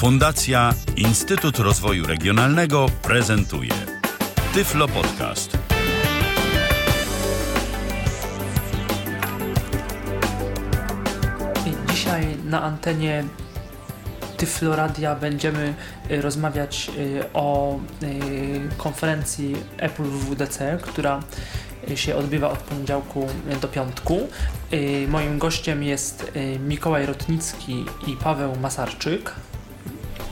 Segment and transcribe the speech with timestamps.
[0.00, 3.72] Fundacja Instytut Rozwoju Regionalnego prezentuje
[4.54, 5.58] Tyflo Podcast.
[11.90, 13.24] Dzisiaj na antenie
[14.36, 15.74] Tyfloradia będziemy
[16.10, 21.22] y, rozmawiać y, o y, konferencji Apple WWDC, która
[21.94, 23.26] się odbywa od poniedziałku
[23.60, 24.28] do piątku.
[25.08, 26.32] Moim gościem jest
[26.68, 29.34] Mikołaj Rotnicki i Paweł Masarczyk.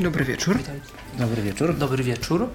[0.01, 0.59] Dobry wieczór.
[0.59, 0.81] Witaj.
[1.19, 1.77] Dobry wieczór.
[1.77, 2.49] Dobry wieczór.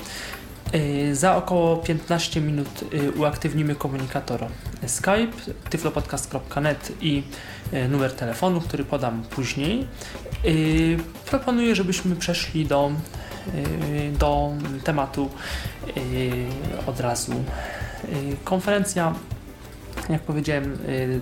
[1.14, 2.84] Za około 15 minut
[3.16, 4.46] uaktywnimy komunikator
[4.88, 7.24] Skype, tyflopodcast.net i
[7.90, 9.88] numer telefonu, który podam później.
[11.26, 12.92] Proponuję, żebyśmy przeszli do,
[14.20, 14.52] do
[14.84, 15.30] tematu
[16.86, 17.44] od razu.
[18.44, 19.16] Konferencja
[20.10, 20.78] jak powiedziałem,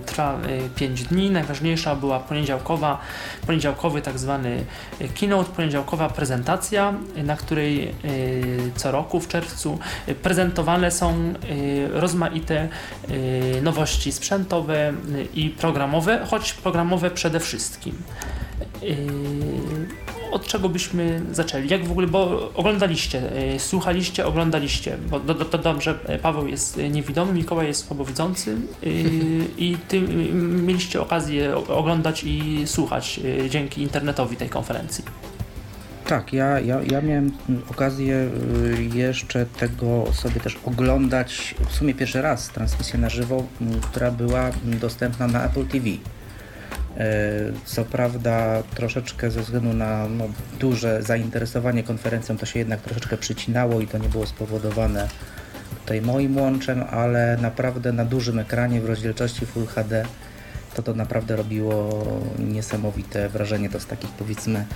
[0.06, 0.38] trwa
[0.76, 1.30] 5 dni.
[1.30, 2.98] Najważniejsza była poniedziałkowa,
[3.46, 4.64] poniedziałkowy tak zwany
[5.20, 7.94] keynote, poniedziałkowa prezentacja, na której
[8.76, 9.78] co roku w czerwcu
[10.22, 11.34] prezentowane są
[11.90, 12.68] rozmaite
[13.62, 14.92] nowości sprzętowe
[15.34, 18.02] i programowe, choć programowe przede wszystkim.
[20.32, 21.68] Od czego byśmy zaczęli?
[21.68, 23.22] Jak w ogóle, bo oglądaliście,
[23.58, 28.56] słuchaliście, oglądaliście, bo dodam, że Paweł jest niewidomy, Mikołaj jest słabowidzący
[29.58, 30.00] i ty
[30.32, 35.04] mieliście okazję oglądać i słuchać dzięki internetowi tej konferencji.
[36.06, 37.32] Tak, ja, ja, ja miałem
[37.70, 38.30] okazję
[38.94, 43.44] jeszcze tego sobie też oglądać w sumie pierwszy raz transmisję na żywo,
[43.82, 45.86] która była dostępna na Apple TV.
[47.64, 50.24] Co prawda troszeczkę ze względu na no,
[50.60, 55.08] duże zainteresowanie konferencją to się jednak troszeczkę przycinało i to nie było spowodowane
[55.80, 60.04] tutaj moim łączem, ale naprawdę na dużym ekranie w rozdzielczości Full HD
[60.74, 62.04] to to naprawdę robiło
[62.38, 63.70] niesamowite wrażenie.
[63.70, 64.66] To z takich powiedzmy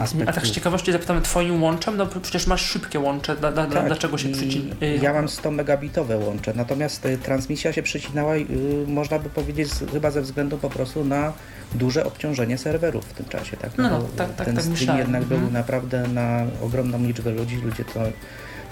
[0.00, 0.28] aspektów.
[0.28, 3.86] A tak z ciekawości zapytamy Twoim łączem, no przecież masz szybkie łącze, da, da, tak,
[3.86, 4.74] dlaczego się przycina?
[5.02, 8.46] Ja mam 100 megabitowe łącze, natomiast y, transmisja się przycinała, y,
[8.86, 11.32] można by powiedzieć, chyba ze względu po prostu na
[11.74, 13.56] duże obciążenie serwerów w tym czasie.
[13.56, 13.70] Tak?
[13.78, 15.52] No, no, no tak, tak, ten tak stream jednak był Mhm.
[15.52, 18.00] naprawdę na ogromną liczbę ludzi, ludzie to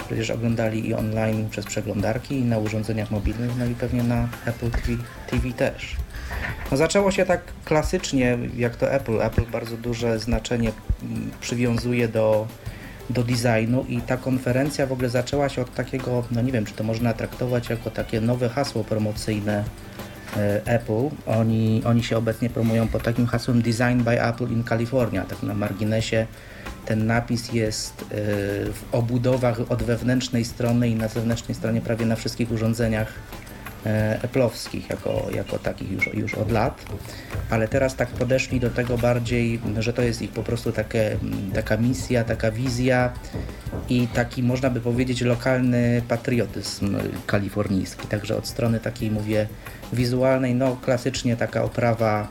[0.06, 4.70] przecież oglądali i online przez przeglądarki i na urządzeniach mobilnych, no i pewnie na Apple
[4.70, 4.88] TV,
[5.30, 5.96] TV też.
[6.70, 9.22] No zaczęło się tak klasycznie, jak to Apple.
[9.22, 10.72] Apple bardzo duże znaczenie
[11.02, 12.46] mm, przywiązuje do,
[13.10, 16.74] do designu i ta konferencja w ogóle zaczęła się od takiego, no nie wiem, czy
[16.74, 19.64] to można traktować jako takie nowe hasło promocyjne
[20.36, 21.08] e, Apple.
[21.26, 25.24] Oni, oni się obecnie promują pod takim hasłem Design by Apple in California.
[25.24, 26.26] Tak na marginesie
[26.86, 28.04] ten napis jest e,
[28.72, 33.12] w obudowach od wewnętrznej strony i na zewnętrznej stronie prawie na wszystkich urządzeniach
[33.86, 36.84] e, Apple'owskich jako, jako takich już, już od lat,
[37.50, 41.16] ale teraz tak podeszli do tego bardziej, że to jest ich po prostu takie,
[41.54, 43.12] taka misja, taka wizja
[43.88, 46.96] i taki można by powiedzieć lokalny patriotyzm
[47.26, 49.46] kalifornijski, także od strony takiej mówię
[49.92, 52.28] wizualnej, no klasycznie taka oprawa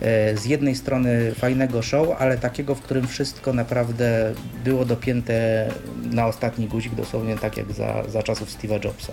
[0.00, 4.34] e, z jednej strony fajnego show, ale takiego, w którym wszystko naprawdę
[4.64, 5.66] było dopięte
[6.10, 9.12] na ostatni guzik, dosłownie tak jak za, za czasów Steve'a Jobsa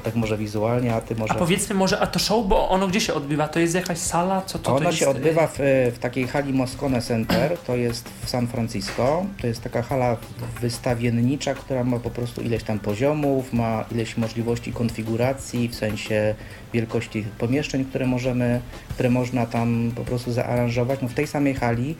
[0.00, 1.32] tak może wizualnie, a ty może...
[1.32, 3.48] A powiedzmy może, a to show, bo ono gdzie się odbywa?
[3.48, 4.42] To jest jakaś sala?
[4.46, 4.98] Co to, to ono jest?
[4.98, 5.58] się odbywa w,
[5.94, 9.26] w takiej hali Moscone Center, to jest w San Francisco.
[9.40, 10.16] To jest taka hala
[10.60, 16.34] wystawiennicza, która ma po prostu ileś tam poziomów, ma ileś możliwości konfiguracji, w sensie
[16.72, 18.60] wielkości pomieszczeń, które możemy,
[18.90, 20.98] które można tam po prostu zaaranżować.
[21.02, 21.96] No w tej samej hali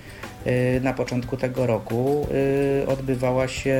[0.81, 2.26] na początku tego roku
[2.82, 3.70] y, odbywała się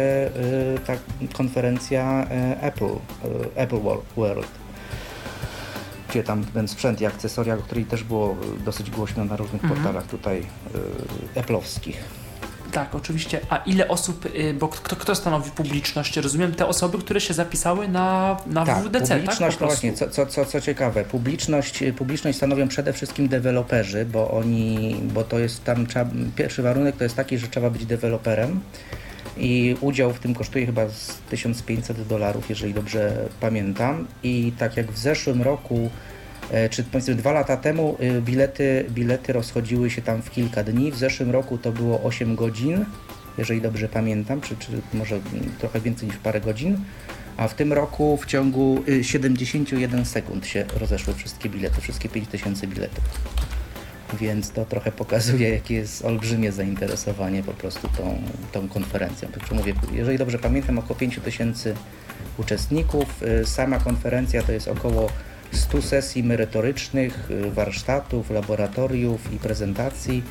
[0.76, 0.92] y, ta
[1.32, 2.90] konferencja y, Apple, y,
[3.56, 3.80] Apple
[4.16, 4.48] World
[6.10, 9.64] gdzie tam ten sprzęt i akcesoria, o której też było y, dosyć głośno na różnych
[9.64, 9.80] Mhm.
[9.82, 10.38] portalach tutaj
[11.36, 11.94] y, Apple'owskich.
[12.72, 13.40] Tak, oczywiście.
[13.48, 16.16] A ile osób, y, bo kto, kto stanowi publiczność?
[16.16, 19.18] Rozumiem te osoby, które się zapisały na, na Tak, WWDC, tak?
[19.18, 24.04] publiczność, Po no właśnie, co, co, co, co ciekawe, publiczność, publiczność stanowią przede wszystkim deweloperzy,
[24.04, 27.86] bo oni, bo to jest tam, trzeba, pierwszy warunek to jest taki, że trzeba być
[27.86, 28.60] deweloperem
[29.36, 34.92] i udział w tym kosztuje chyba z 1500 dolarów, jeżeli dobrze pamiętam i tak jak
[34.92, 35.91] w zeszłym roku
[36.71, 40.92] czy powiedzmy dwa lata temu y, bilety, bilety rozchodziły się tam w kilka dni.
[40.92, 42.84] W zeszłym roku to było 8 godzin,
[43.39, 45.21] jeżeli dobrze pamiętam, czy, czy może
[45.59, 46.77] trochę więcej niż parę godzin.
[47.36, 52.66] A w tym roku w ciągu y, 71 sekund się rozeszły wszystkie bilety, wszystkie 5000
[52.66, 53.04] biletów.
[54.21, 58.22] Więc to trochę pokazuje, jakie jest olbrzymie zainteresowanie po prostu tą,
[58.53, 59.28] tą konferencją.
[59.28, 61.74] Także mówię, jeżeli dobrze pamiętam, około 5000
[62.39, 63.22] uczestników.
[63.22, 65.10] Y, Sama konferencja to jest około
[65.53, 70.22] 100 sesji merytorycznych, y, warsztatów, laboratoriów i prezentacji,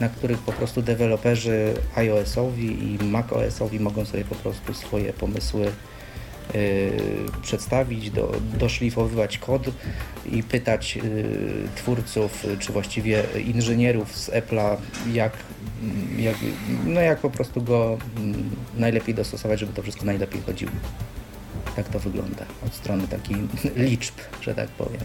[0.00, 5.72] na których po prostu deweloperzy iOS-owi i macOS-owi mogą sobie po prostu swoje pomysły
[6.54, 6.92] y,
[7.42, 9.62] przedstawić, do, doszlifowywać kod
[10.26, 11.24] i pytać y,
[11.74, 14.76] twórców, czy właściwie inżynierów z Apple'a,
[15.12, 15.32] jak,
[16.18, 16.36] jak,
[16.86, 20.72] no jak po prostu go mm, najlepiej dostosować, żeby to wszystko najlepiej chodziło.
[21.76, 23.36] Tak to wygląda od strony takiej
[23.90, 25.00] liczb, że tak powiem.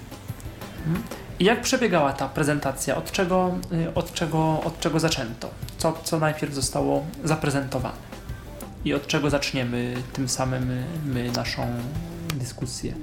[1.39, 2.95] I jak przebiegała ta prezentacja?
[2.95, 5.49] Od czego, y, od czego, od czego zaczęto?
[5.77, 8.07] Co, co najpierw zostało zaprezentowane?
[8.85, 11.67] I od czego zaczniemy tym samym my naszą
[12.35, 12.93] dyskusję?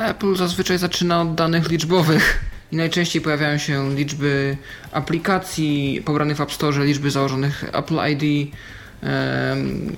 [0.00, 4.56] Apple zazwyczaj zaczyna od danych liczbowych i najczęściej pojawiają się liczby
[4.92, 8.54] aplikacji pobranych w App Store, liczby założonych Apple ID,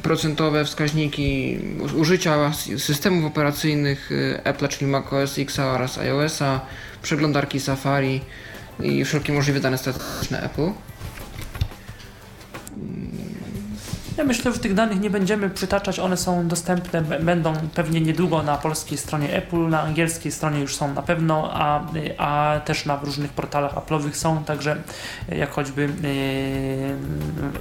[0.03, 1.59] procentowe wskaźniki
[1.97, 6.61] użycia systemów operacyjnych y, Apple, czyli macOS X oraz iOS-a,
[7.03, 8.21] przeglądarki Safari
[8.83, 10.71] i wszelkie możliwe dane statystyczne Apple.
[14.21, 18.57] Ja myślę, że tych danych nie będziemy przytaczać, one są dostępne, będą pewnie niedługo na
[18.59, 21.87] polskiej stronie Apple, na angielskiej stronie już są na pewno, a,
[22.19, 24.77] a też na różnych portalach Apple'owych są, także
[25.29, 25.89] jak choćby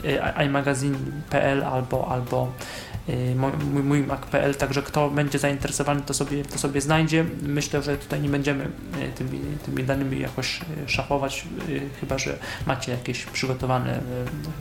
[0.04, 2.52] yy, albo, albo
[3.36, 7.26] mój, mój Mac.pl, także kto będzie zainteresowany, to sobie, to sobie znajdzie.
[7.42, 11.46] Myślę, że tutaj nie będziemy yy, tymi, tymi danymi jakoś yy, szafować,
[12.00, 14.00] chyba że macie jakieś przygotowane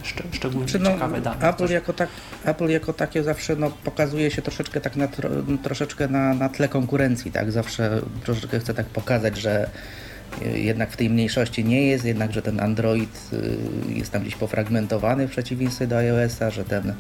[0.04, 1.48] szcz- szczególnie Czy no, ciekawe dane.
[1.48, 2.08] Apple, jako tak,
[2.44, 5.30] Apple jako takie zawsze no, pokazuje się troszeczkę tak na, tro,
[5.62, 7.52] troszeczkę na, na tle konkurencji, tak?
[7.52, 10.07] Zawsze troszeczkę chce tak pokazać, że y,
[10.54, 15.28] jednak w tej mniejszości nie jest, jednak, że ten Android y, jest tam gdzieś pofragmentowany
[15.28, 16.94] w przeciwieństwie do iOS-a, że ten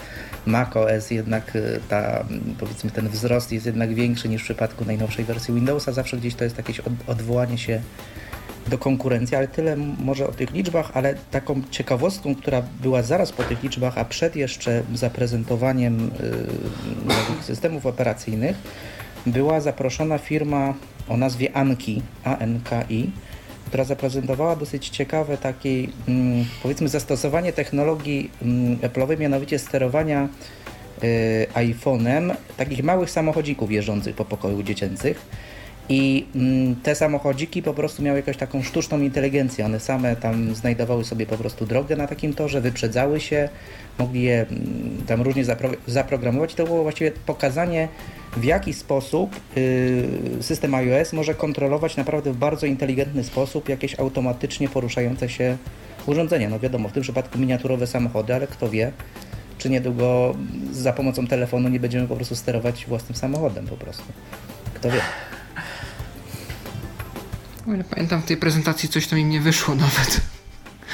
[0.46, 2.24] macOS jednak y, ta,
[2.58, 5.92] powiedzmy ten wzrost jest jednak większy niż w przypadku najnowszej wersji Windowsa.
[5.92, 7.80] Zawsze gdzieś to jest jakieś od, odwołanie się
[8.68, 13.42] do konkurencji, ale tyle może o tych liczbach, ale taką ciekawostką, która była zaraz po
[13.42, 16.10] tych liczbach, a przed jeszcze zaprezentowaniem y,
[17.04, 18.56] nowych systemów operacyjnych,
[19.26, 20.74] była zaproszona firma
[21.08, 23.10] o nazwie Anki, A-N-K-I,
[23.66, 25.70] która zaprezentowała dosyć ciekawe takie,
[26.08, 30.28] mm, powiedzmy, zastosowanie technologii mm, Apple'owej, mianowicie sterowania
[31.02, 35.20] y, iPhone'em takich małych samochodzików jeżdżących po pokoju dziecięcych.
[35.88, 39.64] I mm, te samochodziki po prostu miały jakąś taką sztuczną inteligencję.
[39.64, 43.48] One same tam znajdowały sobie po prostu drogę na takim torze, wyprzedzały się,
[43.98, 46.54] mogli je mm, tam różnie zapro zaprogramować.
[46.54, 47.88] To było właściwie pokazanie,
[48.36, 50.08] w jaki sposób y,
[50.40, 55.56] system iOS może kontrolować naprawdę w bardzo inteligentny sposób jakieś automatycznie poruszające się
[56.06, 56.48] urządzenia.
[56.48, 58.92] No wiadomo, w tym przypadku miniaturowe samochody, ale kto wie,
[59.58, 60.34] czy niedługo
[60.72, 64.04] za pomocą telefonu nie będziemy po prostu sterować własnym samochodem po prostu.
[64.74, 65.00] Kto wie.
[67.68, 70.20] O ile pamiętam w tej prezentacji coś tam im nie wyszło nawet.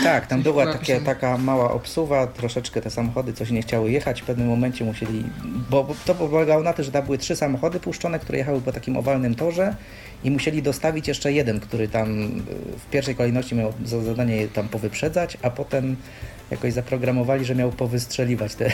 [0.02, 4.24] Tak, tam była takie, taka mała obsuwa, troszeczkę te samochody coś nie chciały jechać, w
[4.24, 5.24] pewnym momencie musieli,
[5.70, 8.72] bo bo to polegało na tym, że tam były trzy samochody puszczone, które jechały po
[8.72, 9.76] takim owalnym torze
[10.24, 12.40] i musieli dostawić jeszcze jeden, który tam y,
[12.78, 15.96] w pierwszej kolejności miał za zadanie je tam powyprzedzać, a potem
[16.50, 18.72] jakoś zaprogramowali, że miał powystrzeliwać te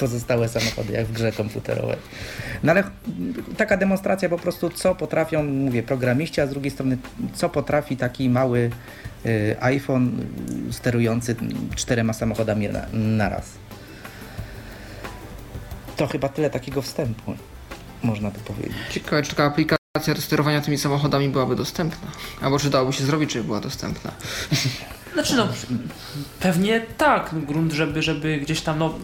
[0.00, 1.96] pozostałe samochody, jak w grze komputerowej.
[2.62, 2.84] No ale
[3.56, 6.98] taka demonstracja po prostu, co potrafią, mówię, programiści, a z drugiej strony,
[7.34, 8.70] co potrafi taki mały
[9.26, 10.26] y, iPhone
[10.70, 11.36] sterujący
[11.74, 13.52] czterema samochodami na, naraz.
[15.96, 17.34] To chyba tyle takiego wstępu,
[18.02, 18.76] można by powiedzieć.
[18.90, 19.80] Ciekawe, czy taka aplikacja
[20.18, 22.08] sterowania tymi samochodami byłaby dostępna.
[22.40, 24.10] Albo czy dałoby się zrobić, żeby była dostępna.
[25.12, 25.48] Znaczy no,
[26.40, 28.94] pewnie tak, no, grunt, żeby, żeby gdzieś tam, no,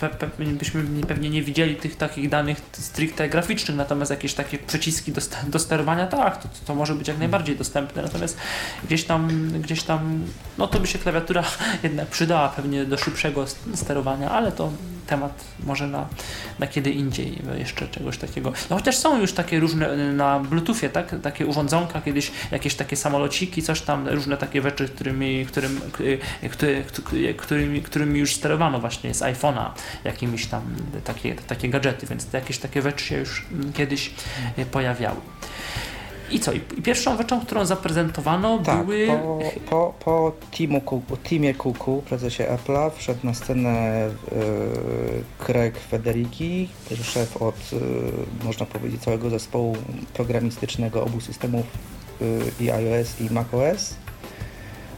[0.00, 5.12] pe, pe, byśmy pewnie nie widzieli tych takich danych stricte graficznych, natomiast jakieś takie przyciski
[5.12, 8.36] do, do sterowania, tak, to, to może być jak najbardziej dostępne, natomiast
[8.84, 10.24] gdzieś tam, gdzieś tam,
[10.58, 11.44] no to by się klawiatura
[11.82, 13.44] jednak przydała pewnie do szybszego
[13.74, 14.72] sterowania, ale to
[15.06, 16.08] temat może na,
[16.58, 18.52] na kiedy indziej jeszcze czegoś takiego.
[18.70, 21.14] No chociaż są już takie różne y, na Bluetoothie, tak?
[21.22, 26.84] Takie urządzonka, kiedyś jakieś takie samolociki, coś tam, różne takie rzeczy, którymi, którym, y, który,
[26.84, 29.70] który, którymi, którymi już sterowano właśnie z iPhone'a,
[30.04, 30.62] jakimiś tam
[31.04, 34.10] takie, takie gadżety, więc jakieś takie rzeczy się już mm, kiedyś
[34.58, 35.20] y, pojawiały.
[36.30, 36.52] I co?
[36.52, 39.06] I pierwszą rzeczą, którą zaprezentowano Tak, były...
[39.06, 39.40] po,
[39.70, 46.68] po, po Timu Cooku, Timie Cooku, prezesie Apple'a, wszedł na scenę y, Craig Federighi,
[47.02, 49.76] szef od, y, można powiedzieć, całego zespołu
[50.14, 51.66] programistycznego obu systemów
[52.22, 53.94] y, i iOS i macOS.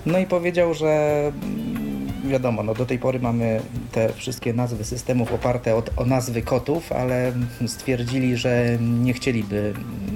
[0.07, 3.61] No i powiedział, że mm, wiadomo, no do tej pory mamy
[3.93, 7.33] te wszystkie nazwy systemów oparte od, o nazwy kotów, ale
[7.67, 9.75] stwierdzili, że nie chcieliby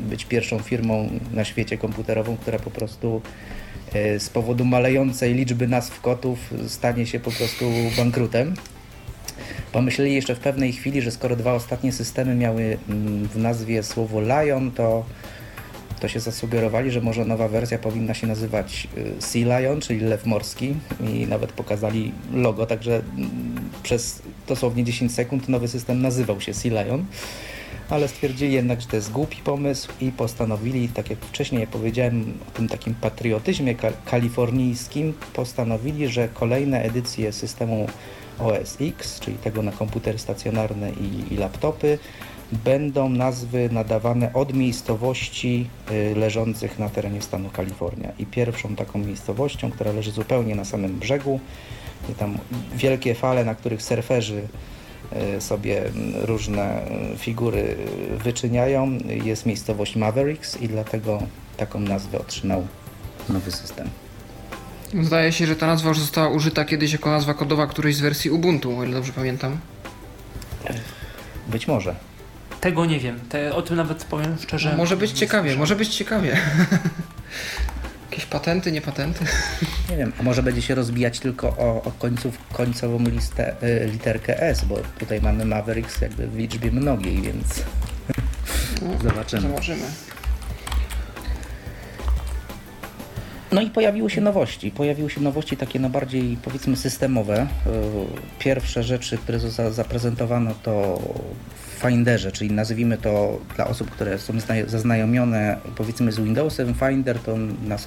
[0.08, 3.22] być pierwszą firmą na świecie komputerową, która po prostu
[3.92, 7.64] e, z powodu malejącej liczby nazw kotów stanie się po prostu
[7.96, 8.54] bankrutem.
[9.72, 14.20] Pomyśleli jeszcze w pewnej chwili, że skoro dwa ostatnie systemy miały mm, w nazwie słowo
[14.20, 15.04] Lion, to,
[16.02, 20.26] to się zasugerowali, że może nowa wersja powinna się nazywać y, Sea Lion, czyli lew
[20.26, 20.75] morski
[21.14, 26.82] i nawet pokazali logo, także mm, przez dosłownie 10 sekund nowy system nazywał się Sea
[26.82, 27.04] Lion
[27.90, 32.50] ale stwierdzili jednak, że to jest głupi pomysł i postanowili, tak jak wcześniej powiedziałem o
[32.50, 37.87] tym takim patriotyzmie kalifornijskim, postanowili, że kolejne edycje systemu
[38.38, 41.99] OS X, czyli tego na komputery stacjonarne i, i laptopy,
[42.52, 48.12] będą nazwy nadawane od miejscowości y, leżących na terenie stanu Kalifornia.
[48.18, 51.40] I pierwszą taką miejscowością, która leży zupełnie na samym brzegu,
[52.09, 52.38] i tam
[52.75, 54.42] wielkie fale, na których surferzy
[55.37, 55.82] y, sobie
[56.14, 57.76] różne y, figury
[58.25, 61.23] wyczyniają, jest miejscowość Mavericks i dlatego
[61.56, 62.66] taką nazwę otrzymał
[63.28, 63.88] nowy system.
[65.02, 68.30] Zdaje się, że ta nazwa już została użyta kiedyś jako nazwa kodowa którejś z wersji
[68.30, 69.59] Ubuntu, o ile dobrze pamiętam.
[71.49, 72.12] Być może.
[72.62, 73.21] Tego nie wiem.
[73.28, 74.71] Te, o tym nawet powiem szczerze.
[74.71, 76.37] No, może być ciekawie, może być ciekawie.
[78.11, 79.25] Jakieś patenty, nie patenty?
[79.90, 84.42] Nie wiem, a może będzie się rozbijać tylko o, o końców, końcową listę, y, literkę
[84.42, 87.62] S, bo tutaj mamy Mavericks jakby w liczbie mnogiej, więc
[88.83, 89.42] no, zobaczymy.
[89.42, 89.87] Zobaczymy.
[93.52, 94.71] No i pojawiły się nowości.
[94.71, 97.37] Pojawiły się nowości takie na bardziej powiedzmy systemowe.
[97.37, 97.47] E,
[98.38, 99.38] pierwsze rzeczy, które
[99.71, 101.02] zaprezentowano to
[101.66, 104.35] w Finderze, czyli nazwijmy to dla osób, które są
[104.66, 106.75] zaznajomione powiedzmy z Windowsem.
[106.75, 107.37] Finder to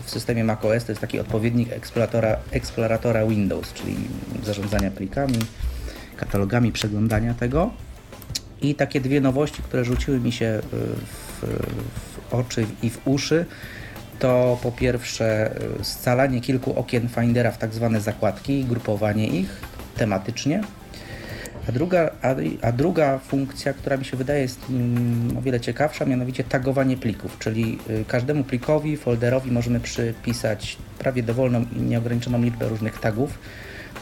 [0.04, 3.96] w systemie macOS to jest taki odpowiednik eksploratora, eksploratora Windows, czyli
[4.44, 5.40] zarządzania plikami,
[6.18, 7.72] katalogami, przeglądania tego.
[8.62, 13.46] I takie dwie nowości, które rzuciły mi się w, w oczy i w uszy
[14.20, 19.62] to po pierwsze y, scalanie kilku okien Findera w tak zwane zakładki i grupowanie ich
[19.98, 20.62] tematycznie.
[21.70, 26.06] A druga, a, a, druga funkcja, która mi się wydaje jest mm, o wiele ciekawsza,
[26.06, 32.70] mianowicie tagowanie plików, czyli y, każdemu plikowi, folderowi możemy przypisać prawie dowolną i nieograniczoną liczbę
[32.70, 33.40] różnych tagów,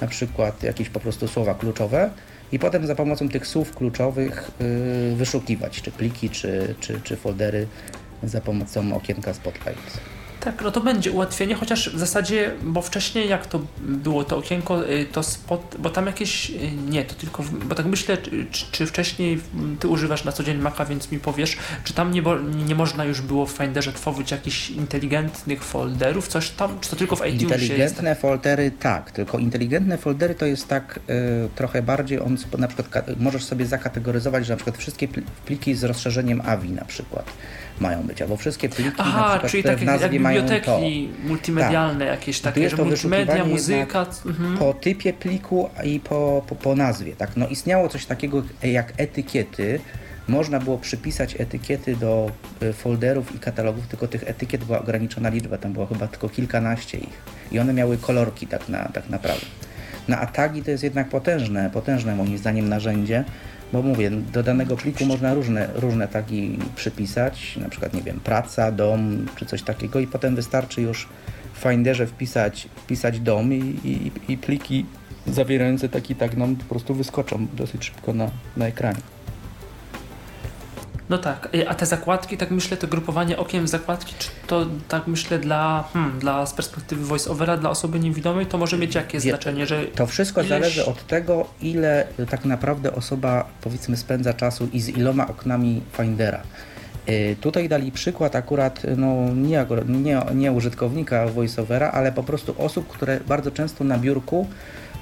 [0.01, 2.10] na przykład jakieś po prostu słowa kluczowe.
[2.51, 7.67] I potem za pomocą tych słów kluczowych y, wyszukiwać czy pliki, czy, czy, czy foldery
[8.24, 10.00] za pomocą okienka Spotlight.
[10.44, 14.89] Tak, no to będzie ułatwienie, chociaż w zasadzie, bo wcześniej jak to było to okienko,
[14.89, 16.53] y, to spot, bo tam jakieś, y,
[16.89, 18.18] nie, to tylko, bo tak myślę,
[18.51, 19.39] czy, czy wcześniej
[19.80, 22.24] ty używasz na co dzień Maca, więc mi powiesz, czy tam nie,
[22.68, 27.15] nie można już było w Finderze tworzyć jakichś inteligentnych folderów, coś tam, czy to tylko
[27.15, 28.22] w iTunesie Inteligentne jest?
[28.22, 33.44] foldery tak, tylko inteligentne foldery to jest tak y, trochę bardziej, on na przykład możesz
[33.44, 35.08] sobie zakategoryzować, że na przykład wszystkie
[35.46, 37.25] pliki z rozszerzeniem AVI na przykład
[37.80, 42.20] mają być, albo wszystkie pliki Aha, na przykład, czyli takie jak biblioteki multimedialne tak.
[42.20, 44.06] jakieś takie, że multimedia, muzyka.
[44.25, 44.58] Mhm.
[44.58, 47.15] Po typie pliku i po, po, po nazwie.
[47.15, 47.38] Tak?
[47.38, 49.80] No, istniało coś takiego jak etykiety,
[50.27, 52.32] można było przypisać etykiety do
[52.63, 56.98] y, folderów i katalogów, tylko tych etykiet była ograniczona liczba, tam było chyba tylko kilkanaście
[56.98, 57.22] ich.
[57.51, 59.46] I one miały kolorki tak, na, tak naprawdę.
[60.08, 63.24] No a tagi to jest jednak potężne, potężne moim zdaniem narzędzie,
[63.74, 68.72] bo mówię, do danego pliku można różne, różne tagi przypisać, na przykład, nie wiem, praca,
[68.72, 71.08] dom czy coś takiego i potem wystarczy już
[71.53, 74.86] w Finderze wpisać, wpisać dom i, i, i pliki
[75.27, 79.12] zawierające taki tag nam po prostu wyskoczą dosyć szybko na, na ekranie.
[81.13, 85.08] No tak, a te zakładki, tak myślę, to grupowanie okien w zakładki, czy to tak
[85.08, 89.65] myślę dla, hmm, dla z perspektywy voice-overa, dla osoby niewidomej, to może mieć jakie znaczenie,
[89.65, 89.86] że...
[89.86, 90.50] To wszystko ileś...
[90.50, 96.41] zależy od tego, ile tak naprawdę osoba, powiedzmy, spędza czasu i z iloma oknami Findera.
[97.10, 102.88] Y, tutaj dali przykład akurat, no nie, nie, nie użytkownika voiceovera, ale po prostu osób,
[102.88, 104.48] które bardzo często na biurku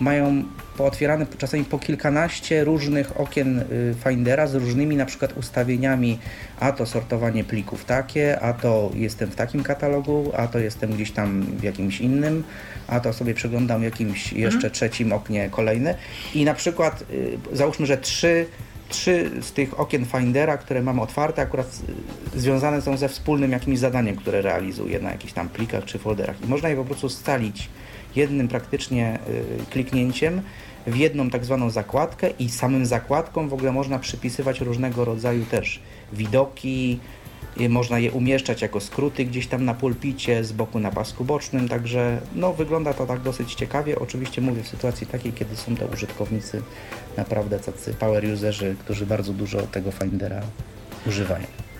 [0.02, 0.44] mają
[0.78, 6.20] pootwierane czasami po kilkanaście różnych okien y, Findera z różnymi na przykład ustawieniami,
[6.60, 11.12] a to sortowanie plików takie, a to jestem w takim katalogu, a to jestem gdzieś
[11.12, 12.44] tam w jakimś innym,
[12.88, 14.42] a to sobie przeglądam w jakimś mhm.
[14.42, 14.74] jeszcze mhm.
[14.74, 15.96] trzecim oknie kolejne
[16.34, 18.46] i na przykład y, załóżmy, że trzy
[18.90, 21.82] trzy z tych okien Findera, które mamy otwarte, akurat
[22.36, 26.42] związane są ze wspólnym jakimś zadaniem, które realizuję na jakichś tam plikach czy folderach.
[26.44, 27.70] I można je po prostu scalić
[28.16, 29.20] jednym praktycznie
[29.62, 30.42] y, kliknięciem
[30.88, 35.80] w jedną tak zwaną zakładkę i samym zakładkom w ogóle można przypisywać różnego rodzaju też
[36.14, 37.00] widoki,
[37.62, 41.70] y, można je umieszczać jako skróty gdzieś tam na pulpicie, z boku na pasku bocznym,
[41.70, 44.00] także no, wygląda to tak dosyć ciekawie.
[44.00, 46.62] Oczywiście mówię w sytuacji takiej, kiedy są to użytkownicy
[47.18, 50.42] naprawdę tacy power userzy, którzy bardzo dużo tego Findera
[51.08, 51.71] używają.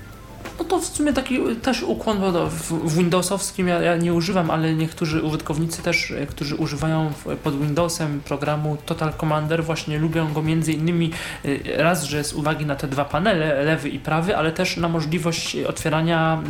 [0.60, 4.52] No to w sumie taki też ukłon, bo w, w Windowsowskim ja, ja, nie używam,
[4.52, 7.12] ale niektórzy użytkownicy też, e, którzy używają
[7.44, 11.12] pod Windowsem programu Total Commander właśnie lubią go między innymi
[11.46, 14.90] e, raz, że z uwagi na te dwa panele, lewy i prawy, ale też na
[14.90, 16.42] możliwość otwierania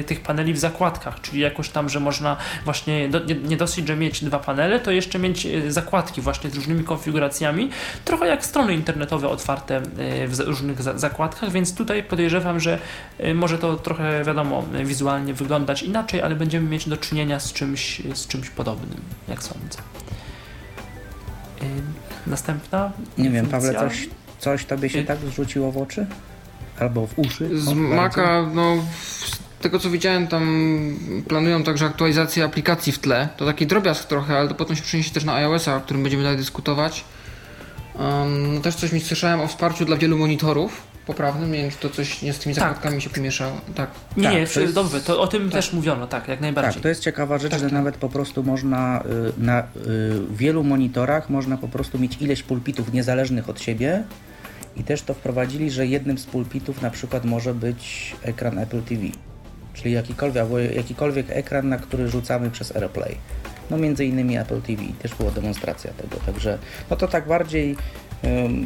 [0.00, 3.88] e, tych paneli w zakładkach, czyli jakoś tam, że można właśnie, do, nie, nie dosyć,
[3.88, 7.70] że mieć dwa panele, to jeszcze mieć zakładki właśnie z różnymi konfiguracjami,
[8.04, 9.82] trochę jak strony internetowe otwarte
[10.28, 12.78] w różnych zakładkach, więc tutaj podejrzewam, że
[13.40, 18.26] może to trochę, wiadomo, wizualnie wyglądać inaczej, ale będziemy mieć do czynienia z czymś, z
[18.26, 19.78] czymś podobnym, jak sądzę.
[22.26, 22.92] Następna.
[23.18, 26.06] Nie wiem, Pawle, coś, coś tobie się tak zrzuciło w oczy?
[26.80, 27.60] Albo w uszy?
[27.60, 28.76] Z Maca, no
[29.14, 30.78] z tego co widziałem, tam
[31.28, 33.28] planują także aktualizację aplikacji w tle.
[33.36, 36.22] To taki drobiazg trochę, ale to potem się przeniesie też na iOS-a, o którym będziemy
[36.22, 37.04] dalej dyskutować.
[37.98, 41.52] Um, no też coś mi słyszałem o wsparciu dla wielu monitorów poprawnym?
[41.52, 42.64] Nie wiem, czy to coś nie z tymi tak.
[42.64, 43.52] zakładkami się pomieszało.
[43.74, 43.90] Tak.
[44.16, 44.74] Nie, tak, nie, to jest...
[44.74, 45.52] dobrze, to o tym tak.
[45.52, 46.74] też mówiono, tak, jak najbardziej.
[46.74, 47.72] Tak, to jest ciekawa rzecz, tak, że tak.
[47.72, 49.02] nawet po prostu można
[49.38, 49.64] y, na y,
[50.30, 54.02] wielu monitorach można po prostu mieć ileś pulpitów niezależnych od siebie
[54.76, 59.02] i też to wprowadzili, że jednym z pulpitów na przykład może być ekran Apple TV,
[59.74, 63.16] czyli jakikolwiek, jakikolwiek ekran, na który rzucamy przez AirPlay.
[63.70, 66.58] No między innymi Apple TV, też była demonstracja tego, także
[66.90, 67.76] no to tak bardziej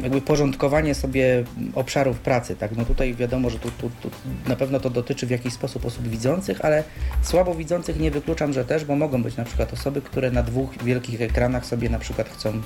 [0.03, 1.43] jakby porządkowanie sobie
[1.75, 2.55] obszarów pracy.
[2.55, 2.71] Tak?
[2.77, 4.09] No tutaj wiadomo, że tu, tu, tu
[4.47, 6.83] na pewno to dotyczy w jakiś sposób osób widzących, ale
[7.21, 10.83] słabo widzących nie wykluczam, że też, bo mogą być na przykład osoby, które na dwóch
[10.83, 12.61] wielkich ekranach sobie na przykład chcą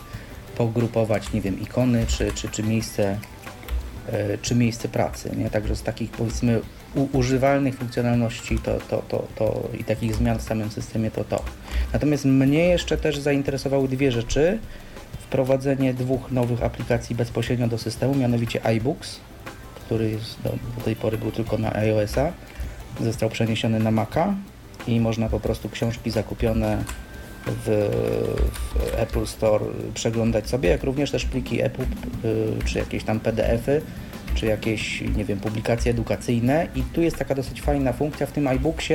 [0.57, 3.17] pogrupować, nie wiem, ikony czy, czy, czy miejsce
[4.11, 5.31] e, czy miejsce pracy.
[5.37, 5.49] Nie?
[5.49, 6.61] Także z takich powiedzmy
[7.11, 11.43] używalnych funkcjonalności to, to, to, to i takich zmian w samym systemie to to.
[11.93, 14.59] Natomiast mnie jeszcze też zainteresowały dwie rzeczy
[15.29, 19.19] wprowadzenie dwóch nowych aplikacji bezpośrednio do systemu, mianowicie iBooks,
[19.75, 22.31] który do, do tej pory był tylko na iOS-a,
[23.01, 24.33] został przeniesiony na Maca
[24.87, 26.83] i można po prostu książki zakupione
[27.45, 27.89] w,
[28.51, 31.87] w, Apple Store przeglądać sobie, jak również też pliki EPUB,
[32.25, 33.81] y, czy jakieś tam PDFy,
[34.35, 36.67] czy jakieś, nie wiem, publikacje edukacyjne.
[36.75, 38.93] I tu jest taka dosyć fajna funkcja w tym iBooksie,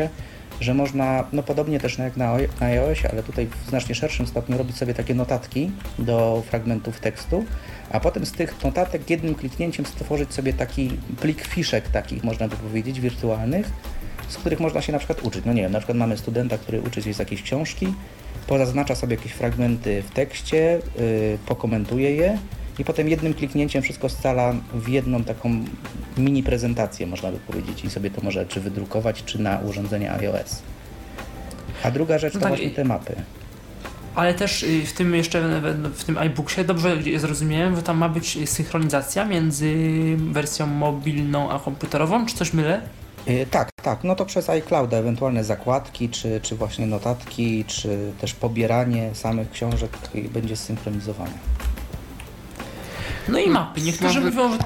[0.60, 4.58] że można, no podobnie też jak na, na iOSie, ale tutaj w znacznie szerszym stopniu
[4.58, 7.44] robić sobie takie notatki do fragmentów tekstu,
[7.90, 10.90] a potem z tych notatek jednym kliknięciem stworzyć sobie taki
[11.20, 13.70] plik fiszek takich, można by powiedzieć, wirtualnych,
[14.28, 15.44] z których można się na przykład uczyć.
[15.44, 17.94] No nie wiem, na przykład mamy studenta, który uczy się z jakiejś książki,
[18.46, 22.38] pozaznacza sobie jakieś fragmenty w tekście, yy, pokomentuje je
[22.78, 25.64] i potem jednym kliknięciem wszystko scala w jedną taką
[26.18, 30.62] mini prezentację, można by powiedzieć, i sobie to może czy wydrukować, czy na urządzenie iOS.
[31.82, 33.14] A druga rzecz no to tak, właśnie te mapy.
[34.14, 35.60] Ale też y, w tym jeszcze
[35.94, 39.74] w tym iBooksie dobrze zrozumiałem, że tam ma być synchronizacja między
[40.16, 42.80] wersją mobilną a komputerową, czy coś mylę?
[43.26, 44.04] Yy, tak, tak.
[44.04, 49.90] No to przez iCloud, ewentualne zakładki, czy, czy właśnie notatki, czy też pobieranie samych książek
[50.32, 51.32] będzie synchronizowane.
[53.28, 53.80] No i mapy.
[53.80, 54.58] Niektórzy mówią, że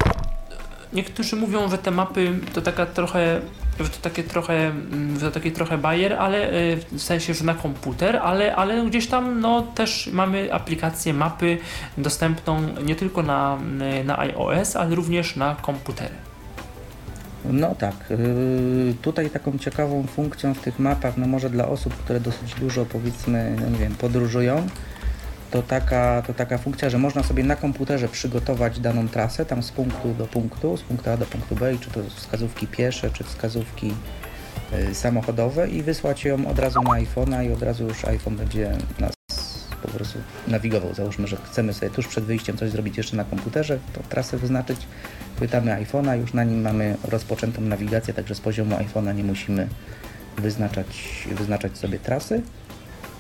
[0.93, 3.41] niektórzy mówią, że te mapy to taka trochę
[3.81, 4.73] że to takie trochę,
[5.19, 9.07] że to taki trochę bajer, ale y, w sensie, że na komputer, ale, ale gdzieś
[9.07, 11.59] tam no, też mamy aplikację mapy
[11.99, 13.59] dostępną nie tylko na,
[14.05, 16.15] na iOS, ale również na komputery.
[17.45, 17.95] No tak.
[18.11, 22.87] Yy, tutaj taką ciekawą funkcją w tych mapach, no może dla osób, które dosyć dużo
[22.87, 24.67] powiedzmy, no nie wiem, podróżują,
[25.51, 29.73] to taka, to taka funkcja, że można sobie na komputerze przygotować daną trasę, tam z
[29.73, 33.95] punktu do punktu, z punktu A do punktu B, czy to wskazówki piesze, czy wskazówki
[34.91, 38.77] y, samochodowe i wysłać ją od razu na iPhone'a i od razu już iPhone będzie
[38.99, 39.13] nas
[39.83, 40.95] po prostu nawigował.
[40.95, 44.87] Załóżmy, że chcemy sobie tuż przed wyjściem coś zrobić jeszcze na komputerze, to trasę wyznaczyć,
[45.37, 49.69] chwytamy iPhone'a, już na nim mamy rozpoczętą nawigację, także z poziomu iPhone'a nie musimy
[50.39, 52.43] wyznaczać, wyznaczać sobie trasy.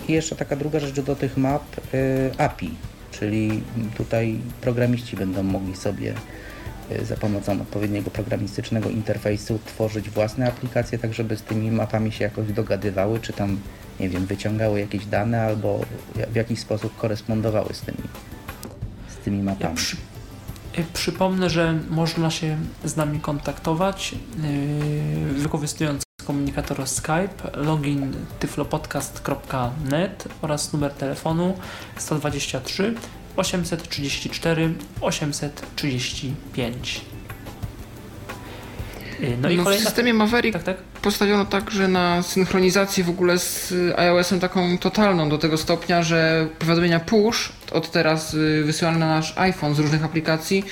[0.08, 1.62] I jeszcze taka druga rzecz do tych map,
[1.94, 2.70] y, API,
[3.10, 3.62] czyli
[3.96, 6.14] tutaj programiści będą mogli sobie
[6.92, 12.24] y, za pomocą odpowiedniego programistycznego interfejsu tworzyć własne aplikacje, tak żeby z tymi mapami się
[12.24, 13.60] jakoś dogadywały, czy tam,
[14.00, 15.80] nie wiem, wyciągały jakieś dane albo
[16.32, 17.98] w jakiś sposób korespondowały z tymi,
[19.08, 19.70] z tymi mapami.
[19.70, 19.96] Ja przy,
[20.94, 30.92] przypomnę, że można się z nami kontaktować yy, wykorzystując komunikator Skype, login tyflopodcast.net oraz numer
[30.92, 31.58] telefonu
[31.96, 32.94] 123
[33.36, 37.00] 834 835.
[39.42, 39.84] No, i no kolejna...
[39.84, 40.76] W systemie Maverick tak, tak?
[41.02, 47.00] postawiono także na synchronizację w ogóle z iOS-em taką totalną, do tego stopnia, że powiadomienia
[47.00, 50.64] push od teraz y, wysyłane na nasz iPhone z różnych aplikacji,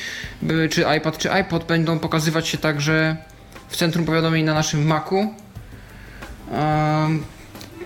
[0.71, 3.17] czy iPad, czy iPod będą pokazywać się także
[3.77, 5.35] w centrum powiadomień na naszym Macu.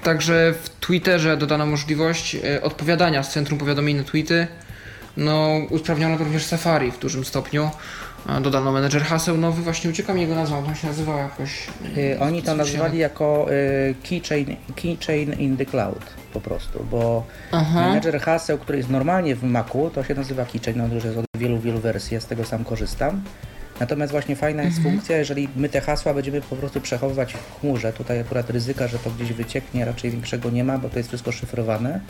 [0.02, 4.46] Także w Twitterze dodano możliwość e, odpowiadania z centrum powiadomień na tweety.
[5.16, 7.70] No, usprawniono to również Safari w dużym stopniu.
[8.40, 11.66] Dodano menedżer haseł nowy, właśnie ucieka mi jego nazwa, on się nazywał jakoś...
[11.96, 17.80] Yy, oni to nazwali jako yy, keychain, keychain in the cloud po prostu, bo Aha.
[17.80, 21.26] menedżer haseł, który jest normalnie w Macu, to się nazywa keychain, no, że jest od
[21.34, 23.22] wielu, wielu wersji, ja z tego sam korzystam.
[23.80, 24.94] Natomiast właśnie fajna jest mhm.
[24.94, 28.98] funkcja, jeżeli my te hasła będziemy po prostu przechowywać w chmurze, tutaj akurat ryzyka, że
[28.98, 32.00] to gdzieś wycieknie, raczej większego nie ma, bo to jest wszystko szyfrowane,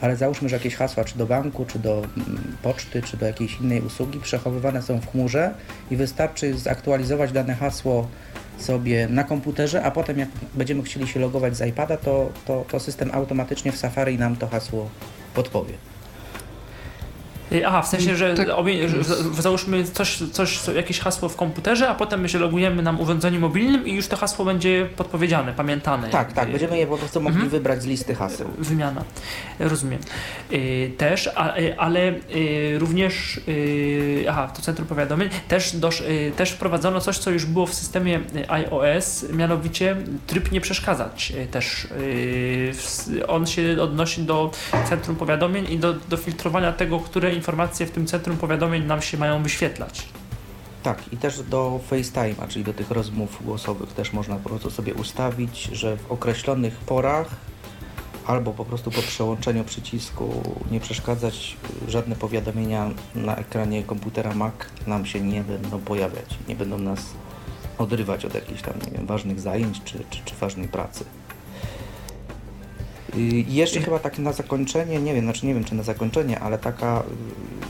[0.00, 3.60] ale załóżmy, że jakieś hasła czy do banku, czy do mm, poczty, czy do jakiejś
[3.60, 5.54] innej usługi przechowywane są w chmurze
[5.90, 8.08] i wystarczy zaktualizować dane hasło
[8.58, 12.80] sobie na komputerze, a potem jak będziemy chcieli się logować z iPada, to, to, to
[12.80, 14.90] system automatycznie w Safari nam to hasło
[15.34, 15.74] podpowie.
[17.52, 18.48] Y, aha, w sensie, że, tak.
[18.48, 19.04] obie, że
[19.42, 23.86] załóżmy coś, coś, jakieś hasło w komputerze, a potem my się logujemy na urządzeniu mobilnym
[23.86, 26.08] i już to hasło będzie podpowiedziane, pamiętane.
[26.08, 27.50] Tak, tak, będziemy je po prostu mogli mhm.
[27.50, 28.48] wybrać z listy haseł.
[28.58, 29.04] Wymiana,
[29.58, 30.00] rozumiem.
[30.52, 32.14] Y, też, y, ale
[32.78, 33.40] również,
[34.28, 36.02] aha, to centrum powiadomień, też, dosz,
[36.36, 41.88] też wprowadzono coś, co już było w systemie iOS, mianowicie tryb nie przeszkadzać też.
[43.28, 44.50] On się odnosi do
[44.88, 49.18] centrum powiadomień i do, do filtrowania tego, które informacje w tym centrum powiadomień nam się
[49.18, 50.08] mają wyświetlać.
[50.82, 54.94] Tak, i też do FaceTime'a, czyli do tych rozmów głosowych też można po prostu sobie
[54.94, 57.28] ustawić, że w określonych porach
[58.26, 61.56] albo po prostu po przełączeniu przycisku nie przeszkadzać,
[61.88, 64.54] żadne powiadomienia na ekranie komputera Mac
[64.86, 67.00] nam się nie będą pojawiać, nie będą nas
[67.78, 71.04] odrywać od jakichś tam nie wiem, ważnych zajęć czy, czy, czy ważnej pracy.
[73.16, 76.58] I jeszcze chyba tak na zakończenie, nie wiem, znaczy nie wiem czy na zakończenie, ale
[76.58, 77.02] taka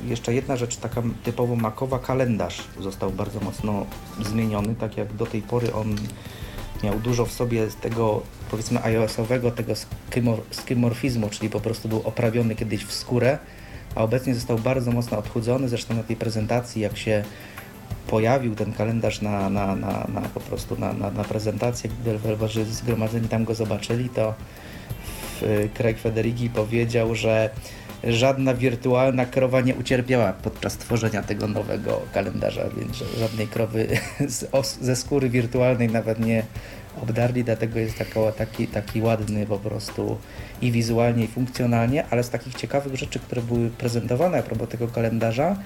[0.05, 3.87] y, jeszcze jedna rzecz, taka typowo makowa, kalendarz został bardzo mocno
[4.21, 5.97] zmieniony, tak jak do tej pory on
[6.83, 9.73] miał dużo w sobie tego powiedzmy iOS-owego, tego
[10.51, 13.39] skimorfizmu, czyli po prostu był oprawiony kiedyś w skórę,
[13.95, 17.25] a obecnie został bardzo mocno odchudzony, zresztą na tej prezentacji jak się
[18.07, 22.65] pojawił ten kalendarz na, na, na, na po prostu na, na, na prezentację, gdy deweloperzy
[22.65, 24.68] zgromadzeni tam go zobaczyli, to Y,
[25.75, 27.51] Craig Federighi powiedział, że
[28.05, 33.87] żadna wirtualna krowa nie ucierpiała podczas tworzenia tego nowego kalendarza, więc żadnej krowy
[34.81, 36.43] ze skóry wirtualnej nawet nie
[37.03, 40.19] obdarli, dlatego jest taka, taki, taki ładny po prostu
[40.63, 44.89] i wizualnie, i funkcjonalnie, ale z takich ciekawych rzeczy, które były prezentowane a propos tego
[44.89, 45.57] kalendarza,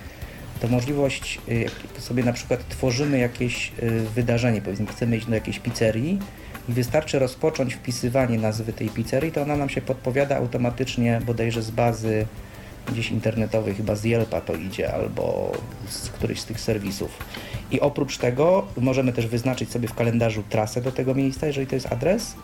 [0.60, 5.34] to możliwość, y, jak sobie na przykład tworzymy jakieś y, wydarzenie, powiedzmy chcemy iść do
[5.34, 6.18] jakiejś pizzerii
[6.68, 12.26] wystarczy rozpocząć wpisywanie nazwy tej pizzerii, to ona nam się podpowiada automatycznie bodajże z bazy
[12.88, 15.52] gdzieś internetowej, chyba z Yelpa to idzie, albo
[15.88, 17.18] z którychś z tych serwisów.
[17.70, 21.74] I oprócz tego możemy też wyznaczyć sobie w kalendarzu trasę do tego miejsca, jeżeli to
[21.74, 22.34] jest adres.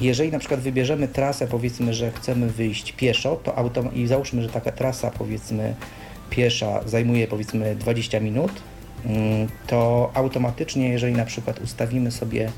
[0.00, 4.48] Jeżeli na przykład wybierzemy trasę, powiedzmy, że chcemy wyjść pieszo, to autom- i załóżmy, że
[4.48, 5.74] taka trasa, powiedzmy,
[6.30, 8.52] piesza zajmuje powiedzmy 20 minut,
[9.04, 12.52] mm, to automatycznie, jeżeli na przykład ustawimy sobie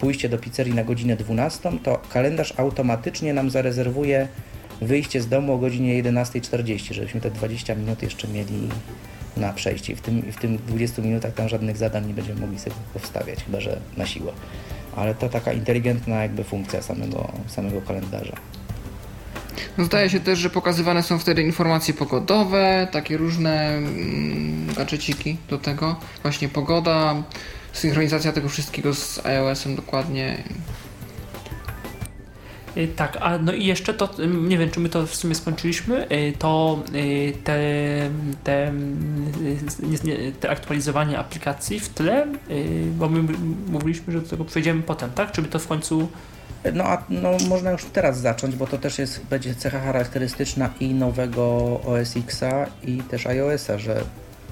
[0.00, 4.28] pójście do pizzerii na godzinę 12, to kalendarz automatycznie nam zarezerwuje
[4.80, 8.68] wyjście z domu o godzinie 11.40, żebyśmy te 20 minut jeszcze mieli
[9.36, 9.92] na przejście.
[9.92, 13.44] I w tym, w tym 20 minutach tam żadnych zadań nie będziemy mogli sobie powstawiać,
[13.44, 14.32] chyba że na siłę.
[14.96, 18.36] Ale to taka inteligentna jakby funkcja samego, samego kalendarza.
[19.78, 25.58] No, zdaje się też, że pokazywane są wtedy informacje pogodowe, takie różne mm, gadżeciki do
[25.58, 25.96] tego.
[26.22, 27.22] Właśnie pogoda,
[27.72, 30.44] synchronizacja tego wszystkiego z iOS-em dokładnie.
[32.76, 36.06] Y, tak, a no i jeszcze to, nie wiem czy my to w sumie skończyliśmy,
[36.12, 37.58] y, to y, te,
[38.44, 38.72] te,
[40.40, 42.26] te aktualizowanie aplikacji w tle,
[42.98, 43.22] bo my
[43.68, 45.32] mówiliśmy, że do tego przejdziemy potem, tak?
[45.32, 46.08] Czy my to w końcu...
[46.72, 50.94] No a no, można już teraz zacząć, bo to też jest, będzie cecha charakterystyczna i
[50.94, 51.44] nowego
[51.86, 54.04] OS Xa i też iOS-a, że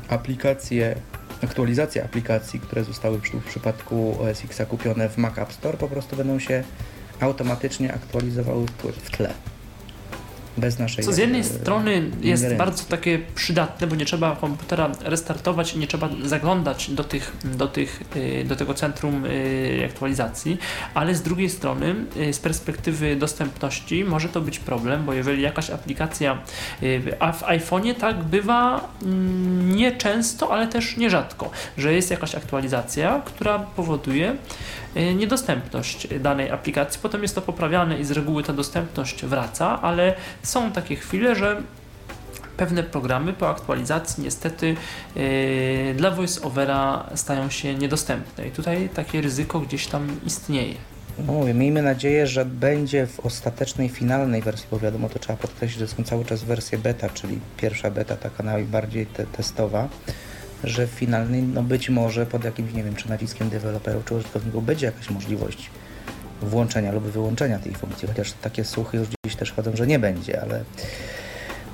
[0.09, 0.96] aplikacje
[1.44, 6.16] aktualizacje aplikacji, które zostały w przypadku OS X kupione w Mac App Store, po prostu
[6.16, 6.64] będą się
[7.20, 8.66] automatycznie aktualizowały
[9.03, 9.35] w tle
[10.57, 11.05] bez naszej.
[11.05, 15.87] Co z jednej strony jest bardzo takie przydatne, bo nie trzeba komputera restartować i nie
[15.87, 20.59] trzeba zaglądać do, tych, do, tych, y, do tego centrum y, aktualizacji,
[20.95, 21.95] ale z drugiej strony
[22.33, 26.38] z perspektywy dostępności może to być problem, bo jeżeli jakaś aplikacja,
[27.19, 33.23] a w iPhone'ie tak bywa mm, nie często, ale też nierzadko, że jest jakaś aktualizacja,
[33.25, 34.37] która powoduje
[35.16, 37.00] niedostępność danej aplikacji.
[37.02, 41.62] Potem jest to poprawiane i z reguły ta dostępność wraca, ale są takie chwile, że
[42.56, 44.76] pewne programy po aktualizacji niestety
[45.16, 50.74] yy, dla VoiceOvera stają się niedostępne i tutaj takie ryzyko gdzieś tam istnieje.
[51.26, 55.88] Mówię, miejmy nadzieję, że będzie w ostatecznej, finalnej wersji, bo wiadomo, to trzeba podkreślić, że
[55.88, 59.88] są cały czas wersje beta, czyli pierwsza beta, taka najbardziej te testowa,
[60.64, 64.66] że w finalnej, no być może pod jakimś, nie wiem, czy naciskiem deweloperów, czy użytkowników
[64.66, 65.71] będzie jakaś możliwość
[66.42, 70.42] włączenia lub wyłączenia tej funkcji, chociaż takie słuchy już gdzieś też chodzą, że nie będzie,
[70.42, 70.64] ale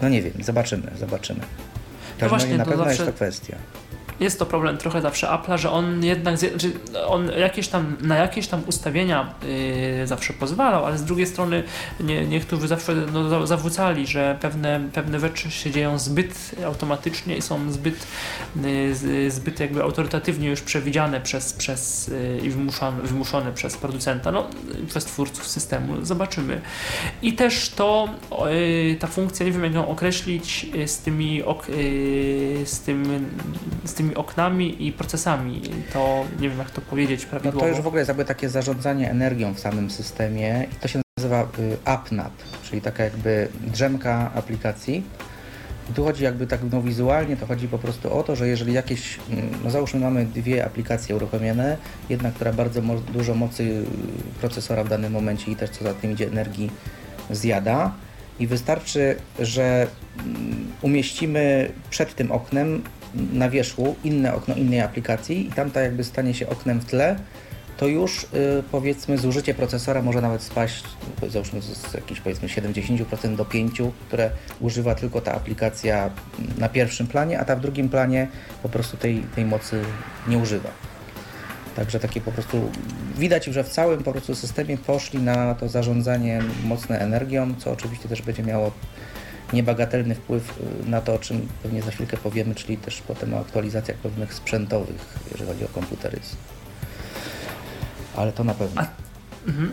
[0.02, 1.40] no nie wiem, zobaczymy, zobaczymy.
[1.40, 3.56] W każdym właśnie, razie na to pewno zawsze- jest to kwestia.
[4.20, 6.72] Jest to problem trochę zawsze Apple'a, że on jednak, znaczy
[7.06, 9.34] on jakieś tam, na jakieś tam ustawienia
[9.98, 11.62] yy, zawsze pozwalał, ale z drugiej strony
[12.00, 17.42] nie, niektórzy zawsze no, za- zawrócali, że pewne, pewne rzeczy się dzieją zbyt automatycznie i
[17.42, 18.06] są zbyt,
[19.04, 24.46] yy, zbyt jakby autorytatywnie już przewidziane przez, przez yy, i wymuszone, wymuszone przez producenta, no,
[24.88, 26.04] przez twórców systemu.
[26.04, 26.60] Zobaczymy.
[27.22, 28.08] I też to,
[28.50, 31.66] yy, ta funkcja, nie wiem jak ją określić, yy, z tymi, ok,
[32.64, 33.28] z tym,
[33.84, 35.62] z tymi oknami i procesami.
[35.92, 37.60] To nie wiem jak to powiedzieć No prawidłowo.
[37.60, 41.00] to już w ogóle jest jakby takie zarządzanie energią w samym systemie i to się
[41.18, 45.02] nazywa y, AppNap, czyli taka jakby drzemka aplikacji.
[45.90, 48.72] I tu chodzi jakby tak no wizualnie, to chodzi po prostu o to, że jeżeli
[48.72, 51.76] jakieś, mm, no załóżmy mamy dwie aplikacje uruchomione,
[52.08, 53.84] jedna, która bardzo mo dużo mocy y,
[54.40, 56.70] procesora w danym momencie i też co za tym idzie energii
[57.30, 57.92] zjada
[58.38, 59.86] i wystarczy, że
[60.18, 62.82] mm, umieścimy przed tym oknem
[63.32, 67.16] na wierzchu inne okno innej aplikacji i tamta jakby stanie się oknem w tle,
[67.76, 68.26] to już y,
[68.70, 70.84] powiedzmy zużycie procesora może nawet spaść
[71.28, 76.10] załóżmy z, jakichś powiedzmy 70% do 5%, które używa tylko ta aplikacja
[76.58, 78.28] na pierwszym planie, a ta w drugim planie
[78.62, 79.82] po prostu tej, tej mocy
[80.28, 80.70] nie używa.
[81.76, 82.70] Także takie po prostu
[83.18, 88.08] widać, że w całym po prostu systemie poszli na to zarządzanie mocne energią, co oczywiście
[88.08, 88.72] też będzie miało
[89.52, 93.38] niebagatelny wpływ y, na to, o czym pewnie za chwilkę powiemy, czyli też potem o
[93.38, 96.20] aktualizacjach pewnych sprzętowych, jeżeli chodzi o komputery.
[98.16, 98.82] Ale to na pewno.
[98.82, 99.01] A-.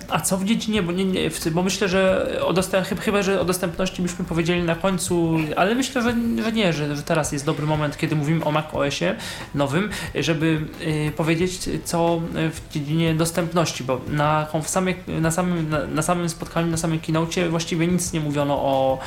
[0.09, 3.45] A co w dziedzinie, bo, nie, nie, bo myślę, że o dostęp, chyba, że o
[3.45, 7.65] dostępności byśmy powiedzieli na końcu, ale myślę, że, że nie, że, że teraz jest dobry
[7.65, 9.15] moment, kiedy mówimy o macOSie
[9.55, 15.87] nowym, żeby y, powiedzieć co w dziedzinie dostępności, bo na, w samej, na, samym, na,
[15.87, 18.99] na samym spotkaniu, na samym keynote właściwie nic nie mówiono o,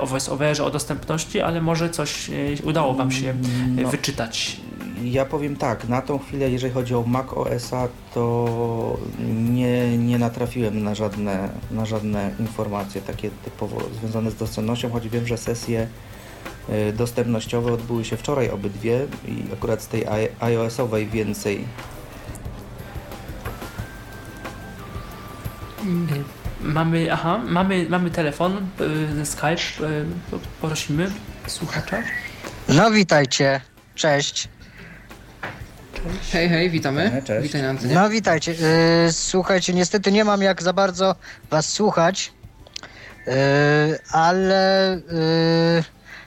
[0.00, 3.88] o VoiceOverze, o dostępności, ale może coś y, udało Wam się y, No.
[3.88, 4.56] wyczytać.
[5.04, 8.98] Ja powiem tak, na tą chwilę, jeżeli chodzi o Mac OS-a, to
[9.50, 15.26] nie, nie natrafiłem na żadne, na żadne informacje takie typowo związane z dostępnością, choć wiem,
[15.26, 15.86] że sesje
[16.70, 20.04] y, dostępnościowe odbyły się wczoraj obydwie i akurat z tej
[20.40, 21.64] iOS-owej więcej.
[26.60, 28.66] Mamy, aha, mamy, mamy telefon,
[29.20, 30.04] y, Skype, y,
[30.60, 31.10] prosimy
[31.46, 32.02] słuchacza.
[32.68, 33.60] No witajcie,
[33.94, 34.48] cześć.
[36.32, 37.22] Hej, hej, witamy.
[37.24, 37.42] Cześć.
[37.42, 37.94] Witaj na antenie.
[37.94, 38.52] No witajcie.
[38.52, 41.16] Yy, słuchajcie, niestety nie mam jak za bardzo
[41.50, 42.32] was słuchać,
[43.26, 43.32] yy,
[44.10, 45.00] ale
[45.76, 45.84] yy,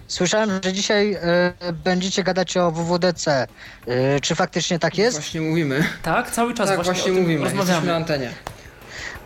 [0.08, 1.18] słyszałem, że dzisiaj
[1.84, 3.48] będziecie gadać o WWDC.
[4.22, 5.18] Czy faktycznie tak jest?
[5.18, 5.84] Właśnie mówimy.
[6.04, 7.42] Tak, cały czas tak, właśnie, właśnie, o tym mówimy.
[7.42, 7.96] Jesteśmy na rozmawiamy.
[7.96, 8.32] antenie.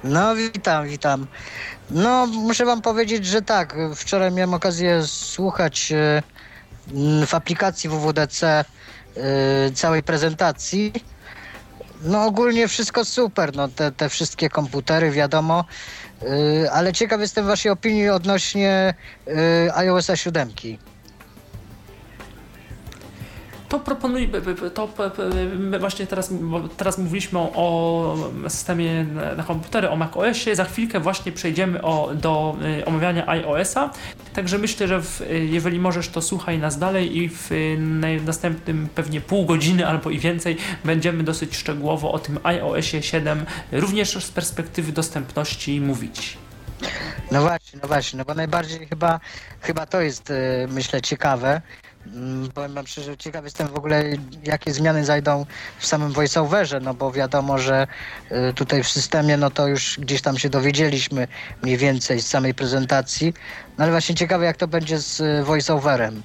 [0.04, 1.28] No witam, witam.
[1.92, 5.94] No muszę wam powiedzieć, że tak, wczoraj miałem okazję słuchać
[7.28, 8.66] w aplikacji WWDC
[9.74, 10.94] całej prezentacji.
[12.02, 15.66] No ogólnie wszystko super, no te, te wszystkie komputery wiadomo,
[16.64, 18.94] e, ale ciekaw jestem waszej opinii odnośnie
[19.28, 20.54] e, iOS 7.
[23.70, 24.28] To proponuję,
[24.74, 24.90] to
[25.80, 26.34] właśnie teraz,
[26.78, 28.16] teraz mówiliśmy o,
[28.48, 29.04] systemie
[29.38, 33.90] na, komputery, o macOSie, za chwilkę właśnie przejdziemy o, do y, omawiania iOS-a,
[34.34, 38.22] także myślę, że w, y, jeżeli możesz, to słuchaj nas dalej i w y, naj-
[38.26, 44.26] następnym pewnie pół godziny albo i więcej będziemy dosyć szczegółowo o tym iOSie 7, również
[44.26, 46.38] z perspektywy dostępności mówić.
[47.32, 49.20] No właśnie, no właśnie, no bo najbardziej chyba,
[49.62, 50.34] chyba to jest,
[50.68, 51.62] myślę, ciekawe.
[52.16, 54.04] Mm, Powiem wam szczerze, ciekaw jestem w ogóle,
[54.44, 55.46] jakie zmiany zajdą
[55.80, 57.88] w samym voiceoverze, no bo wiadomo, że
[58.30, 61.28] e, tutaj w systemie, no to już gdzieś tam się dowiedzieliśmy
[61.64, 63.34] mniej więcej z samej prezentacji,
[63.78, 66.24] no ale właśnie ciekawe, jak to będzie z e, voiceoverem.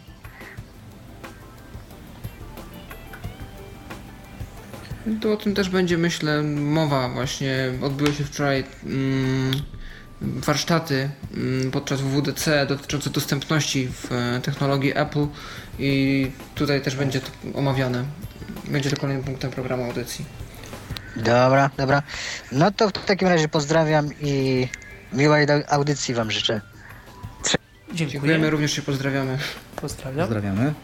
[5.20, 7.72] To o tym też będzie, myślę, mowa właśnie.
[7.82, 9.52] Odbyły się wczoraj mm,
[10.20, 15.26] warsztaty mm, podczas WWDC dotyczące dostępności w e, technologii Apple
[15.78, 18.04] i tutaj też będzie to omawiane.
[18.64, 20.24] Będzie to kolejnym punktem programu audycji.
[21.16, 22.02] Dobra, dobra.
[22.52, 24.68] No to w takim razie pozdrawiam i
[25.12, 26.60] miłej audycji wam życzę.
[27.92, 28.10] Dziękuję.
[28.10, 29.38] Dziękujemy, również się pozdrawiamy.
[29.76, 30.26] Pozdrawiam.
[30.28, 30.74] Pozdrawiamy.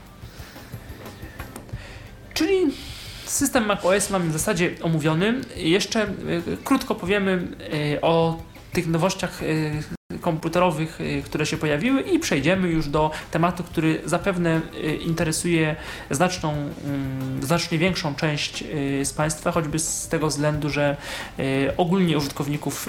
[2.35, 2.75] Czyli
[3.27, 5.41] system macOS mamy w zasadzie omówiony.
[5.57, 7.49] Jeszcze y, krótko powiemy
[7.95, 9.83] y, o tych nowościach y,
[10.21, 15.77] komputerowych, y, które się pojawiły i przejdziemy już do tematu, który zapewne y, interesuje
[16.11, 18.65] znaczną, mm, znacznie większą część
[19.05, 20.97] z Państwa, choćby z tego względu, że
[21.77, 22.89] ogólnie użytkowników,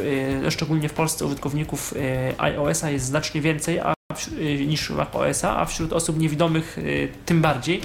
[0.50, 1.94] szczególnie w Polsce użytkowników
[2.38, 3.94] iOS-a jest znacznie więcej, a
[4.38, 7.82] y, niż macOS-a, a wśród osób niewidomych y, tym bardziej.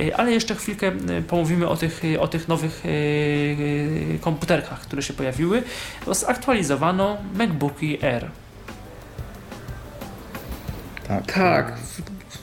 [0.00, 0.92] Y, Ale jeszcze chwilkę
[1.28, 2.82] pomówimy o tych, o tych nowych
[4.20, 5.62] komputerkach, które się pojawiły.
[6.06, 8.30] Zaktualizowano MacBooki Air.
[11.08, 11.32] Tak.
[11.32, 12.00] Tak, w-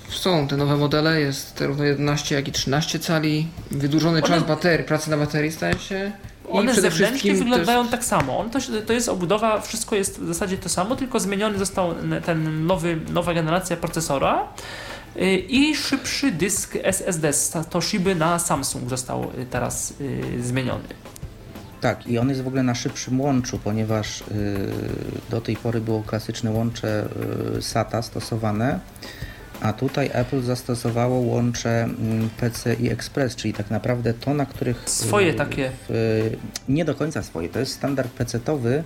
[0.10, 4.44] w- są te nowe modele, jest zarówno 11 jak i 13 cali, wydłużony One- czas
[4.44, 6.12] baterii, pracy na baterii staje się
[6.52, 8.40] One zewnętrznie wyglądają to jest, tak samo.
[8.40, 12.66] On to, to jest obudowa, wszystko jest w zasadzie to samo, tylko zmieniony został ten
[12.66, 14.48] nowy, nowa generacja procesora
[15.16, 20.88] y, i szybszy dysk SSD z Toshiby na Samsung został y, teraz y, zmieniony.
[21.82, 24.24] Tak, i on jest w ogóle na szybszym łączu, ponieważ
[25.30, 27.10] do tej pory było klasyczne łącze
[27.62, 28.80] SATA stosowane,
[29.62, 34.84] a tutaj Apple zastosowało łącze mm, PCI Express, czyli tak naprawdę to, na których...
[34.90, 35.72] Swoje y, takie.
[35.90, 36.36] w-
[36.70, 38.84] nie do końca swoje, to jest standard PC-towy.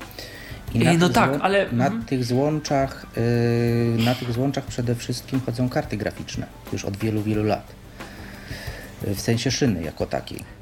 [0.73, 2.05] I Ej, no tych tak, ale- Na mhm.
[2.05, 7.43] tych złączach, y, na tych złączach przede wszystkim chodzą karty graficzne już od wielu, wielu
[7.43, 7.71] lat.
[9.07, 10.54] Y, W sensie szyny jako takiej.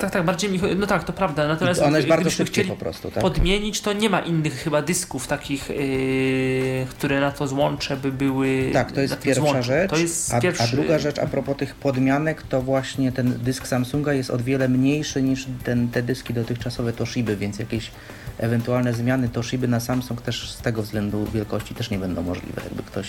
[0.00, 2.76] Tak, tak, bardziej mi no tak, to prawda, I natomiast one jest bardzo szybkie po
[2.76, 3.22] prostu, tak?
[3.22, 8.70] podmienić, to nie ma innych chyba dysków takich, yy, które na to złącze by były.
[8.72, 9.62] Tak, to jest pierwsza złączu.
[9.62, 9.90] rzecz.
[9.90, 10.62] To jest a, pierwszy...
[10.62, 14.68] a druga rzecz, a propos tych podmianek, to właśnie ten dysk Samsunga jest o wiele
[14.68, 17.90] mniejszy niż ten, te dyski dotychczasowe Toshiby, więc jakieś
[18.38, 22.62] ewentualne zmiany Toshiby na Samsung też z tego względu wielkości też nie będą możliwe.
[22.64, 23.08] Jakby ktoś,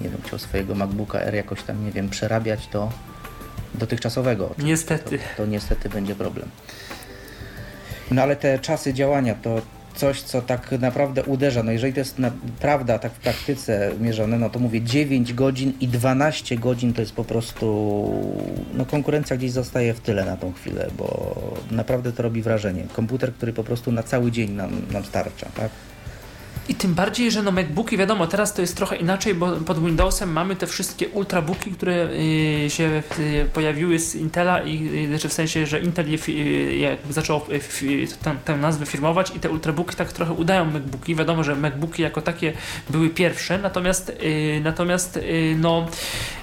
[0.00, 2.92] nie wiem, chciał swojego MacBooka R jakoś tam, nie wiem, przerabiać, to
[3.74, 5.18] dotychczasowego Niestety.
[5.18, 6.48] To, to niestety będzie problem.
[8.10, 9.60] No ale te czasy działania to
[9.94, 11.62] coś, co tak naprawdę uderza.
[11.62, 12.16] No jeżeli to jest
[12.60, 17.12] prawda tak w praktyce mierzone, no to mówię 9 godzin i 12 godzin to jest
[17.12, 17.66] po prostu
[18.74, 21.36] no konkurencja gdzieś zostaje w tyle na tą chwilę, bo
[21.70, 22.84] naprawdę to robi wrażenie.
[22.92, 25.70] Komputer, który po prostu na cały dzień nam, nam starcza, tak?
[26.68, 30.32] I tym bardziej, że no MacBooki, wiadomo, teraz to jest trochę inaczej, bo pod Windowsem
[30.32, 32.08] mamy te wszystkie ultrabooki, które
[32.66, 36.76] y, się y, pojawiły z Intela i y, znaczy w sensie, że Intel je, y,
[36.76, 38.06] jakby zaczął y, fi-
[38.44, 41.14] tę, nazwę firmować i te ultrabooki tak trochę udają MacBooki.
[41.14, 42.52] Wiadomo, że MacBooki jako takie
[42.90, 45.86] były pierwsze, natomiast y, natomiast y, no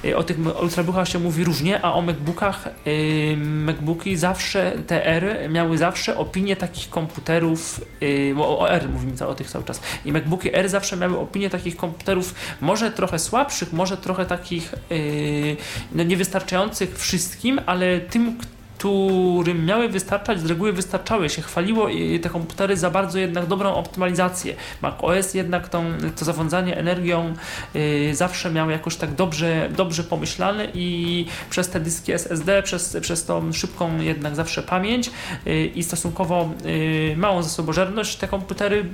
[0.05, 5.49] y, o tych ultrabookach się mówi różnie, a o MacBookach y, MacBooki zawsze te R
[5.49, 9.81] miały zawsze opinię takich komputerów, y, bo o R mówimy o tych cały czas.
[10.09, 15.57] I MacBooki R zawsze miały opinię takich komputerów może trochę słabszych, może trochę takich yy,
[15.91, 18.37] no niewystarczających wszystkim, ale tym,
[18.79, 21.29] którym miały wystarczać, z reguły wystarczały.
[21.29, 21.87] Się chwaliło
[22.21, 24.55] te komputery za bardzo jednak dobrą optymalizację.
[24.81, 27.33] macOS jednak tą, to zarządzanie energią
[27.73, 33.25] yy, zawsze miał jakoś tak dobrze, dobrze pomyślane i przez te dyski SSD, przez, przez
[33.25, 35.11] tą szybką jednak zawsze pamięć
[35.45, 38.85] yy, i stosunkowo yy, małą zasobożerność, te komputery yy,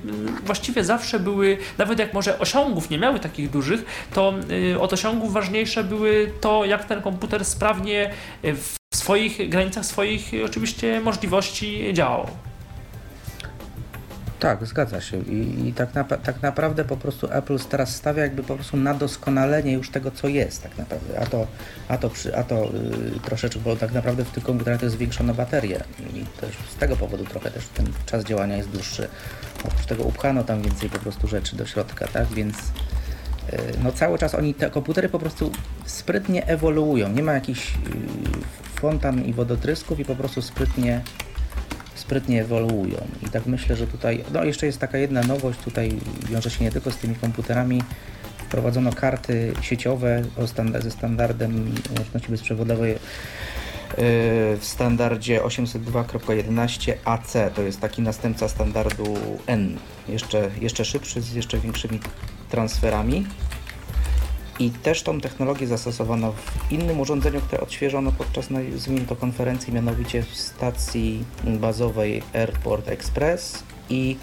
[0.46, 5.34] właściwie zawsze były, nawet jak może osiągów nie miały takich dużych, to yy, od osiągów
[5.34, 8.12] ważniejsze były to, jak ten komputer sprawnie
[8.44, 8.56] yy,
[8.96, 12.28] w swoich granicach swoich oczywiście możliwości działał.
[14.40, 15.18] Tak, zgadza się.
[15.18, 18.94] I, i tak, napa- tak naprawdę po prostu Apple teraz stawia jakby po prostu na
[18.94, 21.20] doskonalenie już tego, co jest tak naprawdę.
[21.20, 21.48] A to,
[21.88, 22.56] a to, przy, a to
[23.14, 25.80] yy, troszeczkę, bo tak naprawdę w tych komputerach to jest zwiększona bateria
[26.14, 29.08] i też z tego powodu trochę też ten czas działania jest dłuższy.
[29.64, 32.28] Oprócz tego upchano tam więcej po prostu rzeczy do środka, tak?
[32.28, 32.58] Więc
[33.52, 35.52] yy, no cały czas oni, te komputery po prostu
[35.86, 37.10] sprytnie ewoluują.
[37.10, 41.02] Nie ma jakichś yy, fontan i wodotrysków i po prostu sprytnie
[41.96, 43.08] sprytnie ewoluują.
[43.28, 46.72] I tak myślę, że tutaj, no jeszcze jest taka jedna nowość, tutaj wiąże się nie
[46.72, 47.82] tylko z tymi komputerami,
[48.38, 50.22] wprowadzono karty sieciowe
[50.80, 52.98] ze standardem łączności bezprzewodowej yy,
[54.58, 57.34] w standardzie 802.11 AC.
[57.56, 59.78] To jest taki następca standardu N.
[60.10, 62.00] Jeszcze, jeszcze szybszy, z jeszcze większymi
[62.50, 63.26] transferami.
[64.60, 70.36] I też tą technologię zastosowano w innym urządzeniu, które odświeżono podczas, nazwijmy konferencji, mianowicie w
[70.36, 74.18] stacji bazowej Airport Express i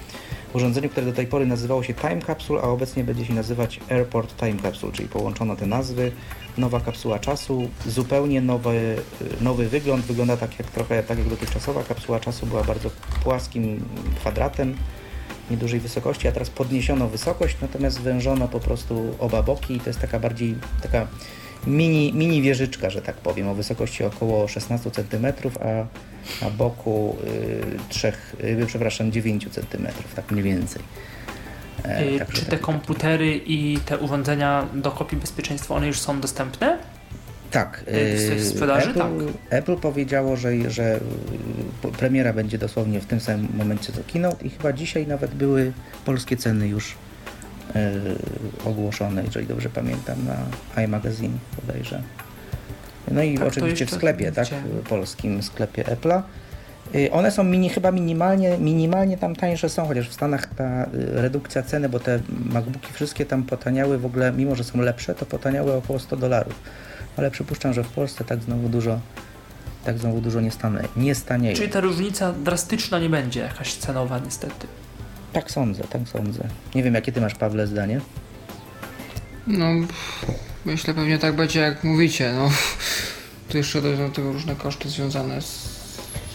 [0.52, 4.36] urządzeniu, które do tej pory nazywało się Time Capsule, a obecnie będzie się nazywać Airport
[4.36, 6.12] Time Capsule, czyli połączono te nazwy.
[6.58, 8.96] Nowa kapsuła czasu, zupełnie nowy,
[9.40, 12.90] nowy wygląd, wygląda tak jak trochę tak jak dotychczasowa kapsuła czasu, była bardzo
[13.24, 13.84] płaskim
[14.20, 14.76] kwadratem
[15.52, 20.00] niedużej wysokości, a teraz podniesiono wysokość, natomiast wężono po prostu oba boki i to jest
[20.00, 21.06] taka bardziej taka
[21.66, 25.26] mini, mini wieżyczka, że tak powiem, o wysokości około 16 cm,
[25.60, 25.86] a
[26.44, 28.12] na boku y, 3,
[28.44, 29.86] y, przepraszam, 9 cm,
[30.16, 30.82] tak mniej więcej.
[31.84, 36.78] E, Czy te komputery i te urządzenia do kopii bezpieczeństwa, one już są dostępne?
[37.52, 37.84] Tak.
[37.86, 38.90] w yy, sprzedaży?
[38.90, 41.00] Apple, Apple powiedziało, że, że
[41.98, 45.72] premiera będzie dosłownie w tym samym momencie co keynote i chyba dzisiaj nawet były
[46.04, 46.94] polskie ceny już
[47.74, 47.80] yy,
[48.64, 50.16] ogłoszone, jeżeli dobrze pamiętam,
[50.74, 52.02] na iMagazine bodajże.
[53.10, 54.66] No i Tak, oczywiście w sklepie, tak, widziałem.
[54.88, 56.22] polskim sklepie Apple'a.
[56.94, 61.62] Yy, One są mini, chyba minimalnie, minimalnie tam tańsze są, chociaż w Stanach ta redukcja
[61.62, 65.72] ceny, bo te MacBooki wszystkie tam potaniały w ogóle, mimo że są lepsze, to potaniały
[65.72, 66.54] około 100 dolarów.
[67.16, 69.00] Ale przypuszczam, że w Polsce tak znowu dużo,
[69.84, 71.56] tak znowu dużo nie, stanie, nie stanieje.
[71.56, 74.66] Czyli ta różnica drastyczna nie będzie jakaś cenowa niestety.
[75.32, 76.48] Tak sądzę, tak sądzę.
[76.74, 78.00] Nie wiem, jakie ty masz, Pawle, zdanie?
[79.46, 79.66] No,
[80.64, 82.50] myślę pewnie tak będzie jak mówicie, no.
[83.48, 85.46] Tu jeszcze dojdą do tego różne koszty związane z,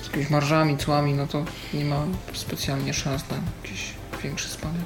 [0.02, 4.82] z jakimiś marżami, cłami, no to nie ma specjalnie szans na jakiś większy spadek.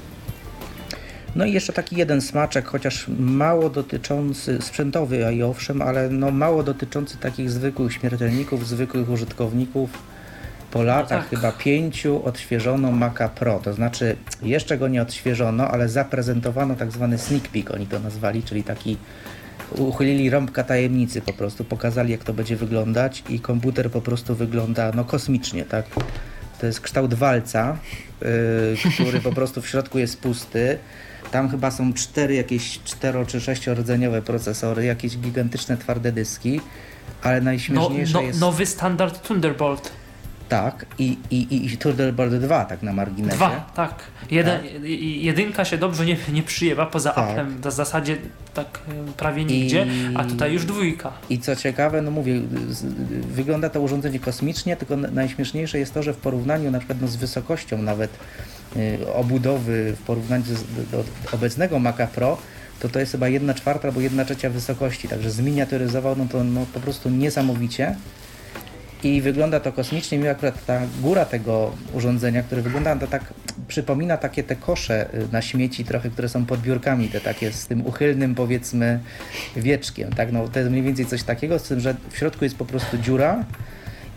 [1.36, 6.30] No i jeszcze taki jeden smaczek, chociaż mało dotyczący, sprzętowy, a i owszem, ale no
[6.30, 9.90] mało dotyczący takich zwykłych śmiertelników, zwykłych użytkowników.
[10.70, 11.28] Po latach tak.
[11.28, 17.18] chyba pięciu odświeżono Maca Pro, to znaczy jeszcze go nie odświeżono, ale zaprezentowano tak zwany
[17.18, 18.96] sneak peek, oni to nazwali, czyli taki
[19.78, 24.92] uchylili rąbka tajemnicy po prostu, pokazali jak to będzie wyglądać i komputer po prostu wygląda
[24.94, 25.86] no kosmicznie, tak?
[26.60, 27.76] To jest kształt walca,
[28.20, 30.78] yy, który po prostu w środku jest pusty.
[31.32, 36.60] Tam chyba są cztery jakieś cztero czy sześciordzeniowe procesory, jakieś gigantyczne twarde dyski,
[37.22, 39.92] ale No, najśmieszniejsze no, jest Nowy standard Thunderbolt.
[40.52, 43.36] Tak i, i, i, i Thunderbolt 2 tak na marginesie.
[43.36, 43.94] Dwa, tak.
[44.30, 47.28] Jeden, i- Jedynka się dobrze nie, nie przyjęła, poza Tak.
[47.30, 48.16] Applem w zasadzie
[48.54, 51.12] tak e, prawie nigdzie, I- a tutaj już dwójka.
[51.30, 52.40] I co ciekawe, no mówię,
[53.22, 57.16] wygląda to urządzenie kosmicznie, tylko najśmieszniejsze jest to, że w porównaniu na przykład no, z
[57.16, 58.10] wysokością nawet
[58.76, 60.48] y, obudowy, w porównaniu z,
[60.90, 62.38] do, do obecnego Maca Pro,
[62.80, 66.66] to to jest chyba 1 czwarta albo 1 trzecia wysokości, także zminiaturyzował no to no,
[66.74, 67.96] po prostu niesamowicie.
[69.04, 73.34] I wygląda to kosmicznie, mi akurat ta góra tego urządzenia, które wygląda to tak,
[73.68, 77.66] przypomina takie te kosze y, na śmieci trochę, które są pod biurkami, te takie z
[77.66, 79.00] tym uchylnym powiedzmy
[79.56, 82.56] wieczkiem, tak, no to jest mniej więcej coś takiego, z tym, że w środku jest
[82.56, 83.44] po prostu dziura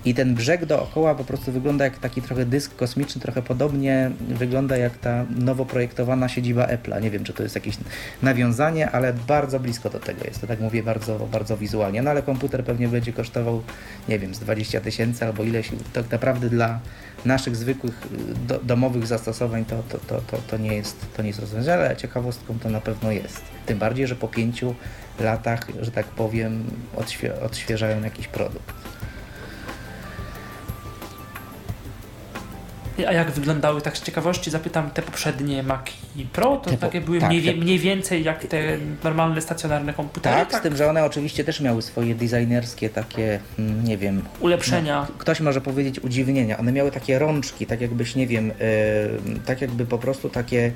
[0.06, 4.78] i ten brzeg dookoła po prostu wygląda jak taki trochę dysk kosmiczny, trochę podobnie wygląda
[4.78, 7.02] jak ta nowo projektowana siedziba Apple'a.
[7.02, 7.78] Nie wiem, czy to jest jakieś
[8.22, 10.42] nawiązanie, ale bardzo blisko do tego jest.
[10.42, 12.02] To tak mówię bardzo, bardzo wizualnie.
[12.02, 13.64] No ale komputer pewnie będzie kosztował,
[14.10, 15.70] nie wiem, z 20 tysięcy albo ileś.
[15.94, 16.80] Tak naprawdę dla
[17.26, 21.28] naszych zwykłych y, do, domowych zastosowań to, to, to, to, to, nie jest, to nie
[21.28, 23.42] jest rozwiązanie, ale ciekawostką to na pewno jest.
[23.66, 24.76] Tym bardziej, że po pięciu
[25.20, 26.64] latach, że tak powiem,
[26.96, 28.74] odświe, odświeżają jakiś produkt.
[33.08, 35.94] A jak wyglądały, tak z ciekawości zapytam, te poprzednie Maci
[36.34, 40.36] Pro, to po- takie były tak, mniej, te- mniej więcej jak te normalne stacjonarne komputery,
[40.46, 45.06] Tak, z tym, że one oczywiście też miały swoje designerskie takie, mm, nie wiem, ulepszenia.
[45.10, 46.58] no, ktoś może powiedzieć udziwnienia.
[46.58, 50.72] One miały takie rączki, tak jakbyś, nie wiem, yy, tak jakby po prostu takie,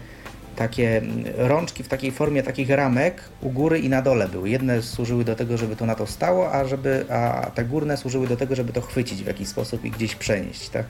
[0.55, 4.49] takie mm, rączki w takiej formie takich ramek u góry i na dole były.
[4.49, 8.27] Jedne służyły do tego, żeby to na to stało, a, żeby, a te górne służyły
[8.27, 10.85] do tego, żeby to chwycić w jakiś sposób i gdzieś przenieść, tak?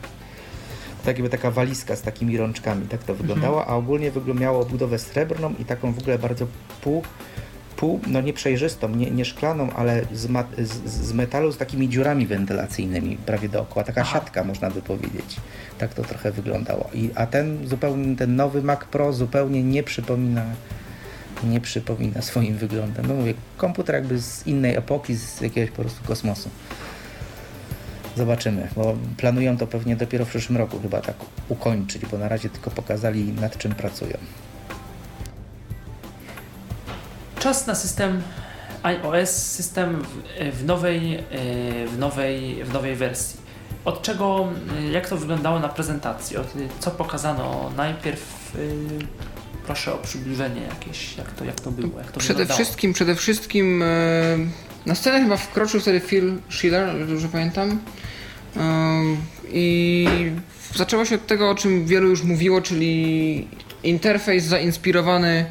[1.04, 5.54] Tak jakby taka walizka z takimi rączkami, tak to wyglądało, a ogólnie miało budowę srebrną
[5.58, 6.46] i taką w ogóle bardzo
[6.80, 7.02] pół,
[7.76, 11.88] pół no nie przejrzystą, nie, nie szklaną, ale z, ma, z, z metalu z takimi
[11.88, 14.12] dziurami wentylacyjnymi prawie dookoła, taka Aha.
[14.12, 15.36] siatka można by powiedzieć.
[15.78, 16.90] Tak to trochę wyglądało.
[16.94, 20.44] I, a ten zupełnie, ten nowy Mac Pro zupełnie nie przypomina
[21.44, 23.06] nie przypomina swoim wyglądem.
[23.06, 26.50] No mówię, komputer jakby z innej epoki, z jakiegoś po prostu kosmosu.
[28.16, 31.16] Zobaczymy, bo planują to pewnie dopiero w przyszłym roku chyba tak
[31.48, 34.16] ukończyć, bo na razie tylko pokazali nad czym pracują.
[37.38, 38.22] Czas na system
[38.82, 40.04] iOS, system
[40.52, 41.22] w, nowej, e,
[41.86, 43.40] w, nowej, w nowej wersji.
[43.84, 44.48] Od czego,
[44.78, 46.36] e, jak to wyglądało na prezentacji?
[46.36, 48.52] Od, e, co pokazano najpierw?
[49.66, 52.56] Proszę o przybliżenie jakieś, jak to, jak to było, jak to Przede wyglądało.
[52.64, 53.84] wszystkim, przede wszystkim
[54.86, 57.78] na scenę chyba wkroczył wtedy Phil Schiller, dobrze pamiętam.
[59.52, 60.06] I
[60.74, 63.48] zaczęło się od tego, o czym wielu już mówiło, czyli
[63.82, 65.44] interfejs zainspirowany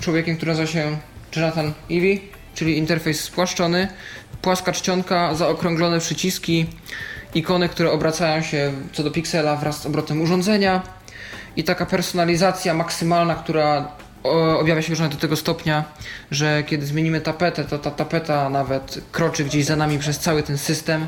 [0.00, 0.98] człowiekiem, który nazywa się
[1.36, 2.20] Jonathan Ivy,
[2.54, 3.88] czyli interfejs spłaszczony,
[4.42, 6.66] płaska czcionka, zaokrąglone przyciski,
[7.34, 10.82] ikony, które obracają się co do piksela wraz z obrotem urządzenia
[11.56, 13.88] i taka personalizacja maksymalna, która
[14.58, 15.84] objawia się już do tego stopnia,
[16.30, 20.58] że kiedy zmienimy tapetę, to ta tapeta nawet kroczy gdzieś za nami przez cały ten
[20.58, 21.06] system.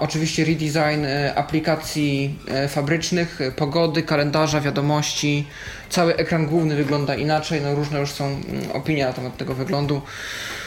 [0.00, 5.46] Oczywiście redesign e, aplikacji e, fabrycznych, e, pogody, kalendarza, wiadomości.
[5.90, 10.02] Cały ekran główny wygląda inaczej, no różne już są mm, opinie na temat tego wyglądu.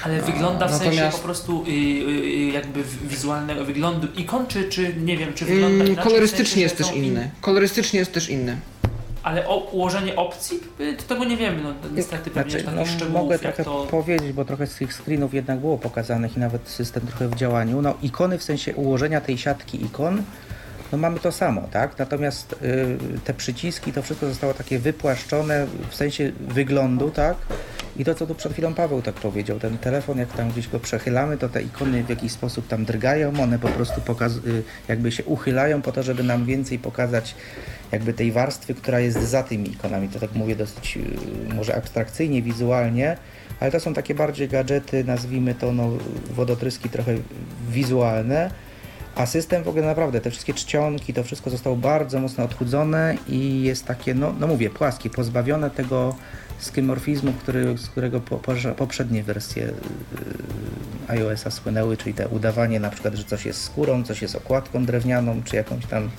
[0.03, 0.97] Ale wygląda w Natomiast...
[0.97, 5.45] sensie po prostu y, y, y, jakby wizualnego wyglądu ikon, czy, czy nie wiem, czy
[5.45, 6.03] wygląda mm, inaczej?
[6.03, 7.31] Kolorystycznie w sensie, jest też inny.
[7.41, 8.57] Kolorystycznie jest też inny.
[9.23, 10.59] Ale o ułożenie opcji,
[10.97, 13.87] to tego nie wiemy, no niestety pewnie znaczy, no, szczegółów, Mogę trochę to...
[13.91, 17.81] powiedzieć, bo trochę z tych screenów jednak było pokazanych i nawet system trochę w działaniu.
[17.81, 20.23] No ikony w sensie ułożenia tej siatki ikon,
[20.93, 21.99] no mamy to samo, tak?
[21.99, 27.37] Natomiast y, te przyciski, to wszystko zostało takie wypłaszczone w sensie wyglądu, tak?
[27.97, 30.79] I to, co tu przed chwilą Paweł tak powiedział, ten telefon, jak tam gdzieś go
[30.79, 35.11] przechylamy, to te ikony w jakiś sposób tam drgają, one po prostu pokaz- y, jakby
[35.11, 37.35] się uchylają po to, żeby nam więcej pokazać
[37.91, 40.09] jakby tej warstwy, która jest za tymi ikonami.
[40.09, 43.17] To tak mówię dosyć y, może abstrakcyjnie, wizualnie,
[43.59, 45.89] ale to są takie bardziej gadżety, nazwijmy to no,
[46.31, 47.15] wodotryski trochę
[47.69, 48.51] wizualne,
[49.15, 53.63] a system w ogóle naprawdę, te wszystkie czcionki, to wszystko zostało bardzo mocno odchudzone i
[53.63, 56.15] jest takie, no, no mówię, płaskie, pozbawione tego
[56.59, 59.73] skymorfizmu, który, z którego po, po, poprzednie wersje yy,
[61.07, 65.41] iOS-a słynęły, czyli te udawanie na przykład, że coś jest skórą, coś jest okładką drewnianą,
[65.43, 66.09] czy jakąś tam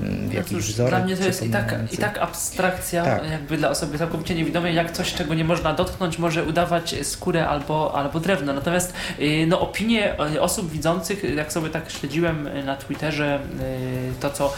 [0.00, 0.90] w no wzorek.
[0.90, 3.30] Dla mnie to jest i tak, i tak abstrakcja, tak.
[3.30, 7.94] jakby dla osoby całkowicie niewidomej, jak coś, czego nie można dotknąć, może udawać skórę albo,
[7.94, 8.52] albo drewno.
[8.52, 14.30] Natomiast y, no, opinie y, osób widzących, jak sobie tak śledziłem na Twitterze, y, to
[14.30, 14.52] co,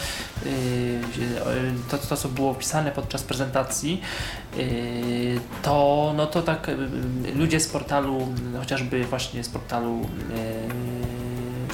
[1.90, 4.00] to, to co było pisane podczas prezentacji,
[5.62, 6.70] to, no to tak
[7.34, 8.28] ludzie z portalu,
[8.58, 10.08] chociażby właśnie z portalu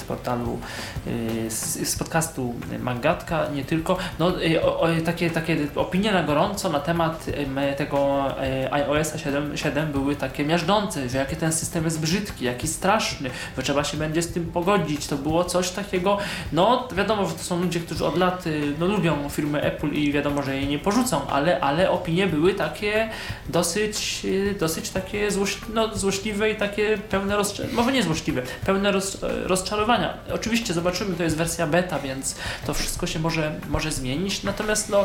[0.03, 0.59] z portalu,
[1.07, 6.68] y, z, podcastu Mangatka, nie tylko, no y, o, o, takie, takie opinie na gorąco
[6.68, 8.24] na temat y, tego
[8.70, 13.62] iOS 7, 7 były takie miażdżące, że jaki ten system jest brzydki, jaki straszny, że
[13.62, 16.18] trzeba się będzie z tym pogodzić, to było coś takiego,
[16.53, 18.44] no wiadomo, że to są ludzie, którzy od lat
[18.78, 23.09] no, lubią firmę Apple i wiadomo, że jej nie porzucą, ale, ale opinie były takie
[23.48, 24.26] dosyć,
[24.61, 29.91] dosyć takie złoś, no, złośliwe i takie pełne rozczarowania, może nie złośliwe, pełne roz, rozczarowania
[30.34, 32.36] Oczywiście zobaczymy, to jest wersja beta, więc
[32.66, 35.05] to wszystko się może, może zmienić, natomiast no,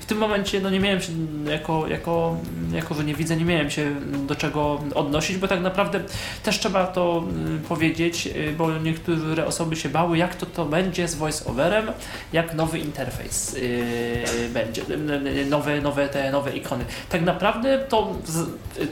[0.00, 1.12] w tym momencie no, nie miałem się,
[1.50, 2.36] jako, jako,
[2.72, 3.94] jako że nie widzę, nie miałem się
[4.26, 6.00] do czego odnosić, bo tak naprawdę
[6.42, 11.08] też trzeba to mm, powiedzieć, y, bo niektóre osoby się bały, jak to to będzie
[11.08, 11.92] z voice-overem,
[12.32, 14.82] jak nowy interfejs yy, będzie,
[15.50, 16.84] nowe, nowe, te nowe ikony.
[17.08, 18.14] Tak naprawdę to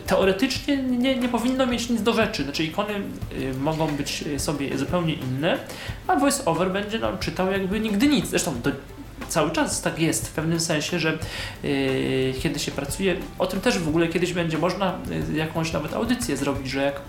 [0.07, 4.98] teoretycznie nie, nie powinno mieć nic do rzeczy, znaczy ikony y, mogą być sobie zupełnie
[4.99, 5.59] zupełnie inne,
[6.07, 8.27] a voice-over będzie nam czytał jakby nigdy nic.
[8.27, 8.71] Zresztą to
[9.29, 11.19] cały czas tak jest w pewnym sensie, że
[11.63, 15.95] yy, kiedy się pracuje, o tym też w ogóle kiedyś będzie można yy, jakąś nawet
[15.95, 17.01] audycję zrobić, że jak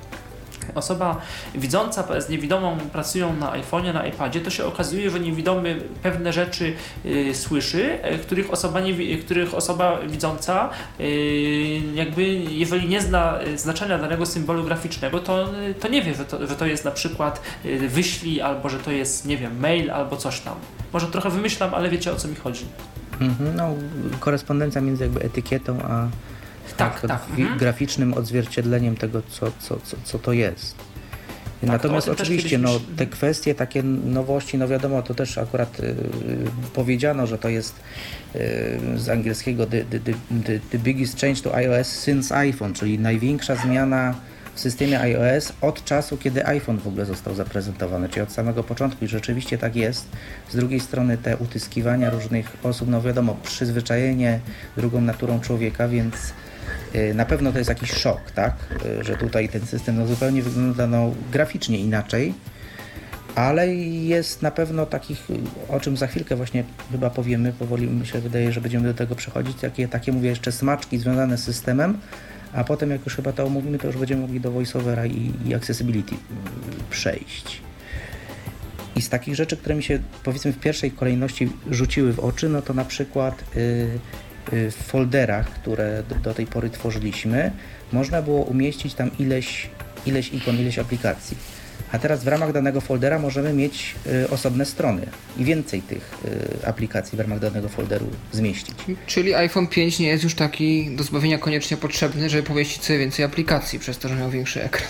[0.76, 1.22] osoba
[1.55, 6.74] widząca z niewidomą pracują na iPhone'ie, na iPadzie, to się okazuje, że niewidomy pewne rzeczy
[7.05, 13.97] y, słyszy, y, których osoba, nie, których osoba widząca y, jakby jeżeli nie zna znaczenia
[13.97, 15.49] danego symbolu graficznego, to,
[15.80, 17.41] to nie wie, że to, że to jest na przykład
[17.88, 20.55] wyślij, albo że to jest, nie wiem, mail, albo coś tam.
[20.93, 22.66] Może trochę wymyślam, ale wiecie o co mi chodzi.
[23.22, 23.76] Mhm, no,
[24.20, 26.07] korespondencja między jakby etykietą a
[26.78, 27.22] tak, tak.
[27.30, 27.57] Mhm.
[27.57, 30.76] graficznym odzwierciedleniem tego, co, co, co, co to jest.
[31.61, 35.95] Tak, Natomiast to oczywiście no, te kwestie, takie nowości, no wiadomo, to też akurat y,
[36.74, 37.76] powiedziano, że to jest
[38.36, 38.39] y,
[38.95, 44.15] z angielskiego the, the, the, the biggest change to iOS since iPhone, czyli największa zmiana
[44.55, 49.05] w systemie iOS od czasu, kiedy iPhone w ogóle został zaprezentowany, czyli od samego początku
[49.05, 50.07] i rzeczywiście tak jest.
[50.49, 54.39] Z drugiej strony te utyskiwania różnych osób, no wiadomo, przyzwyczajenie
[54.78, 56.15] drugą naturą człowieka, więc
[57.15, 58.53] na pewno to jest jakiś szok, tak?
[58.85, 62.33] Y, że tutaj ten system no, zupełnie wygląda no, graficznie inaczej,
[63.35, 65.27] ale jest na pewno takich,
[65.69, 69.15] o czym za chwilkę właśnie chyba powiemy, powoli mi się wydaje, że będziemy do tego
[69.15, 71.97] przechodzić, takie, takie mówię jeszcze smaczki związane z systemem,
[72.53, 75.55] a potem jak już chyba to omówimy, to już będziemy mogli do voiceovera i, i
[75.55, 76.17] accessibility y,
[76.89, 77.61] przejść.
[78.95, 82.61] I z takich rzeczy, które mi się powiedzmy w pierwszej kolejności rzuciły w oczy, no
[82.61, 83.99] to na przykład yy,
[84.51, 87.51] w folderach, które do tej pory tworzyliśmy,
[87.91, 89.69] można było umieścić tam ileś,
[90.05, 91.37] ileś ikon, ileś aplikacji.
[91.91, 96.13] A teraz w ramach danego foldera możemy mieć y, osobne strony i więcej tych
[96.63, 98.75] y, aplikacji w ramach danego folderu zmieścić.
[99.07, 103.25] Czyli iPhone 5 nie jest już taki do zbawienia koniecznie potrzebny, żeby pomieścić sobie więcej
[103.25, 104.87] aplikacji, przez to, że miał większy ekran.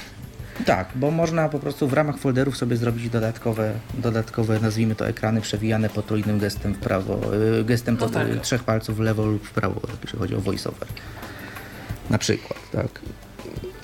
[0.66, 5.42] Tak, bo można po prostu w ramach folderów sobie zrobić dodatkowe, dodatkowe nazwijmy to ekrany
[5.42, 7.20] przewijane potrójnym gestem w prawo,
[7.60, 8.28] y, gestem No tak.
[8.30, 10.88] y, trzech palców w lewo lub w prawo, jeśli chodzi o voiceover.
[12.10, 13.02] Na przykład, tak.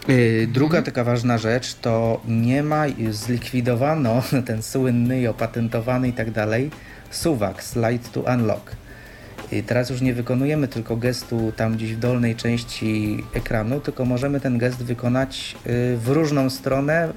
[0.09, 6.31] Y, Druga taka ważna rzecz to nie ma, zlikwidowano ten słynny i opatentowany i tak
[6.31, 6.71] dalej
[7.11, 8.71] suwak, slide to unlock.
[9.51, 14.39] I teraz już nie wykonujemy tylko gestu tam gdzieś w dolnej części ekranu, tylko możemy
[14.39, 17.13] ten gest wykonać y, w różną stronę.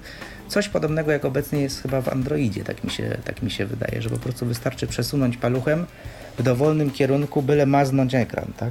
[0.48, 4.02] Coś podobnego jak obecnie jest chyba w Androidzie, tak mi się, tak mi się wydaje,
[4.02, 5.86] że po prostu wystarczy przesunąć paluchem
[6.38, 8.70] w dowolnym kierunku, byle maznąć ekran, tak?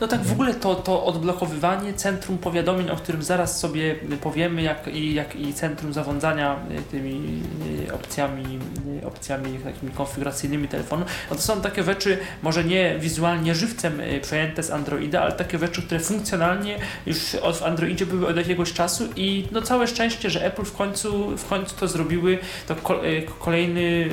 [0.00, 4.88] No tak w ogóle to, to odblokowywanie centrum powiadomień, o którym zaraz sobie powiemy, jak
[4.88, 7.42] i, jak i centrum zarządzania y, tymi
[7.88, 8.58] y, opcjami,
[9.02, 14.62] y, opcjami takimi konfiguracyjnymi telefonu, no to są takie rzeczy, może nie wizualnie żywcem przejęte
[14.62, 17.18] z Androida, ale takie rzeczy, które funkcjonalnie już
[17.54, 21.48] w Androidzie były od jakiegoś czasu i no całe szczęście, że Apple w końcu, w
[21.48, 22.38] końcu to zrobiły,
[22.68, 23.00] to ko-
[23.38, 24.08] kolejny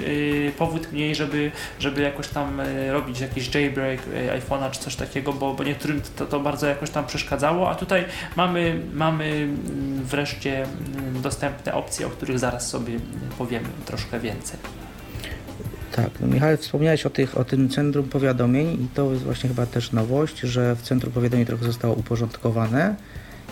[0.58, 4.00] powód mniej, żeby, żeby jakoś tam robić jakiś jailbreak
[4.40, 8.06] iPhone'a czy coś takiego, bo, bo niektórym to, to bardzo jakoś tam przeszkadzało, a tutaj
[8.36, 13.00] mamy, mamy mm, wreszcie mm, dostępne opcje, o których zaraz sobie
[13.38, 14.60] powiemy troszkę więcej.
[15.92, 19.66] Tak, no Michał, wspomniałeś o, tych, o tym centrum powiadomień i to jest właśnie chyba
[19.66, 22.96] też nowość, że w centrum powiadomień trochę zostało uporządkowane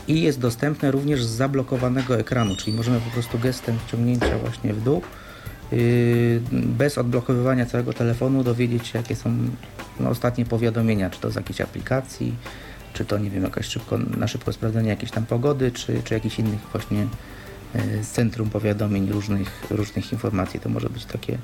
[0.08, 4.84] i jest dostępne również z zablokowanego ekranu, czyli możemy po prostu gestem wciągnięcia właśnie w
[4.84, 5.02] dół
[6.52, 9.38] bez odblokowywania całego telefonu dowiedzieć się jakie są
[10.00, 12.36] no, ostatnie powiadomienia, czy to z jakiejś aplikacji,
[12.94, 16.40] czy to nie wiem, jakaś szybko, na szybko sprawdzenie jakiejś tam pogody, czy, czy jakichś
[16.40, 17.08] innych właśnie
[17.76, 20.60] yy, z centrum powiadomień różnych, różnych informacji.
[20.60, 21.38] To może być takie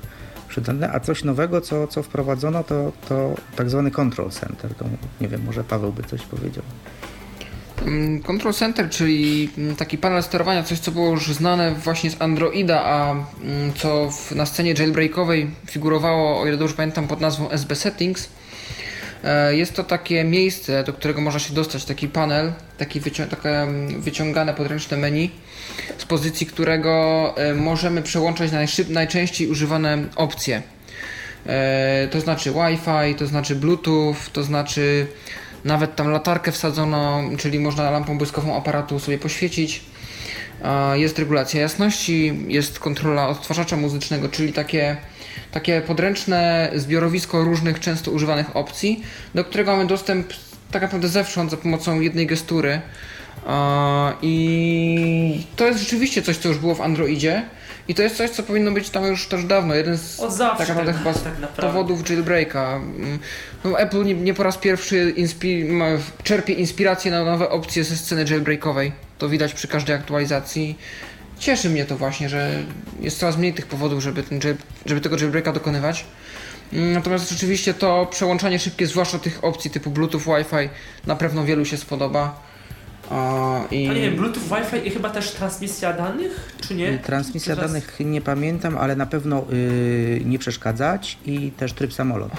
[0.48, 0.92] przydatne.
[0.92, 4.74] A coś nowego, co, co wprowadzono, to, to tak zwany control center.
[4.74, 4.84] To
[5.20, 6.64] nie wiem, może Paweł by coś powiedział.
[7.82, 12.22] Mm, Control Center, czyli mm, taki panel sterowania, coś co było już znane właśnie z
[12.22, 17.50] Androida, a mm, co w, na scenie jailbreakowej figurowało, o ile dobrze pamiętam, pod nazwą
[17.50, 18.28] SB Settings.
[19.24, 23.66] E, Jest to takie miejsce, do którego można się dostać, taki panel, taki wycią- takie
[23.98, 25.30] wyciągane podręczne menu,
[25.98, 30.62] z pozycji którego e, możemy przełączać najszyb- najczęściej używane opcje.
[31.46, 35.06] E, To znaczy Wi-Fi, to znaczy Bluetooth, to znaczy
[35.66, 39.84] nawet tam latarkę wsadzono, czyli można lampą błyskową aparatu sobie poświecić.
[40.62, 44.96] A, Jest regulacja jasności, jest kontrola odtwarzacza muzycznego, czyli takie,
[45.52, 49.02] takie podręczne zbiorowisko różnych często używanych opcji,
[49.34, 50.26] do którego mamy dostęp
[50.70, 52.80] tak naprawdę zewsząd za pomocą jednej gestury.
[53.46, 57.42] A, I to jest rzeczywiście coś, co już było w Androidzie.
[57.88, 59.74] I to jest coś, co powinno być tam już też dawno.
[59.74, 61.62] Jeden z Od zawsze tak naprawdę tak- chyba tak naprawdę.
[61.62, 62.80] powodów jailbreaka.
[63.64, 65.86] No, Apple nie, nie po raz pierwszy inspi- ma,
[66.22, 68.92] czerpie inspirację na nowe opcje ze sceny jailbreakowej.
[69.18, 70.78] To widać przy każdej aktualizacji.
[71.38, 72.62] Cieszy mnie to właśnie, że
[73.00, 74.56] jest coraz mniej tych powodów, żeby, ten jail,
[74.86, 76.04] żeby tego jailbreaka dokonywać.
[76.72, 80.68] Mm, Natomiast rzeczywiście to przełączanie szybkie, zwłaszcza tych opcji typu Bluetooth, Wi-Fi,
[81.06, 82.45] na pewno wielu się spodoba.
[83.10, 83.88] A, i...
[83.88, 86.98] A nie wiem, Bluetooth, Wi-Fi i chyba też transmisja danych, czy nie?
[86.98, 92.30] Transmisja Teraz- danych nie pamiętam, ale na pewno yy, nie przeszkadzać i też tryb samolot.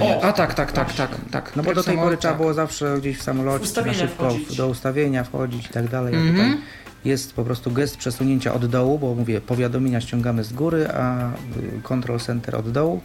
[0.00, 1.56] O, A tak, tak, tak, tak, tak.
[1.56, 2.40] No bo do tej pory trzeba tak.
[2.40, 6.14] było zawsze gdzieś w samolocie W na szybko do ustawienia wchodzić i tak dalej.
[6.14, 6.36] A Mhm.
[6.36, 6.62] tutaj
[7.04, 11.82] jest po prostu gest przesunięcia od dołu, bo mówię, powiadomienia ściągamy z góry, a y,
[11.82, 13.00] control center od dołu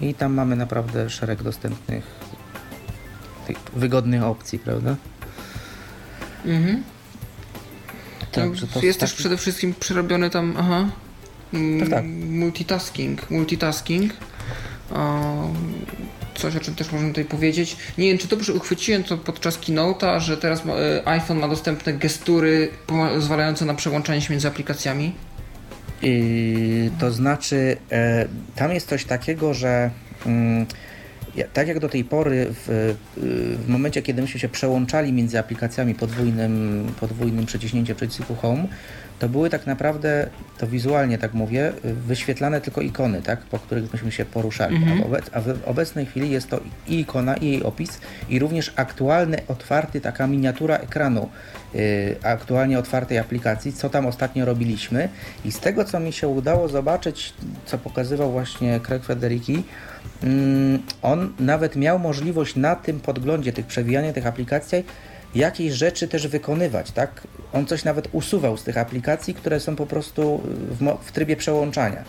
[0.00, 2.04] i tam mamy naprawdę szereg dostępnych
[3.46, 4.96] tych wygodnych opcji, prawda?
[6.44, 6.82] Mhm.
[8.32, 10.88] Także to jest też taki- przede wszystkim przerobiony tam, aha,
[11.80, 12.04] Tak, tak.
[12.30, 14.12] multitasking, multitasking.
[14.90, 15.50] O,
[16.34, 17.76] coś, o czym też możemy tutaj powiedzieć.
[17.98, 22.68] Nie wiem, czy dobrze uchwyciłem to podczas keynote'a, że teraz e, iPhone ma dostępne gestury
[22.86, 25.14] pozwalające na przełączanie się między aplikacjami.
[26.02, 29.90] Yy, to znaczy, e, tam jest coś takiego, że
[30.26, 30.66] mm,
[31.44, 32.94] tak jak do tej pory, w, y,
[33.56, 38.68] w momencie, kiedy myśmy się przełączali między aplikacjami podwójnym, podwójnym przyciśnięciem przycisku Home,
[39.18, 40.28] to były tak naprawdę,
[40.58, 44.76] to wizualnie tak mówię, wyświetlane tylko ikony, tak, po których myśmy się poruszali.
[44.76, 45.22] Mhm.
[45.32, 50.00] A, w obecnej chwili jest to i ikona, i jej opis, i również aktualny, otwarty,
[50.00, 51.28] taka miniatura ekranu
[51.74, 55.08] y, aktualnie otwartej aplikacji, co tam ostatnio robiliśmy.
[55.44, 57.34] I z tego, co mi się udało zobaczyć,
[57.66, 59.64] co pokazywał właśnie Craig Federiki,
[61.02, 64.84] on nawet miał możliwość na tym podglądzie tych przewijania tych aplikacji
[65.34, 67.26] jakieś rzeczy też wykonywać, tak?
[67.52, 70.40] On coś nawet usuwał z tych aplikacji, które są po prostu
[70.80, 72.04] w, w trybie przełączania.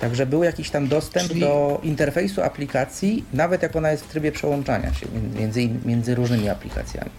[0.00, 4.32] Także był jakiś tam dostęp Czyli- do interfejsu aplikacji, nawet jak ona jest w trybie
[4.32, 5.06] przełączania się
[5.38, 7.10] między, między różnymi aplikacjami.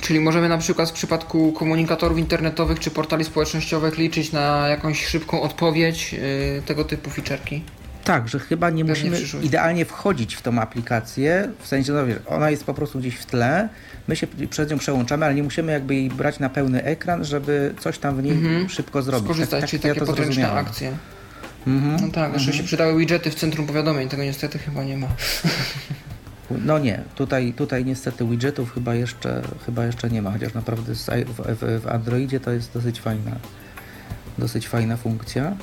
[0.00, 5.42] Czyli możemy na przykład w przypadku komunikatorów internetowych czy portali społecznościowych liczyć na jakąś szybką
[5.42, 7.60] odpowiedź yy, tego typu feature'ki.
[8.04, 9.46] Tak, że chyba nie musimy przyszłość.
[9.46, 13.26] idealnie wchodzić w tą aplikację, w sensie, no wiesz, ona jest po prostu gdzieś w
[13.26, 13.68] tle,
[14.08, 17.74] my się przez nią przełączamy, ale nie musimy jakby jej brać na pełny ekran, żeby
[17.80, 18.68] coś tam w niej Mhm.
[18.68, 19.24] szybko zrobić.
[19.24, 20.92] Skorzystać, tak, czyli tak ja takie to podręczne akcje.
[21.66, 22.06] Mhm.
[22.06, 25.06] No tak, jeszcze się przydały widgety w centrum powiadomień, tego niestety chyba nie ma.
[26.64, 31.80] No nie, tutaj, tutaj niestety widgetów chyba jeszcze, chyba jeszcze nie ma, chociaż naprawdę w,
[31.82, 33.30] w Androidzie to jest dosyć fajna,
[34.38, 35.56] dosyć fajna funkcja.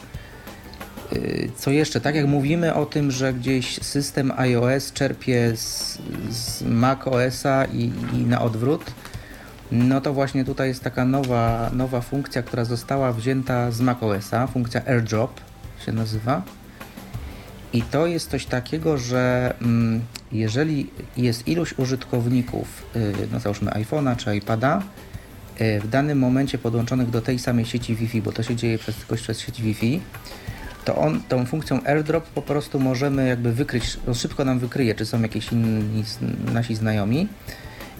[1.11, 2.01] Yy, Co jeszcze?
[2.01, 5.97] Tak jak mówimy o tym, że gdzieś system iOS czerpie z,
[6.29, 6.63] z
[7.73, 8.91] i, i na odwrót,
[9.71, 14.47] no to właśnie tutaj jest taka nowa, nowa funkcja, która została wzięta z Mac OS-a,
[14.47, 15.41] funkcja AirDrop
[15.85, 16.41] się nazywa.
[17.73, 20.01] I to jest coś takiego, że mm,
[20.31, 24.81] jeżeli jest ilość użytkowników, yy, no załóżmy iPhone'a czy iPada,
[25.59, 28.95] yy, w danym momencie podłączonych do tej samej sieci Wi-Fi, bo to się dzieje przez,
[28.95, 29.99] tylko przez sieć Wi-Fi,
[30.87, 35.05] to on tą funkcją AirDrop po prostu możemy jakby wykryć, on szybko nam wykryje, czy
[35.05, 36.03] są jakieś inni
[36.53, 37.27] nasi znajomi.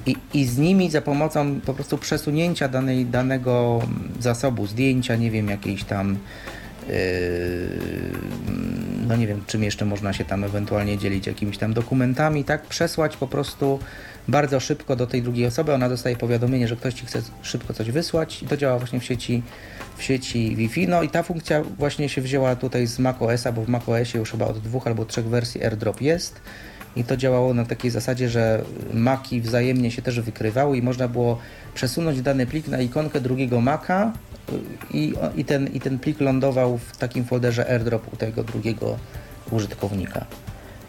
[0.05, 3.81] I, i z nimi za pomocą po prostu przesunięcia danej, danego
[4.19, 6.17] zasobu, zdjęcia, nie wiem, jakiejś tam
[6.87, 6.95] yy,
[9.07, 13.17] no nie wiem, czym jeszcze można się tam ewentualnie dzielić, jakimiś tam dokumentami, tak, przesłać
[13.17, 13.79] po prostu
[14.27, 17.91] bardzo szybko do tej drugiej osoby, ona dostaje powiadomienie, że ktoś Ci chce szybko coś
[17.91, 19.43] wysłać i to działa właśnie w sieci,
[19.97, 23.69] w sieci Wi-Fi, no i ta funkcja właśnie się wzięła tutaj z macOSa, bo w
[23.69, 26.41] macOSie już chyba od dwóch albo trzech wersji AirDrop jest.
[26.95, 28.63] I to działało na takiej zasadzie, że
[28.93, 31.39] Maki wzajemnie się też wykrywały i można było
[31.73, 34.13] przesunąć dany plik na ikonkę drugiego Maca
[34.93, 38.97] i, i, ten, i ten plik lądował w takim folderze AirDrop u tego drugiego
[39.51, 40.25] użytkownika.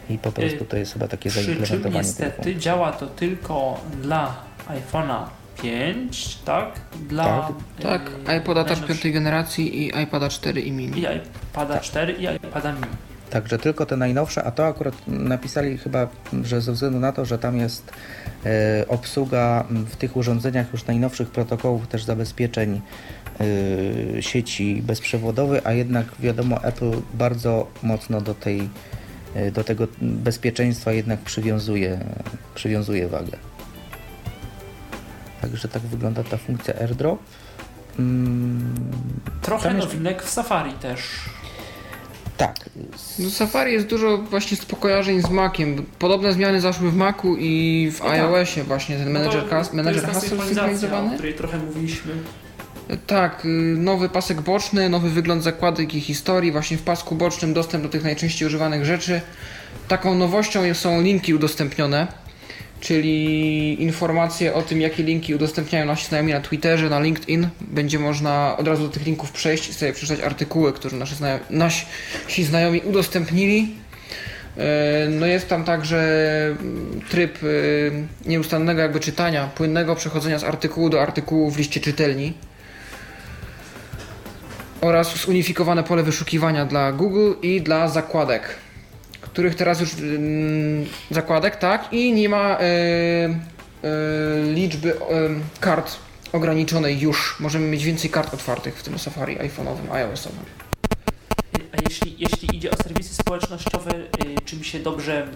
[0.09, 2.59] I po prostu to jest chyba takie zaimplementowanie niestety punktu.
[2.59, 4.35] działa to tylko dla
[4.67, 5.23] iPhone'a
[5.61, 6.79] 5, tak?
[7.09, 7.49] Dla
[7.81, 8.01] Tak,
[8.41, 10.99] iPoda Touch najnowszy- piątej generacji i iPada 4 i mini.
[10.99, 11.05] i
[11.51, 12.85] iPada 4 i iPada mini.
[13.29, 16.07] Także tylko te najnowsze, a to akurat napisali chyba,
[16.43, 17.91] że ze względu na to, że tam jest
[18.45, 22.81] e, obsługa w tych urządzeniach już najnowszych protokołów też zabezpieczeń
[24.17, 28.69] e, sieci bezprzewodowej, a jednak wiadomo Apple bardzo mocno do tej e,
[29.53, 31.99] do tego bezpieczeństwa jednak przywiązuje,
[32.55, 33.37] przywiązuje wagę.
[35.41, 37.19] Także tak wygląda ta funkcja AirDrop.
[37.99, 38.75] Mm,
[39.41, 41.01] Trochę jeszcze- nowinek w Safari też.
[42.37, 42.69] tak,
[43.19, 45.85] No Safari jest dużo właśnie skojarzeń z Maciem.
[45.99, 48.19] Podobne zmiany zaszły w Macu i w No tak.
[48.19, 51.57] iOSie właśnie, ten No to- kas- to menedżer jest ta haseł synchronizacja, o której trochę
[51.57, 52.11] mówiliśmy.
[53.07, 57.83] Tak, y, nowy pasek boczny, nowy wygląd zakładek i historii, właśnie w pasku bocznym dostęp
[57.83, 59.21] do tych najczęściej używanych rzeczy.
[59.87, 62.07] Taką nowością są linki udostępnione,
[62.79, 67.47] czyli informacje o tym, jakie linki udostępniają nasi znajomi na Twitterze, na LinkedIn.
[67.61, 71.43] Będzie można od razu do tych linków przejść i sobie przeczytać artykuły, które nasi, znajomi,
[71.49, 73.75] nasi znajomi udostępnili.
[74.57, 75.99] E, No jest tam także
[76.59, 77.91] mm, tryb y,
[78.25, 82.33] nieustannego jakby czytania, płynnego przechodzenia z artykułu do artykułu w liście czytelni
[84.81, 88.55] oraz zunifikowane pole wyszukiwania dla Google i dla zakładek,
[89.21, 92.63] których teraz już ym, zakładek, tak, i nie ma y,
[93.87, 94.99] y, liczby y,
[95.59, 95.95] kart
[96.33, 97.39] ograniczonej już.
[97.39, 100.45] Możemy mieć więcej kart otwartych w tym Safari iPhone'owym, iOS-owym.
[101.71, 104.01] A jeśli, jeśli idzie o serwisy społecznościowe, y,
[104.45, 105.27] czy mi się dobrze,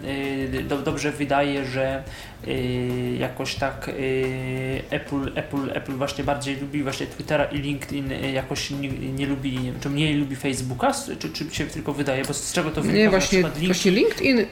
[0.57, 2.03] y, do, dobrze wydaje, że
[2.47, 3.91] y, jakoś tak
[4.89, 9.71] Apple, Apple, Apple właśnie bardziej lubi właśnie Twittera i LinkedIn jakoś nie, nie lubi, nie
[9.71, 12.81] wiem, czy mniej lubi Facebooka, czy, czy mi się tylko wydaje, bo z czego to
[12.81, 12.99] wynika?
[12.99, 14.45] Nie, właśnie, na przykład link- właśnie LinkedIn.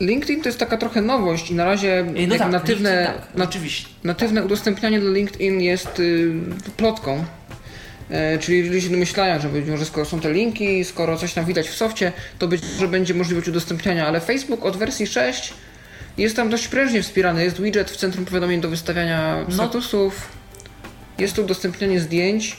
[0.00, 4.44] LinkedIn to jest taka trochę nowość i na razie No tak, natywne, LinkedIn, tak, natywne
[4.44, 6.02] udostępnianie dla LinkedIn jest
[6.76, 7.24] plotką.
[8.10, 11.68] E, czyli ludzie domyślają, że być może skoro są te linki, skoro coś tam widać
[11.68, 15.54] w softie, to być może będzie możliwość udostępniania, ale Facebook od wersji 6
[16.18, 17.44] jest tam dość prężnie wspierany.
[17.44, 19.54] Jest widget w centrum powiadomień do wystawiania No.
[19.54, 20.28] statusów,
[21.18, 22.56] jest to udostępnianie zdjęć.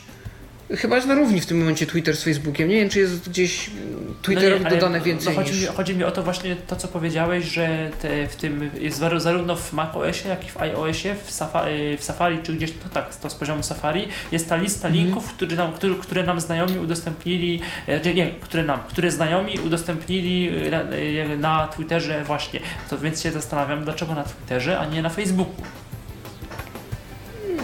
[0.72, 2.70] Chyba jest na równi w tym momencie Twitter z Facebookiem.
[2.70, 5.62] Nie wiem, czy jest gdzieś mm, Twitterowi No nie, dodane więcej no chodzi, niż...
[5.62, 9.20] mi, chodzi mi o to właśnie to, co powiedziałeś, że te, w tym jest zar-
[9.20, 12.90] zarówno w macOSie, jak i w iOSie, w, Safa, y, w Safari, czy gdzieś, no
[12.94, 15.06] tak, to z poziomu Safari, jest ta lista Mhm.
[15.06, 19.60] linków, które nam, które, które nam znajomi udostępnili, e, czy nie, które nam, które znajomi
[19.60, 22.60] udostępnili y, na, y, na Twitterze właśnie.
[22.90, 25.64] To więc się zastanawiam, dlaczego na Twitterze, a nie na Facebooku.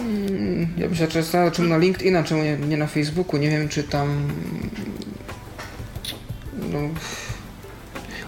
[0.02, 3.36] Mm, Ja bym się zaczął na LinkedIna, czemu nie, nie na Facebooku.
[3.40, 4.28] Nie wiem, czy tam.
[6.72, 6.78] No,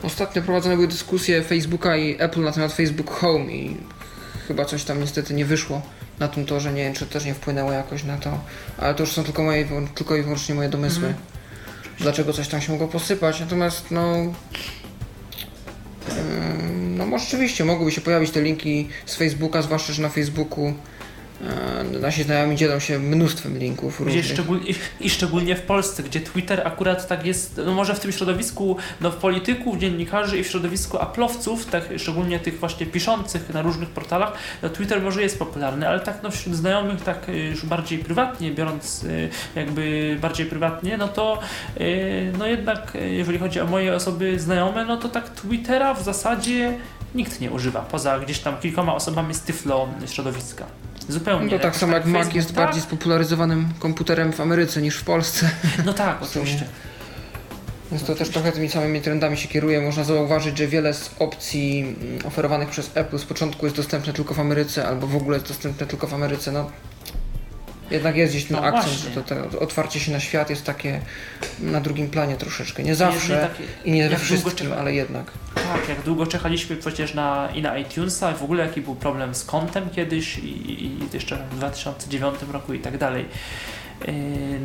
[0.03, 3.77] ostatnio prowadzone były dyskusje Facebooka i Apple na temat Facebook Home i
[4.49, 5.83] chyba coś tam niestety nie wyszło.
[6.18, 6.72] na tym torze.
[6.72, 8.39] Nie wiem, czy też nie wpłynęło jakoś na to,
[8.79, 11.07] ale to już są tylko, moje, tylko i wyłącznie moje domysły.
[11.07, 11.25] Mhm.
[11.99, 13.41] Dlaczego coś tam się mogło posypać?
[13.41, 14.14] Natomiast no.
[16.97, 20.75] No może rzeczywiście mogłyby się pojawić te linki z Facebooka, zwłaszcza, że na Facebooku
[22.01, 24.26] nasi znajomi dzielą się mnóstwem linków Gdzie różnych.
[24.26, 28.76] szczególnie, I szczególnie w Polsce, gdzie Twitter akurat tak jest, no może w tym środowisku
[29.01, 34.32] no, polityków, dziennikarzy i w środowisku aplowców, tak szczególnie tych właśnie piszących na różnych portalach,
[34.62, 38.51] no Twitter może jest popularny, ale tak no wśród znajomych, tak y, już bardziej prywatnie,
[38.51, 41.38] biorąc y, jakby bardziej prywatnie, no to
[42.38, 46.78] no jednak jeżeli chodzi o moje osoby znajome, no to tak Twittera w zasadzie
[47.14, 50.66] nikt nie używa, poza gdzieś tam kilkoma osobami z tyflo środowiska.
[51.09, 51.44] Zupełnie.
[51.44, 52.57] No to tak samo jak Mac Facebook, jest tak?
[52.57, 55.50] bardziej spopularyzowanym komputerem w Ameryce niż w Polsce.
[55.84, 56.66] No tak, oczywiście.
[57.90, 59.80] Więc to też trochę tymi samymi trendami się kieruje.
[59.80, 64.34] Można zauważyć, że wiele z opcji mm, oferowanych przez Apple z początku jest dostępne tylko
[64.34, 66.52] w Ameryce, albo w ogóle jest dostępne tylko w Ameryce.
[66.52, 66.70] No,
[67.91, 69.14] jednak jest gdzieś ten No akcent, właśnie.
[69.14, 71.01] że to, to otwarcie się na świat jest takie
[71.61, 72.82] na drugim planie troszeczkę.
[72.82, 73.51] Nie zawsze
[73.87, 75.30] nie i nie we wszystkim, ale jednak.
[75.55, 79.35] Tak, jak długo czekaliśmy przecież na, i na iTunesa, i w ogóle jaki był problem
[79.35, 83.24] z kontem kiedyś, i, i jeszcze w 2009 roku i tak dalej.
[84.07, 84.12] Yy,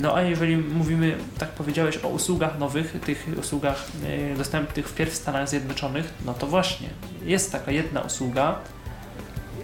[0.01, 3.85] No a jeżeli mówimy, tak powiedziałeś, o usługach nowych, tych usługach
[4.29, 6.89] yy, dostępnych wpierw w Stanach Zjednoczonych, no to właśnie,
[7.25, 8.59] jest taka jedna usługa,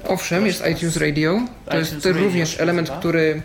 [0.08, 1.42] Owszem, jest iTunes Radio.
[1.70, 3.42] To jest Radio również element, który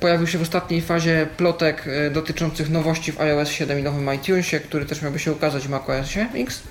[0.00, 4.60] pojawił się w ostatniej fazie plotek e, dotyczących nowości w iOS 7 i nowym iTunesie,
[4.60, 6.62] który też miałby się ukazać w macOSie X.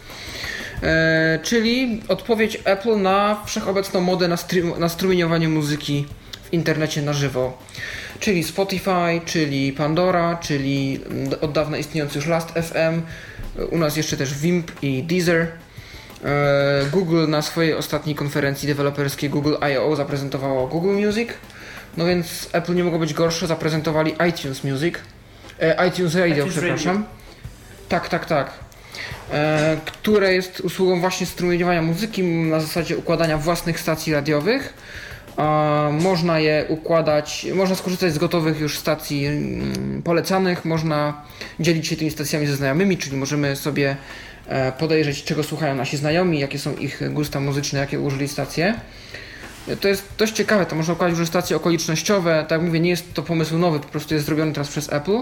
[0.83, 6.05] E, czyli odpowiedź Apple na wszechobecną modę na, stream, na strumieniowanie muzyki
[6.43, 7.57] w internecie na żywo.
[8.19, 10.99] Czyli Spotify, czyli Pandora, czyli
[11.41, 13.01] od dawna istniejący już Last.fm,
[13.59, 15.47] e, u nas jeszcze też Wimp i Deezer.
[16.23, 19.95] E, Google na swojej ostatniej konferencji deweloperskiej Google I.O.
[19.95, 21.29] zaprezentowało Google Music.
[21.97, 24.95] No więc Apple nie mogło być gorsze, zaprezentowali iTunes Music.
[25.59, 27.05] E, iTunes Radio, iTunes przepraszam.
[27.89, 28.51] Tak, tak, tak.
[29.31, 34.73] E, które jest usługą właśnie strumieniowania muzyki na zasadzie układania własnych stacji radiowych.
[35.37, 41.21] A można je układać, można skorzystać z gotowych już stacji mm, polecanych, można
[41.59, 43.95] dzielić się tymi stacjami ze znajomymi, czyli możemy sobie e,
[44.79, 48.75] podejrzeć, czego słuchają nasi znajomi, jakie są ich gusta muzyczne, jakie użyli stacje.
[49.67, 52.89] E, To jest dość ciekawe, to można układać już stacje okolicznościowe, tak jak mówię, nie
[52.89, 55.17] jest to pomysł nowy, po prostu jest zrobiony teraz przez Apple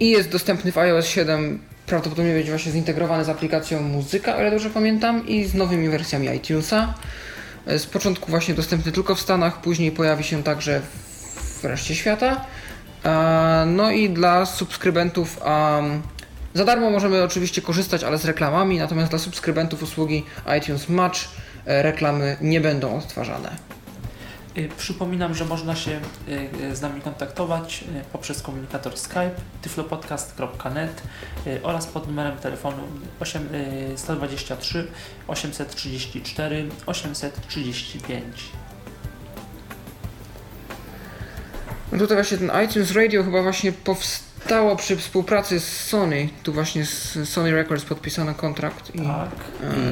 [0.00, 4.50] i jest dostępny w iOS 7, prawdopodobnie będzie właśnie zintegrowany z aplikacją Muzyka, o ile
[4.50, 6.94] dobrze pamiętam, i z nowymi wersjami iTunesa.
[7.66, 10.80] E, Z początku właśnie dostępny tylko w Stanach, później pojawi się także
[11.60, 12.44] w reszcie świata.
[13.04, 15.38] E, No i dla subskrybentów
[16.54, 20.24] za darmo możemy oczywiście korzystać, ale z reklamami, natomiast dla subskrybentów usługi
[20.58, 21.18] iTunes Match
[21.66, 23.56] e, reklamy nie będą odtwarzane.
[24.58, 31.02] Y, Przypominam, że można się y, y, z nami kontaktować poprzez komunikator Skype tyflopodcast.net
[31.62, 32.82] oraz pod numerem telefonu
[33.20, 34.86] 8, y, 123
[35.26, 38.24] 834 835.
[41.92, 43.72] No tutaj właśnie ten iTunes Radio chyba właśnie
[44.40, 46.28] powstało przy współpracy z Sony.
[46.42, 49.28] Tu właśnie z Sony Records podpisano kontrakt i Tak.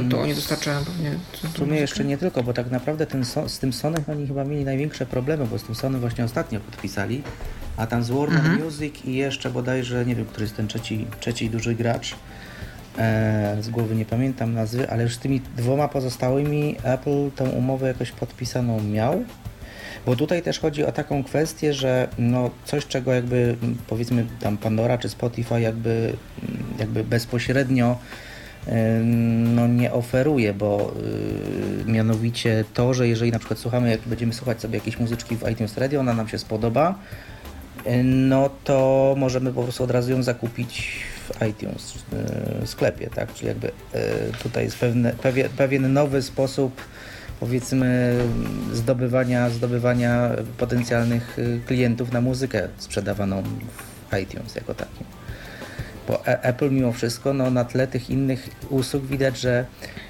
[0.07, 1.11] e, to oni dostarczają pewnie.
[1.41, 1.81] sumie muzykę.
[1.81, 5.47] jeszcze nie tylko, bo tak naprawdę ten z tym Sony oni chyba mieli największe problemy,
[5.47, 7.23] bo z tym Sony właśnie ostatnio podpisali,
[7.77, 8.65] a tam z Warner Mhm.
[8.65, 12.15] Music i jeszcze bodajże, nie wiem, który jest ten trzeci, trzeci duży gracz,
[12.99, 17.89] e, z głowy nie pamiętam nazwy, ale już z tymi dwoma pozostałymi Apple tą umowę
[17.89, 19.25] jakoś podpisaną miał.
[20.09, 24.57] Bo tutaj też chodzi o taką kwestię, że no coś, czego jakby m, powiedzmy tam
[24.57, 27.99] Pandora czy Spotify jakby, m, jakby bezpośrednio
[29.45, 30.93] no nie oferuje, bo
[31.87, 35.51] y, mianowicie to, że jeżeli na przykład słuchamy, jak będziemy słuchać sobie jakiejś muzyczki w
[35.51, 36.95] iTunes Radio, ona nam się spodoba,
[37.87, 41.95] y, no to możemy po prostu od razu ją zakupić w iTunes
[42.63, 43.35] y, sklepie, tak?
[43.35, 43.73] Czyli jakby y,
[44.43, 46.81] tutaj jest pewne, pewien, pewien nowy sposób
[47.41, 48.19] powiedzmy
[48.73, 53.43] zdobywania, zdobywania potencjalnych y, klientów na muzykę sprzedawaną
[54.11, 55.07] w iTunes jako takim.
[56.09, 59.65] Bo A- Apple mimo wszystko no, na tle tych innych usług widać, że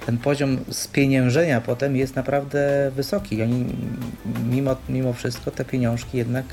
[0.07, 3.43] ten poziom spieniężenia potem jest naprawdę wysoki.
[3.43, 3.65] Oni
[4.51, 6.45] mimo, mimo wszystko te pieniążki jednak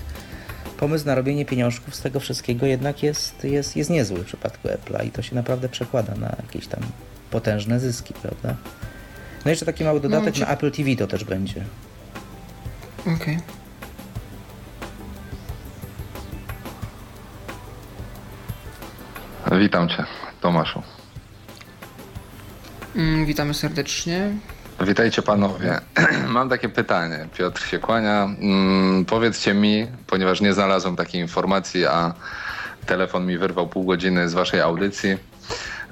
[0.80, 5.06] pomysł na robienie pieniążków z tego wszystkiego jednak jest, jest, jest niezły w przypadku Apple'a
[5.06, 6.82] i to się naprawdę przekłada na jakieś tam
[7.32, 8.56] potężne zyski, prawda?
[9.46, 11.66] No i jeszcze taki mały dodatek ci- na Apple TV to też będzie.
[13.16, 13.38] Okej.
[19.60, 20.06] Witam Cię,
[20.42, 20.82] Tomaszu.
[22.96, 24.30] Mm, Witamy serdecznie.
[24.82, 25.80] Witajcie panowie.
[26.28, 27.28] Mam takie pytanie.
[27.38, 28.24] Piotr się kłania.
[28.24, 32.14] Mm, powiedzcie mi, ponieważ nie znalazłem takiej informacji, a
[32.86, 35.18] telefon mi wyrwał pół godziny z waszej audycji.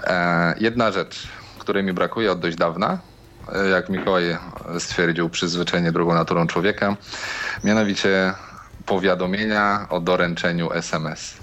[0.04, 1.28] E, jedna rzecz,
[1.60, 2.99] której mi brakuje od dość dawna,
[3.71, 4.37] jak Mikołaj
[4.79, 6.95] stwierdził, przyzwyczajenie drugą naturą człowieka,
[7.63, 8.33] mianowicie
[8.85, 11.33] powiadomienia o doręczeniu SMS.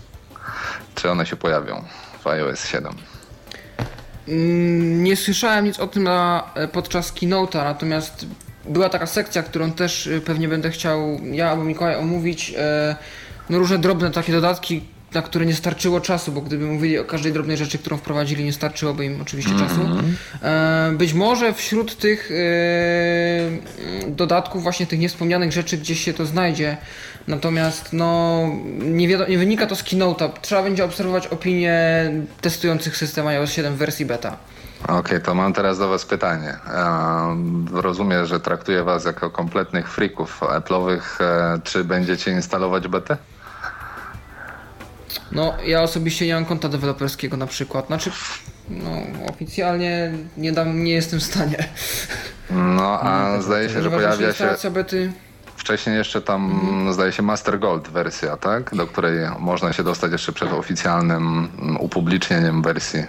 [0.95, 1.85] Czy one się pojawią
[2.25, 2.93] w iOS 7?
[4.29, 8.27] Mm, Nie słyszałem nic o tym na, e, podczas keynote'a, natomiast
[8.65, 12.55] była taka sekcja, którą też e, pewnie będę chciał ja albo Mikołaj omówić.
[12.59, 12.97] e,
[13.51, 14.85] No różne drobne takie dodatki,
[15.15, 18.53] na które nie starczyło czasu, bo gdyby mówili o każdej drobnej rzeczy, którą wprowadzili, nie
[18.53, 19.81] starczyłoby im oczywiście czasu.
[20.43, 26.77] E, Być może wśród tych e, dodatków, właśnie tych niewspomnianych rzeczy, gdzieś się to znajdzie.
[27.29, 28.43] Natomiast no,
[28.79, 30.31] nie, nie wynika to z keynote'a.
[30.43, 32.05] Trzeba będzie obserwować opinie
[32.41, 34.37] testujących system iOS 7 w wersji beta.
[34.89, 36.55] Okej, to mam teraz do Was pytanie.
[36.75, 41.01] Ehm, Rozumiem, że traktuję Was jako kompletnych freaków Apple'owych.
[41.21, 43.17] E, Czy będziecie instalować betę?
[45.33, 47.87] No, ja osobiście nie mam konta deweloperskiego na przykład.
[47.87, 48.11] Znaczy,
[48.69, 48.91] no,
[49.29, 51.65] oficjalnie nie, dam, nie jestem w stanie.
[52.51, 55.13] No, a zdaje się, że pojawia się bety.
[55.57, 58.75] wcześniej jeszcze tam, zdaje się, Master Gold wersja, tak?
[58.75, 63.05] Do której można się dostać jeszcze przed oficjalnym mm, upublicznieniem wersji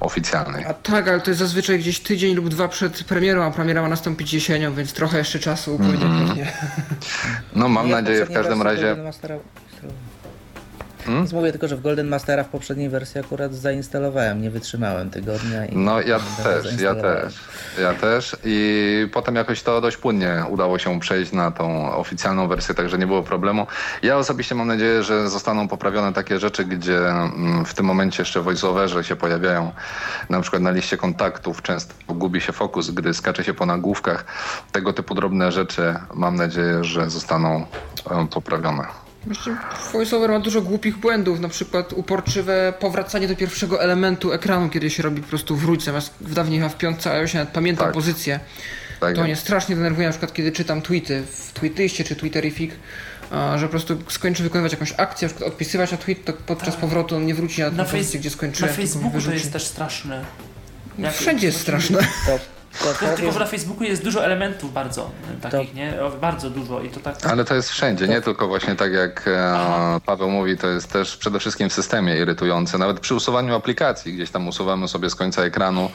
[0.00, 0.64] oficjalnej.
[0.64, 3.88] A tak, ale to jest zazwyczaj gdzieś tydzień lub dwa przed premierą, a premiera ma
[3.88, 6.52] nastąpić jesienią, więc trochę jeszcze czasu upłynie pewnie.
[7.56, 8.96] No, mam nadzieję w każdym razie...
[11.04, 11.22] Hmm?
[11.22, 15.66] Więc mówię tylko, że w Golden Mastera w poprzedniej wersji akurat zainstalowałem, nie wytrzymałem tygodnia
[15.66, 17.34] i No ja też, ja też,
[17.80, 22.74] ja też i potem jakoś to dość płynnie udało się przejść na tą oficjalną wersję,
[22.74, 23.66] także nie było problemu.
[24.02, 28.40] Ja osobiście mam nadzieję, że zostaną poprawione takie rzeczy, gdzie mm, w tym momencie jeszcze
[28.40, 29.72] voiceoverze się pojawiają,
[30.28, 34.24] na przykład na liście kontaktów często gubi się fokus, gdy skacze się po nagłówkach.
[34.72, 37.66] Tego typu drobne rzeczy mam nadzieję, że zostaną
[38.10, 39.09] e, poprawione.
[39.26, 39.56] Właśnie
[39.92, 45.02] VoiceOver ma dużo głupich błędów, na przykład uporczywe powracanie do pierwszego elementu ekranu, kiedy się
[45.02, 47.94] robi po prostu wróć, zamiast w dawniej chyba w piątce iOSie nawet pamiętam Tak.
[47.94, 48.40] pozycję.
[49.00, 52.70] Tak, To mnie strasznie denerwuje, na przykład kiedy czytam tweety w Tweetliście czy Twitterific,
[53.30, 56.76] a, że po prostu skończę wykonywać jakąś akcję, na przykład odpisywać na tweet, to podczas
[56.76, 58.74] powrotu on nie wróci na, Na, na pozycję, gdzie na skończyłem.
[58.74, 60.24] tylko Facebooku to jest też straszne.
[60.98, 61.98] Jak- Wszędzie jest straszne.
[62.26, 62.38] To,
[62.78, 65.10] to To, tylko, powiem, że na Facebooku jest dużo elementów bardzo
[65.42, 66.02] takich, nie?
[66.02, 67.26] O, Bardzo dużo i to tak...
[67.26, 71.16] Ale to jest wszędzie, nie tylko właśnie tak jak e, Paweł mówi, to jest też
[71.16, 72.78] przede wszystkim w systemie irytujące.
[72.78, 75.90] Nawet przy usuwaniu aplikacji, gdzieś tam usuwamy sobie z końca ekranu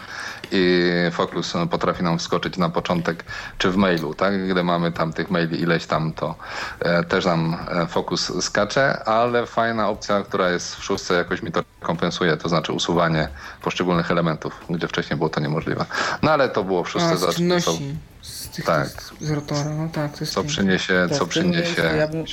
[0.51, 3.23] i Focus potrafi nam wskoczyć na początek,
[3.57, 4.47] czy w mailu, tak?
[4.47, 6.35] Gdy mamy tam tych maili ileś tam, to
[6.79, 11.51] e, też nam e, Focus skacze, ale fajna opcja, która jest w szóstce, jakoś mi
[11.51, 13.27] to kompensuje, to znaczy usuwanie
[13.61, 15.85] poszczególnych elementów, gdzie wcześniej było to niemożliwe.
[16.21, 17.95] No ale to było w szóstce, A, z zobacz, co, czynności.
[18.21, 18.87] Z tych Tak.
[19.21, 20.55] z rotora, no tak, to jest co piękne.
[20.55, 22.25] przyniesie, To co przyniesie miejscu ja bym-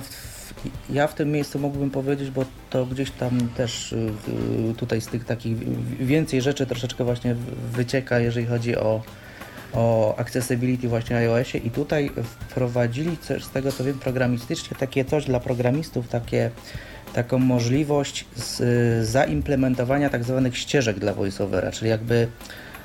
[0.00, 0.28] w,
[0.90, 3.96] ja w tym miejscu mógłbym powiedzieć, bo to gdzieś tam też y,
[4.70, 5.56] y, tutaj z tych takich
[6.06, 7.36] więcej rzeczy troszeczkę właśnie
[7.72, 9.02] wycieka, jeżeli chodzi o,
[9.72, 15.04] o accessibility właśnie w iOSie i tutaj wprowadzili coś z tego co wiem programistycznie takie
[15.04, 16.50] coś dla programistów, takie
[17.12, 22.28] taką możliwość z, zaimplementowania tak zwanych ścieżek dla voiceovera, czyli jakby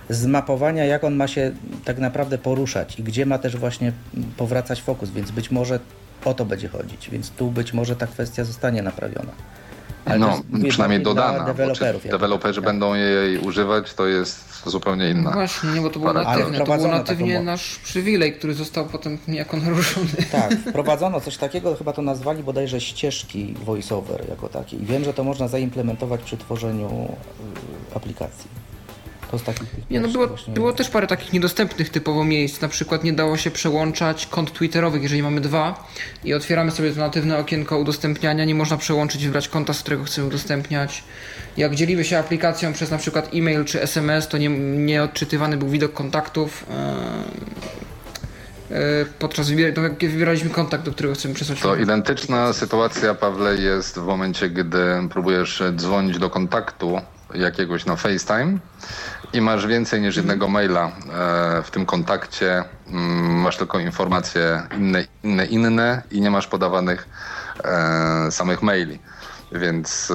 [0.10, 1.51] zmapowania, jak on ma się
[1.86, 3.91] tak naprawdę poruszać i gdzie ma też właśnie
[4.38, 5.80] powracać fokus, więc być może
[6.26, 9.32] o to będzie chodzić, więc tu być może ta kwestia zostanie naprawiona.
[10.06, 11.45] Ale No, przynajmniej dodana.
[11.45, 12.04] Deweloperów.
[12.04, 15.32] deweloperzy takich, będą jej używać, to jest zupełnie inna.
[15.32, 16.58] Właśnie, nie, bo to było Ale natywne.
[16.58, 20.08] To był natywnie nasz przywilej, który został potem niejako naruszony.
[20.32, 24.78] Tak, wprowadzono coś takiego, chyba to nazwali bodajże ścieżki voiceover jako takie.
[24.78, 27.08] I wiem, że to można zaimplementować przy tworzeniu
[27.91, 28.49] y, aplikacji.
[29.38, 32.62] Z takich tych Nie, no było, właśnie- było też parę takich niedostępnych typowo miejsc.
[32.62, 35.88] Na przykład nie dało się przełączać kont Twitterowych, jeżeli mamy dwa
[36.24, 38.46] i otwieramy sobie to natywne okienko udostępniania.
[38.46, 41.04] Nie można przełączyć, wybrać konta, z którego chcemy udostępniać.
[41.58, 44.50] Jak dzielimy się aplikacją przez na przykład e-mail czy SMS, to nie,
[44.86, 46.66] nie odczytywany był widok kontaktów.
[48.72, 51.60] E, podczas wybier- to jak wybieraliśmy kontakt, do którego chcemy przesłać.
[51.60, 54.80] To identyczna sytuacja, Pawle, jest w momencie, gdy
[55.10, 57.02] próbujesz dzwonić do kontaktu
[57.36, 58.58] jakiegoś na FaceTime
[59.34, 60.92] i masz więcej niż jednego maila e,
[61.64, 67.08] w tym kontakcie, mm, masz tylko informacje inne, inne, inne i nie masz podawanych
[67.64, 69.00] e, samych maili.
[69.52, 70.12] Więc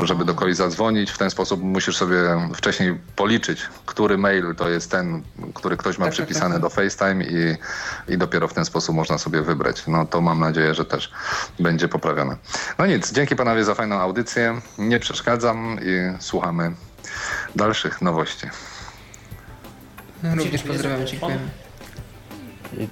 [0.00, 2.16] e, żeby do kogoś zadzwonić, w ten sposób musisz sobie
[2.54, 5.22] wcześniej policzyć, który mail to jest ten,
[5.54, 6.62] który ktoś ma Tak, tak, przypisany tak.
[6.62, 7.56] do FaceTime i,
[8.08, 9.86] i dopiero w ten sposób można sobie wybrać.
[9.86, 11.12] No to mam nadzieję, że też
[11.60, 12.36] będzie poprawione.
[12.78, 14.60] No nic, dzięki panowie za fajną audycję.
[14.78, 16.72] Nie przeszkadzam i słuchamy
[17.56, 18.46] dalszych nowości.
[20.22, 21.48] Również za dziękujemy.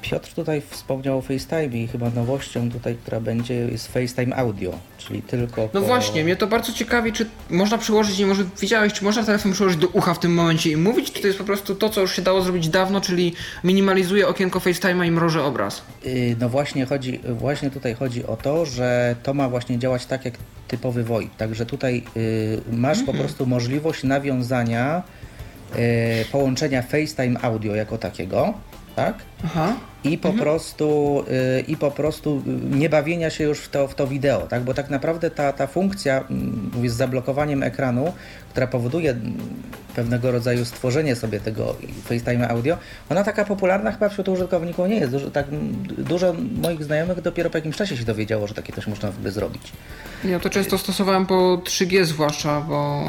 [0.03, 5.22] Piotr tutaj wspomniał o FaceTime i chyba nowością tutaj, która będzie jest FaceTime Audio, czyli
[5.22, 5.87] tylko No po...
[5.87, 9.78] właśnie, mnie to bardzo ciekawi, czy można przyłożyć, nie może widziałeś, czy można telefon przyłożyć
[9.78, 12.16] do ucha w tym momencie i mówić, czy to jest po prostu to, co już
[12.16, 13.33] się dało zrobić dawno, czyli
[13.64, 15.83] minimalizuje okienko FaceTime'a i mroży obraz.
[16.07, 20.24] Y, No właśnie chodzi, właśnie tutaj chodzi o to, że to ma właśnie działać tak
[20.24, 20.35] jak
[20.68, 21.37] typowy VoIP.
[21.37, 23.16] Także tutaj y, masz Mhm.
[23.16, 25.03] po prostu możliwość nawiązania
[25.76, 25.78] y,
[26.33, 28.55] połączenia FaceTime Audio jako takiego,
[28.97, 29.14] tak?
[29.45, 29.76] Aha.
[30.05, 31.24] I po prostu,
[31.59, 34.62] y, i po prostu y, nie bawienia się już w to, w to wideo, tak?
[34.62, 36.24] Bo tak naprawdę ta, ta funkcja,
[36.72, 38.12] mówię, z zablokowaniem ekranu,
[38.51, 39.14] która powoduje
[39.94, 42.76] pewnego rodzaju stworzenie sobie tego FaceTime Audio,
[43.11, 45.12] ona taka popularna chyba wśród użytkowników nie jest.
[45.12, 45.46] Dużo, tak,
[45.98, 49.72] dużo moich znajomych dopiero po jakimś czasie się dowiedziało, że takie coś można ogóle zrobić.
[50.24, 51.34] Ja to często stosowałem po
[51.64, 53.05] 3G zwłaszcza, bo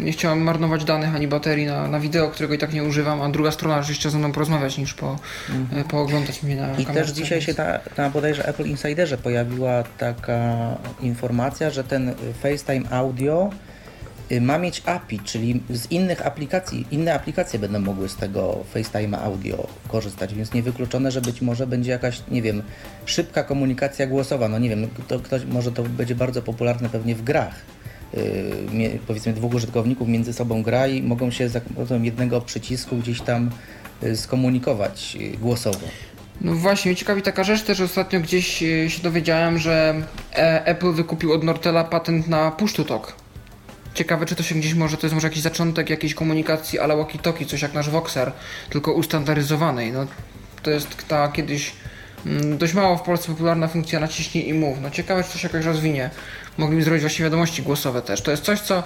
[0.00, 3.28] nie chciałem marnować danych ani baterii na, na wideo, którego i tak nie używam, a
[3.28, 5.18] druga strona już chciała ze mną porozmawiać niż po,
[5.76, 6.80] e, pooglądać mnie na Mhm.
[6.80, 10.54] I kamerce, też dzisiaj więc- się na, na bodajże Apple Insiderze pojawiła taka
[11.00, 13.50] informacja, że ten FaceTime Audio
[14.40, 19.66] ma mieć API, czyli z innych aplikacji, inne aplikacje będą mogły z tego FaceTime Audio
[19.88, 22.62] korzystać, więc niewykluczone, że być może będzie jakaś, nie wiem,
[23.04, 24.48] szybka komunikacja głosowa.
[24.48, 27.54] No nie wiem, to ktoś, może to będzie bardzo popularne pewnie w grach.
[28.14, 32.96] Y, mie- powiedzmy dwóch użytkowników między sobą gra i mogą się za pomocą jednego przycisku
[32.96, 33.50] gdzieś tam
[34.02, 35.86] y, skomunikować y, głosowo.
[36.40, 38.46] No właśnie, ciekawi taka rzecz też ostatnio gdzieś
[38.88, 39.94] się dowiedziałem, że
[40.32, 43.21] e, Apple wykupił od Nortela patent na push to talk.
[43.94, 47.46] Ciekawe, czy to się gdzieś może, to jest może jakiś zaczątek jakiejś komunikacji ala walkie-talkie,
[47.46, 48.32] coś jak nasz Voxer,
[48.70, 49.92] tylko ustandaryzowanej.
[49.92, 50.06] No,
[50.62, 51.72] to jest ta kiedyś
[52.26, 54.80] mm, dość mało w Polsce popularna funkcja naciśnij i mów.
[54.80, 56.10] No ciekawe, czy to się jakoś rozwinie.
[56.58, 58.20] Mogliby zrobić właśnie wiadomości głosowe też.
[58.20, 58.82] To jest coś, co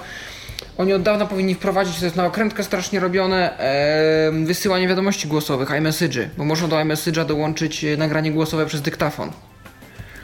[0.78, 5.68] oni od dawna powinni wprowadzić, to jest na okrętkę strasznie robione, em, wysyłanie wiadomości głosowych,
[5.68, 9.32] iMessage'y, bo można do iMessage'a dołączyć e, nagranie głosowe przez dyktafon.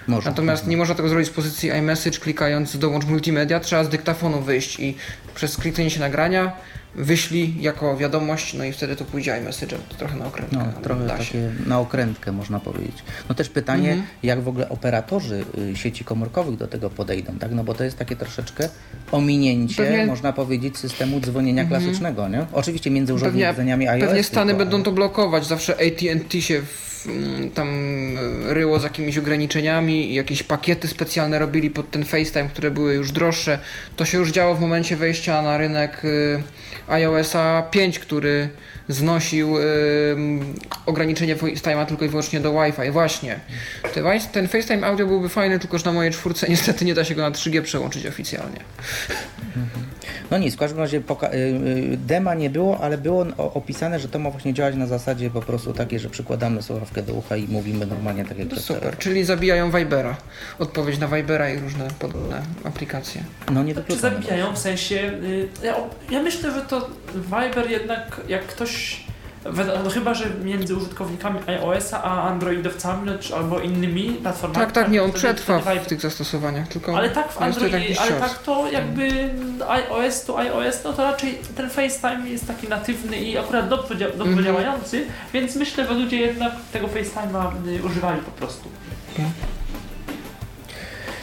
[0.07, 0.31] Może.
[0.31, 4.81] Natomiast nie można tego zrobić z pozycji iMessage, klikając dołącz multimedia, trzeba z dyktafonu wyjść
[4.81, 4.97] i
[5.35, 6.53] przez kliknięcie nagrania
[6.95, 10.57] wyślij jako wiadomość, no i wtedy to pójdzie iMessage'em, to trochę na okrętkę.
[10.57, 12.97] No, trochę takie na okrętkę można powiedzieć.
[13.29, 14.09] No też pytanie, Mhm.
[14.23, 17.51] jak w ogóle operatorzy y, sieci komórkowych do tego podejdą, tak?
[17.53, 18.69] No bo to jest takie troszeczkę
[19.13, 20.09] ominięcie, Pewnie- Mhm.
[20.09, 22.47] można powiedzieć, systemu dzwonienia klasycznego, nie?
[22.53, 24.05] Oczywiście między Pewnie, urządzeniami iOS.
[24.09, 25.47] pewnie Stany tylko, będą to blokować.
[25.47, 26.92] Zawsze AT&T się w,
[27.55, 27.69] tam
[28.49, 33.13] e, ryło z jakimiś ograniczeniami jakieś pakiety specjalne robili pod ten FaceTime, które były już
[33.13, 33.59] droższe.
[33.97, 36.43] To się już działo w momencie wejścia na rynek y,
[36.89, 38.49] iOSa 5, który
[38.89, 39.63] znosił y,
[40.87, 42.91] ograniczenie FaceTime'a tylko i wyłącznie do Wi-Fi.
[42.91, 43.41] Właśnie.
[44.33, 47.23] Ten FaceTime audio byłby fajny, tylko że na mojej czwórce niestety nie da się go
[47.23, 48.61] na 3G przełączyć oficjalnie.
[50.31, 54.09] No nic, w każdym razie poka- y, y, dema nie było, ale było opisane, że
[54.09, 57.47] to ma właśnie działać na zasadzie po prostu takiej, że przykładamy słuchawkę do ucha i
[57.49, 59.01] mówimy normalnie tak jak To przez super, telefon.
[59.01, 60.17] czyli zabijają Vibera.
[60.59, 63.23] Odpowiedź na Vibera i różne podobne aplikacje.
[63.53, 64.97] No nie Czy zabijają w sensie.
[65.23, 65.75] y, Ja,
[66.11, 68.72] ja myślę, że to Viber jednak jak ktoś.
[69.85, 74.67] No chyba, że między użytkownikami iOS-a a Androidowcami no, czy, albo innymi platformami.
[74.67, 78.13] Tak, tak, nie, on przetrwa w tych zastosowaniach, tylko Ale tak w Android, jakiś ale
[78.13, 79.31] tak to jakby
[79.69, 84.23] iOS to iOS, no to raczej ten FaceTime jest taki natywny i akurat dobrze, dobrze
[84.23, 84.45] Mhm.
[84.45, 88.69] działający, więc myślę, że ludzie jednak tego FaceTime'a y, używali po prostu.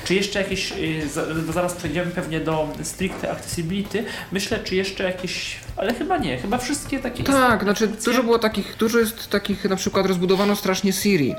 [0.10, 5.94] Czy jeszcze jakieś, y, zaraz przejdziemy pewnie do stricte accessibility, myślę, czy jeszcze jakieś, ale
[5.94, 10.06] chyba nie, chyba wszystkie takie Tak, znaczy dużo było takich, dużo jest takich, na przykład
[10.06, 11.36] rozbudowano strasznie Siri.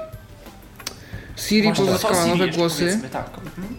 [1.36, 3.00] Siri Właśnie, pozyskała nowe głosy.
[3.12, 3.30] Tak.
[3.44, 3.76] Mhm.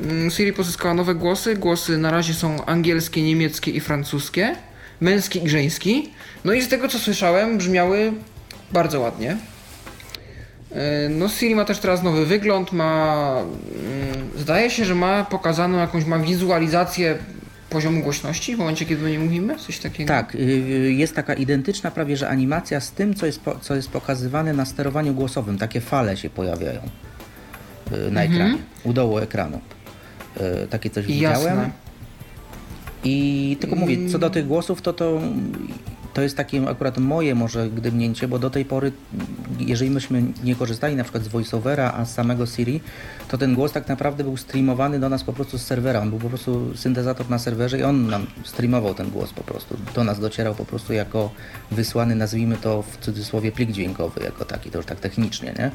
[0.00, 1.56] Mm, Siri pozyskała nowe głosy.
[1.56, 4.56] Głosy na razie są angielskie, niemieckie i francuskie.
[5.00, 6.10] Męski i żeński.
[6.44, 8.12] No i z tego co słyszałem, brzmiały
[8.72, 9.36] bardzo ładnie.
[10.74, 13.36] E, No Siri ma też teraz nowy wygląd, ma...
[13.40, 17.18] mm, Zdaje się, że ma pokazaną jakąś, ma wizualizację
[17.70, 19.56] poziomu głośności w momencie, kiedy do niej mówimy?
[19.58, 20.08] Coś takiego?
[20.08, 23.74] Tak, y, y, jest taka identyczna prawie, że animacja z tym, co jest, po, co
[23.74, 25.58] jest pokazywane na sterowaniu głosowym.
[25.58, 26.80] Takie fale się pojawiają
[27.92, 28.32] y, na Mhm.
[28.32, 29.60] ekranie, u dołu ekranu.
[30.70, 31.32] Takie coś widziałem.
[31.58, 31.70] Jasne.
[33.04, 35.20] I tylko mówię, co do tych głosów, to to,
[36.14, 38.92] to jest takie akurat moje może gdybnięcie, bo do tej pory,
[39.58, 42.80] jeżeli myśmy nie korzystali na przykład z voiceovera, a z samego Siri,
[43.28, 46.00] to ten głos tak naprawdę był streamowany do nas po prostu z serwera.
[46.00, 49.76] On był po prostu syntezator na serwerze i on nam streamował ten głos po prostu.
[49.94, 51.30] Do nas docierał po prostu jako
[51.70, 55.70] wysłany, nazwijmy to w cudzysłowie, plik dźwiękowy jako taki, to już tak technicznie, nie?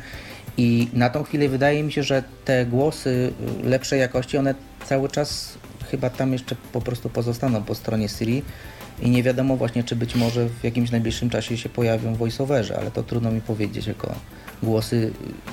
[0.57, 3.33] I na tą chwilę wydaje mi się, że te głosy
[3.63, 4.55] lepszej jakości, one
[4.85, 5.57] cały czas
[5.91, 8.43] chyba tam jeszcze po prostu pozostaną po stronie Siri
[9.01, 12.91] i nie wiadomo właśnie, czy być może w jakimś najbliższym czasie się pojawią voiceoverzy, ale
[12.91, 14.15] to trudno mi powiedzieć jako
[14.63, 15.11] głosy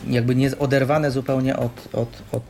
[0.08, 2.42] jakby nie oderwane zupełnie od, od, od,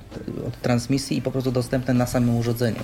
[0.47, 2.81] od transmisji i po prostu dostępne na samym urządzeniu.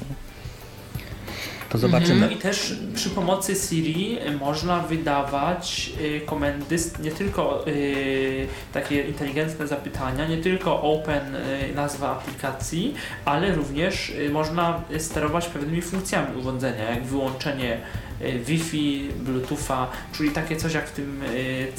[1.72, 2.20] To zobaczymy.
[2.20, 9.66] No i też przy pomocy Siri można wydawać y, komendy, nie tylko y, takie inteligentne
[9.66, 12.94] zapytania, nie tylko open y, nazwa aplikacji,
[13.24, 17.78] ale również y, można sterować pewnymi funkcjami urządzenia, jak wyłączenie
[18.20, 21.26] y, Wi-Fi, Bluetootha, czyli takie coś jak w tym, y,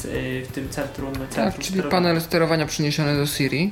[0.06, 1.92] y, w tym centrum, centrum Tak, czyli sterowania.
[1.92, 3.72] panel sterowania przeniesiony do Siri.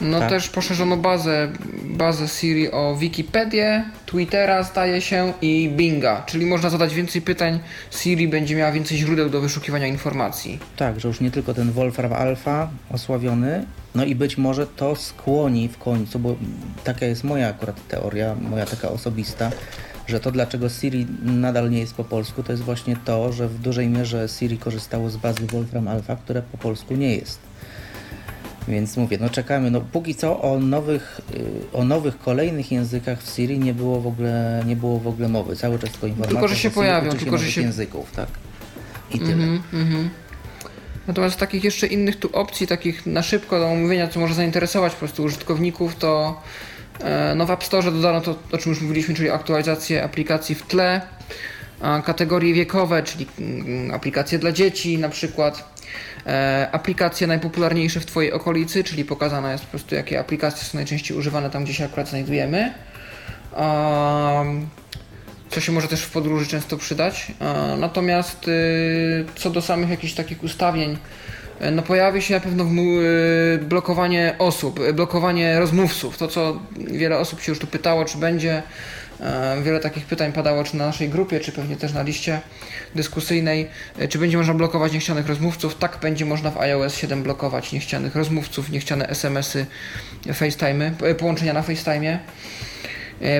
[0.00, 0.30] No Tak.
[0.30, 1.48] też poszerzono bazę,
[1.84, 7.60] bazę Siri o Wikipedię, Twittera zdaje się i Binga, czyli można zadać więcej pytań,
[7.90, 10.58] Siri będzie miała więcej źródeł do wyszukiwania informacji.
[10.76, 13.64] Tak, że już nie tylko ten Wolfram Alpha osławiony,
[13.94, 16.36] no i być może to skłoni w końcu, bo
[16.84, 19.50] taka jest moja akurat teoria, moja taka osobista,
[20.06, 23.58] że to dlaczego Siri nadal nie jest po polsku, to jest właśnie to, że w
[23.58, 27.45] dużej mierze Siri korzystało z bazy Wolfram Alpha, które po polsku nie jest.
[28.68, 33.34] Więc mówię, no czekamy, no póki co o nowych, y, o nowych kolejnych językach w
[33.34, 35.56] Siri nie było w ogóle, nie było w ogóle mowy.
[35.56, 38.28] Cały czas tylko informacja, Tylko, że się pojawią, uczy tylko, że się- języków, tak.
[39.10, 39.32] I tyle.
[39.32, 40.10] Mhm, mhm.
[41.06, 44.98] Natomiast takich jeszcze innych tu opcji, takich na szybko do omówienia, co może zainteresować po
[44.98, 46.42] prostu użytkowników, to
[47.00, 50.62] e, no w App Store dodano to, o czym już mówiliśmy, czyli aktualizację aplikacji w
[50.62, 51.00] tle,
[52.04, 55.75] kategorie wiekowe, czyli mm, aplikacje dla dzieci na przykład,
[56.72, 61.50] aplikacje najpopularniejsze w Twojej okolicy, czyli pokazane jest po prostu jakie aplikacje są najczęściej używane
[61.50, 62.72] tam, gdzie się akurat znajdujemy.
[65.50, 67.32] Co się może też w podróży często przydać.
[67.40, 70.98] E, Natomiast y, co do samych jakichś takich ustawień,
[71.60, 76.18] e, no pojawi się na pewno y, blokowanie osób, blokowanie rozmówców.
[76.18, 78.62] To, co wiele osób się już tu pytało, czy będzie.
[79.20, 82.40] E, Wiele takich pytań padało, czy na naszej grupie, czy pewnie też na liście
[82.94, 83.68] dyskusyjnej,
[83.98, 85.78] e, czy będzie można blokować niechcianych rozmówców.
[85.78, 89.66] Tak, będzie można w iOS 7 blokować niechcianych rozmówców, niechciane SMS-y,
[90.26, 92.18] FaceTime'y, e, połączenia na FaceTime'ie.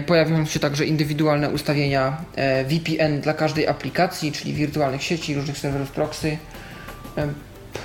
[0.07, 2.17] Pojawią się także indywidualne ustawienia
[2.65, 6.39] VPN dla każdej aplikacji, czyli wirtualnych sieci, różnych serwerów proxy.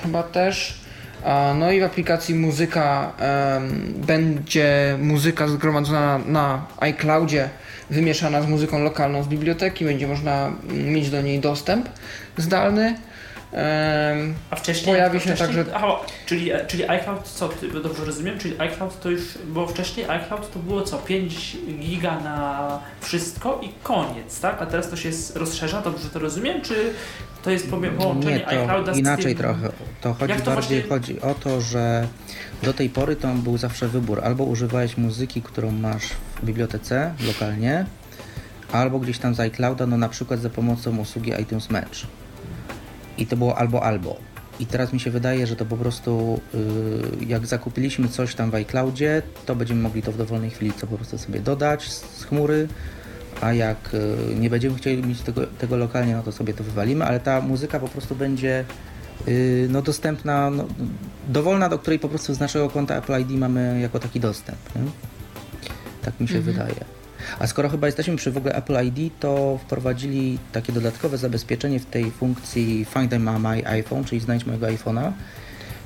[0.03, 0.81] Chyba też.
[1.55, 3.13] No i w aplikacji muzyka
[3.95, 7.49] będzie muzyka zgromadzona na iCloudzie,
[7.91, 9.85] wymieszana z muzyką lokalną z biblioteki.
[9.85, 11.89] Będzie można mm, mieć do niej dostęp
[12.37, 12.95] zdalny.
[14.49, 18.39] A wcześniej Pojawi się wcześniej, także- Aha, czyli, czyli iCloud, co ty, dobrze rozumiem?
[18.39, 23.69] Czyli iCloud to już, bo wcześniej iCloud to było co, 5 giga na wszystko i
[23.83, 24.61] koniec, tak?
[24.61, 26.61] A teraz to się rozszerza, dobrze to rozumiem?
[26.61, 26.93] Czy
[27.43, 29.37] to jest pomie- połączenie Nie, iClouda to z inaczej tym...
[29.37, 29.69] trochę.
[30.01, 32.07] To chodzi to bardziej właśnie- chodzi o to, że
[32.63, 34.21] do tej pory to był zawsze wybór.
[34.23, 36.03] Albo używałeś muzyki, którą masz
[36.43, 37.85] bibliotece lokalnie,
[38.71, 41.99] albo gdzieś tam z iClouda, no na przykład za pomocą usługi iTunes Match.
[43.17, 44.17] I to było albo albo.
[44.59, 48.55] I teraz mi się wydaje, że to po prostu yy, jak zakupiliśmy coś tam w
[48.55, 52.67] iCloudzie, to będziemy mogli to w dowolnej chwili co po prostu sobie dodać z chmury,
[53.41, 57.05] a jak y, nie będziemy chcieli mieć tego, tego lokalnie, no to sobie to wywalimy,
[57.05, 58.65] ale ta muzyka po prostu będzie
[59.27, 60.65] y, no, dostępna, no,
[61.27, 64.57] dowolna, do której po prostu z naszego konta Apple ID mamy jako taki dostęp.
[64.75, 64.81] Nie?
[66.01, 66.53] Tak mi się Mhm.
[66.55, 66.85] wydaje.
[67.39, 71.85] A skoro chyba jesteśmy przy w ogóle Apple ID, to wprowadzili takie dodatkowe zabezpieczenie w
[71.85, 75.11] tej funkcji Find My iPhone, czyli znajdź mojego iPhone'a,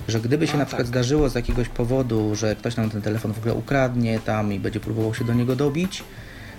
[0.08, 0.88] że gdyby się A, na przykład tak.
[0.88, 4.80] zdarzyło z jakiegoś powodu, że ktoś nam ten telefon w ogóle ukradnie tam i będzie
[4.80, 6.04] próbował się do niego dobić,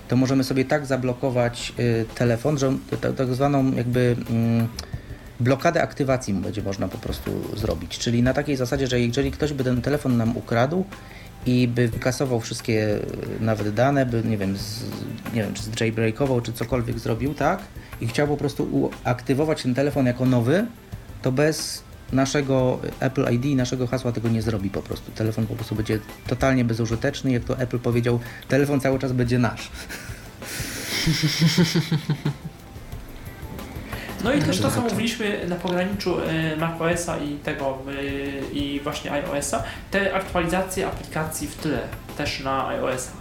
[0.07, 2.73] to możemy sobie tak zablokować y, telefon, że
[3.17, 4.67] tak zwaną jakby mm,
[5.39, 7.97] blokadę aktywacji będzie można po prostu zrobić.
[7.99, 10.85] Czyli na takiej zasadzie, że jeżeli ktoś by ten telefon nam ukradł
[11.47, 13.01] i by wykasował wszystkie y,
[13.39, 14.83] nawet dane, by nie wiem, z,
[15.33, 17.59] nie wiem czy jailbreakował, czy cokolwiek zrobił, tak?
[18.01, 20.65] I chciał po prostu uaktywować ten telefon jako nowy,
[21.21, 21.83] to bez
[22.13, 25.11] naszego Apple ID i naszego hasła tego nie zrobi po prostu.
[25.11, 27.31] Telefon po prostu będzie totalnie bezużyteczny.
[27.31, 29.71] Jak to Apple powiedział, telefon cały czas będzie nasz.
[34.23, 39.11] No i też to, co mówiliśmy na pograniczu y, macOSa i tego y, i właśnie
[39.11, 41.79] iOSa, te aktualizacje aplikacji w tle
[42.17, 43.11] też na iOSa.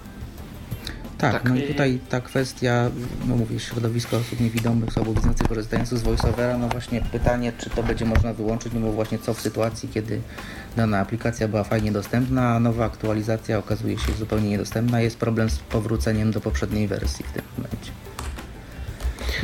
[1.18, 1.44] Tak, Tak.
[1.44, 2.90] no i tutaj ta kwestia,
[3.26, 8.04] no mówię, środowisko osób niewidomych, słabowidzących korzystających z VoiceOvera, no właśnie pytanie, czy to będzie
[8.04, 10.20] można wyłączyć, no bo właśnie co w sytuacji, kiedy
[10.76, 15.58] dana aplikacja była fajnie dostępna, a nowa aktualizacja okazuje się zupełnie niedostępna, jest problem z
[15.58, 17.92] powróceniem do poprzedniej wersji w tym momencie.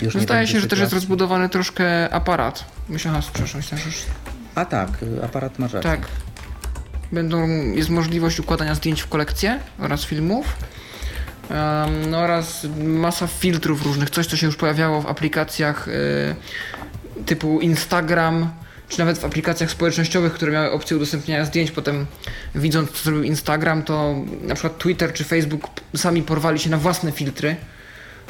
[0.02, 2.64] Już no zdaje się, że też jest rozbudowany troszkę aparat.
[2.88, 4.06] Myślałem, przepraszam, myślałem, że już
[4.54, 4.88] A tak,
[5.24, 5.80] aparat ma rację.
[5.80, 6.00] Tak.
[7.12, 10.56] Będą, jest możliwość układania zdjęć w kolekcję oraz filmów.
[11.50, 16.34] Um, no oraz masa filtrów różnych, coś co się już pojawiało w aplikacjach y,
[17.26, 18.50] typu Instagram,
[18.88, 22.06] czy nawet w aplikacjach społecznościowych, które miały opcję udostępniania zdjęć, potem
[22.54, 27.12] widząc co zrobił Instagram, to na przykład Twitter czy Facebook sami porwali się na własne
[27.12, 27.56] filtry.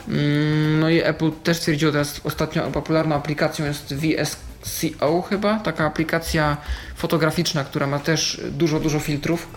[0.09, 6.57] Mm, No i Apple też stwierdziło teraz ostatnio popularną aplikacją jest VSCO chyba, taka aplikacja
[6.97, 9.49] fotograficzna, która ma też dużo, dużo filtrów.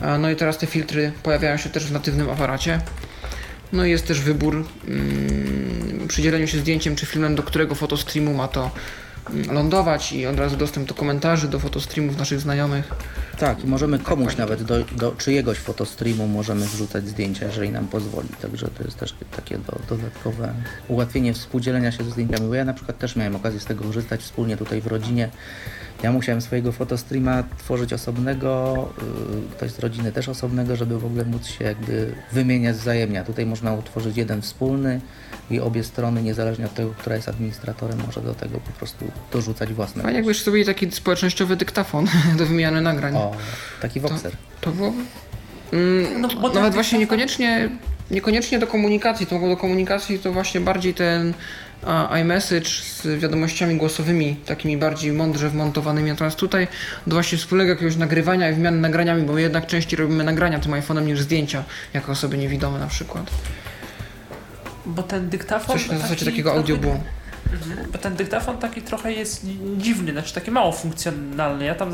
[0.00, 2.80] E, No i teraz te filtry pojawiają się też w natywnym aparacie.
[3.72, 8.34] No i jest też wybór mm, przy dzieleniu się zdjęciem czy filmem, do którego fotostreamu
[8.34, 8.70] ma to
[9.52, 12.94] lądować i od razu dostęp do komentarzy, do fotostreamów naszych znajomych.
[13.38, 14.40] Tak, i możemy komuś fajnie.
[14.40, 18.28] nawet do, do czyjegoś fotostreamu możemy wrzucać zdjęcia, jeżeli nam pozwoli.
[18.42, 20.54] Także to jest też takie do, dodatkowe
[20.88, 22.48] ułatwienie współdzielenia się ze zdjęciami.
[22.48, 25.28] Bo ja na przykład też miałem okazję z tego korzystać wspólnie tutaj w rodzinie.
[26.02, 28.88] Ja musiałem swojego fotostreama tworzyć osobnego,
[29.30, 33.20] yy, ktoś z rodziny też osobnego, żeby w ogóle móc się jakby wymieniać wzajemnie.
[33.20, 35.00] A tutaj można utworzyć jeden wspólny
[35.52, 39.72] i obie strony, niezależnie od tego, która jest administratorem, może do tego po prostu dorzucać
[39.72, 40.02] własne.
[40.02, 42.06] Fajnie jakbyś sobie taki społecznościowy dyktafon
[42.38, 43.14] do wymiany nagrań.
[43.16, 43.32] O,
[43.82, 44.32] taki Voxer.
[44.60, 44.92] To było.
[45.72, 47.68] Mm, No, nawet właśnie dyktafon- niekoniecznie,
[48.10, 51.34] niekoniecznie do komunikacji, to do komunikacji to właśnie bardziej ten
[51.86, 56.10] a, iMessage z wiadomościami głosowymi, takimi bardziej mądrze wmontowanymi.
[56.10, 56.68] Natomiast tutaj
[57.06, 60.72] do właśnie wspólnego jakiegoś nagrywania i wymiany nagraniami, bo my jednak częściej robimy nagrania tym
[60.72, 61.64] iPhone'em niż zdjęcia,
[61.94, 63.30] jako osoby niewidome na przykład.
[64.86, 65.78] Bo ten dyktafon.
[65.78, 67.00] Coś na zasadzie taki takiego audio było.
[67.52, 69.46] Mhm, Bo ten dyktafon taki trochę jest
[69.76, 71.64] dziwny, znaczy taki mało funkcjonalny.
[71.64, 71.90] Ja tam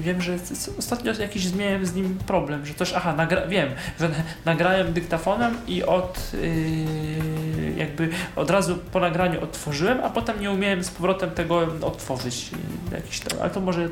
[0.00, 0.38] wiem, że
[0.78, 3.68] ostatnio jakiś miałem z nim problem, że coś, aha, nagra, wiem,
[4.00, 4.10] że
[4.44, 10.84] nagrałem dyktafonem i od yy, jakby od razu po nagraniu otworzyłem, a potem nie umiałem
[10.84, 12.50] z powrotem tego otworzyć.
[12.92, 13.88] Jakiś to, ale to może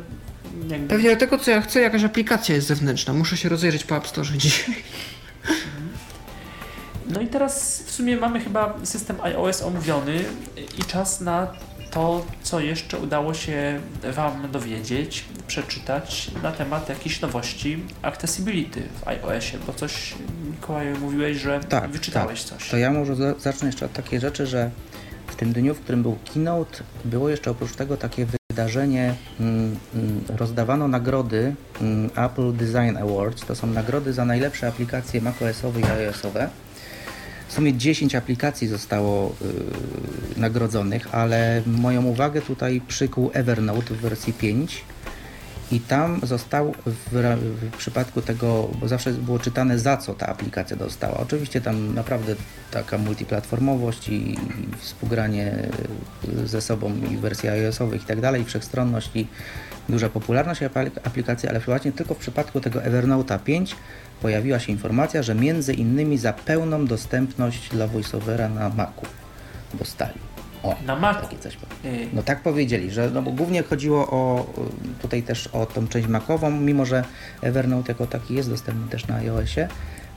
[0.69, 0.89] jakby...
[0.89, 3.13] Pewnie do tego, co ja chcę, jakaś aplikacja jest zewnętrzna.
[3.13, 4.75] Muszę się rozejrzeć po App Store dzisiaj.
[7.09, 10.25] No i teraz w sumie mamy chyba system iOS omówiony
[10.79, 11.47] i czas na
[11.91, 13.81] to, co jeszcze udało się
[14.13, 20.15] Wam dowiedzieć, przeczytać na temat jakichś nowości accessibility w iOSie, bo coś
[20.51, 22.59] Mikołaju mówiłeś, że Tak, wyczytałeś tak.
[22.59, 22.69] coś.
[22.71, 24.71] To ja może za- zacznę jeszcze od takiej rzeczy, że
[25.27, 30.25] w tym dniu, w którym był keynote, było jeszcze oprócz tego takie wydarzenie, mm, mm,
[30.37, 33.47] rozdawano nagrody mm, Apple Design Awards.
[33.47, 36.49] To są nagrody za najlepsze aplikacje macOSowe i iOSowe.
[37.55, 39.35] W sumie 10 aplikacji zostało
[40.37, 44.85] y, nagrodzonych, ale moją uwagę tutaj przykuł Evernote w wersji 5.
[45.73, 47.37] I tam został w,
[47.73, 51.17] w przypadku tego, bo zawsze było czytane za co ta aplikacja dostała.
[51.17, 52.35] Oczywiście tam naprawdę
[52.71, 54.37] taka multiplatformowość i, i
[54.79, 55.69] współgranie
[56.43, 59.27] y, ze sobą i wersji iOS-owych i tak dalej, wszechstronność i
[59.89, 63.77] duża popularność apli- aplikacji, ale właśnie tylko w przypadku tego Evernote'a 5
[64.23, 69.03] pojawiła się informacja, że między innymi za pełną dostępność dla VoiceOvera na Macu
[69.75, 70.15] dostali.
[70.63, 71.21] O, Na Macu.
[71.21, 71.55] takie coś.
[71.85, 74.47] Yy, No tak powiedzieli, że no bo głównie chodziło o
[74.99, 77.05] y, tutaj też o tą część makową, mimo że
[77.43, 79.69] Evernote jako taki jest dostępny też na iOSie,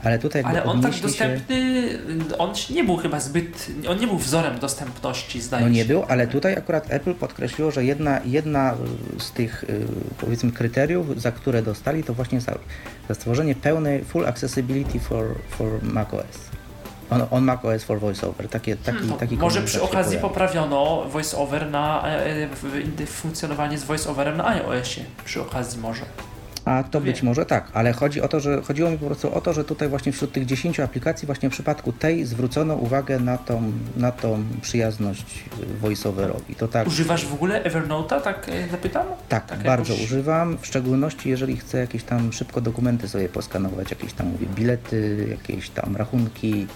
[0.04, 1.98] ale tutaj ale on tak odnieśli się, dostępny,
[2.38, 5.88] on nie był chyba zbyt, on nie był wzorem dostępności, zdaje no nie się.
[5.88, 8.74] był, ale tutaj akurat Apple podkreśliło, że jedna, jedna
[9.16, 9.86] y, z tych y,
[10.20, 12.54] powiedzmy kryteriów, za które dostali, to właśnie za,
[13.08, 16.24] za stworzenie pełnej full accessibility for, for macOS.
[17.10, 20.28] On, on macOS for VoiceOver, takie, taki, No, taki może przy okazji pojawił.
[20.28, 22.48] poprawiono voiceover na e,
[23.02, 25.04] e, funkcjonowanie z voiceoverem na iOSie.
[25.24, 26.02] Przy okazji może.
[26.68, 29.40] A to być może tak, ale chodzi o to, że chodziło mi po prostu o
[29.40, 33.38] to, że tutaj właśnie wśród tych 10 aplikacji właśnie w przypadku tej zwrócono uwagę na
[33.38, 35.44] tą, na tą przyjazność
[35.80, 36.54] voiceoverowi.
[36.54, 39.06] To tak, Używasz w ogóle Evernote'a, tak e, zapytam?
[39.28, 43.90] tak, tak bardzo jakoś- używam, w szczególności jeżeli chcę jakieś tam szybko dokumenty sobie poskanować,
[43.90, 46.66] jakieś tam mówię bilety, jakieś tam rachunki.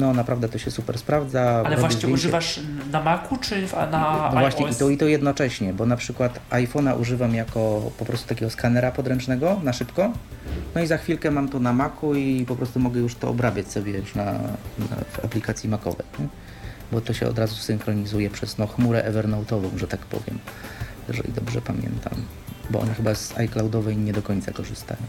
[0.00, 1.62] No naprawdę to się super sprawdza.
[1.66, 2.60] Ale właśnie zdjęcie- używasz
[2.92, 7.00] na Macu czy na no właśnie i to, i to jednocześnie, bo na przykład iPhone'a
[7.00, 10.12] używam jako po prostu takiego skanera podręcznego na szybko.
[10.74, 13.72] No i za chwilkę mam to na Macu i po prostu mogę już to obrabiać
[13.72, 16.06] sobie już na, na w aplikacji Macowej.
[16.18, 16.26] Nie?
[16.92, 20.38] Bo to się od razu synchronizuje przez no, chmurę Evernote'ową, że tak powiem,
[21.08, 22.12] jeżeli dobrze pamiętam.
[22.70, 25.00] Bo oni chyba z iCloudowej nie do końca korzystają.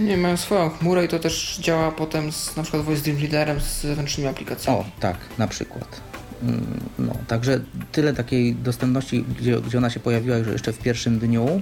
[0.00, 3.80] Nie, mają swoją chmurę i to też działa potem z na przykład Voice Dream z
[3.82, 4.78] zewnętrznymi aplikacjami.
[4.78, 6.00] O, tak, na przykład.
[6.42, 7.60] Mm, No, także
[7.92, 11.60] tyle takiej dostępności, gdzie, gdzie ona się pojawiła już jeszcze w pierwszym dniu.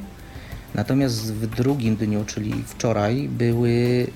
[0.74, 3.70] Natomiast w drugim dniu, czyli wczoraj, były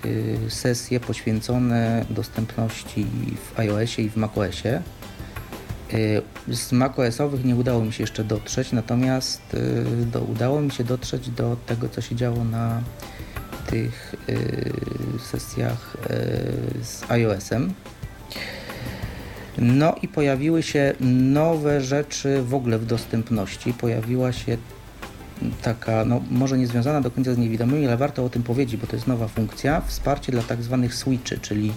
[0.04, 4.82] y, sesje poświęcone dostępności w iOSie i w macOSie.
[5.94, 6.22] Y,
[6.54, 11.30] Z macOSowych nie udało mi się jeszcze dotrzeć, natomiast y, do, udało mi się dotrzeć
[11.30, 12.82] do tego, co się działo na
[13.72, 14.14] tych
[15.30, 15.96] sesjach
[16.82, 17.72] z iOS-em.
[19.58, 20.92] No i pojawiły się
[21.32, 23.72] nowe rzeczy w ogóle w dostępności.
[23.72, 24.56] Pojawiła się
[25.62, 28.86] taka, no może nie związana do końca z niewidomymi, ale warto o tym powiedzieć, bo
[28.86, 31.72] to jest nowa funkcja, wsparcie dla tak zwanych switchy, czyli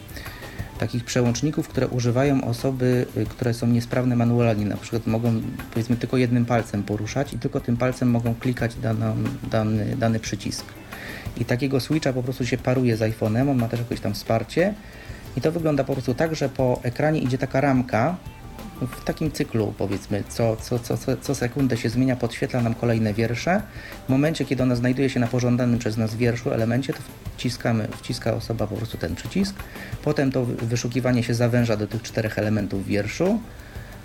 [0.79, 5.41] takich przełączników, które używają osoby, y, które są niesprawne manualnie, na przykład mogą
[5.71, 8.75] powiedzmy tylko jednym palcem poruszać i tylko tym palcem mogą klikać
[9.51, 10.65] dany, dany przycisk.
[11.37, 14.73] I takiego switcha po prostu się paruje z iPhone'em, on ma też jakieś tam wsparcie
[15.37, 18.15] i to wygląda po prostu tak, że po ekranie idzie taka ramka,
[18.81, 23.61] w takim cyklu powiedzmy, co, co, co, co, sekundę się zmienia, podświetla nam kolejne wiersze.
[24.05, 26.99] W momencie, kiedy ona znajduje się na pożądanym przez nas wierszu, elemencie, to
[27.37, 29.55] wciskamy, wciska osoba po prostu ten przycisk.
[30.03, 33.39] Potem to wyszukiwanie się zawęża do tych czterech elementów wierszu.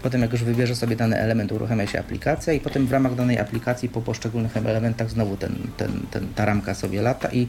[0.02, 3.38] Potem jak już wybierze sobie dany element, uruchamia się aplikacja i potem w ramach danej
[3.38, 7.48] aplikacji po poszczególnych elementach znowu ten, ten, ten, ta ramka sobie lata i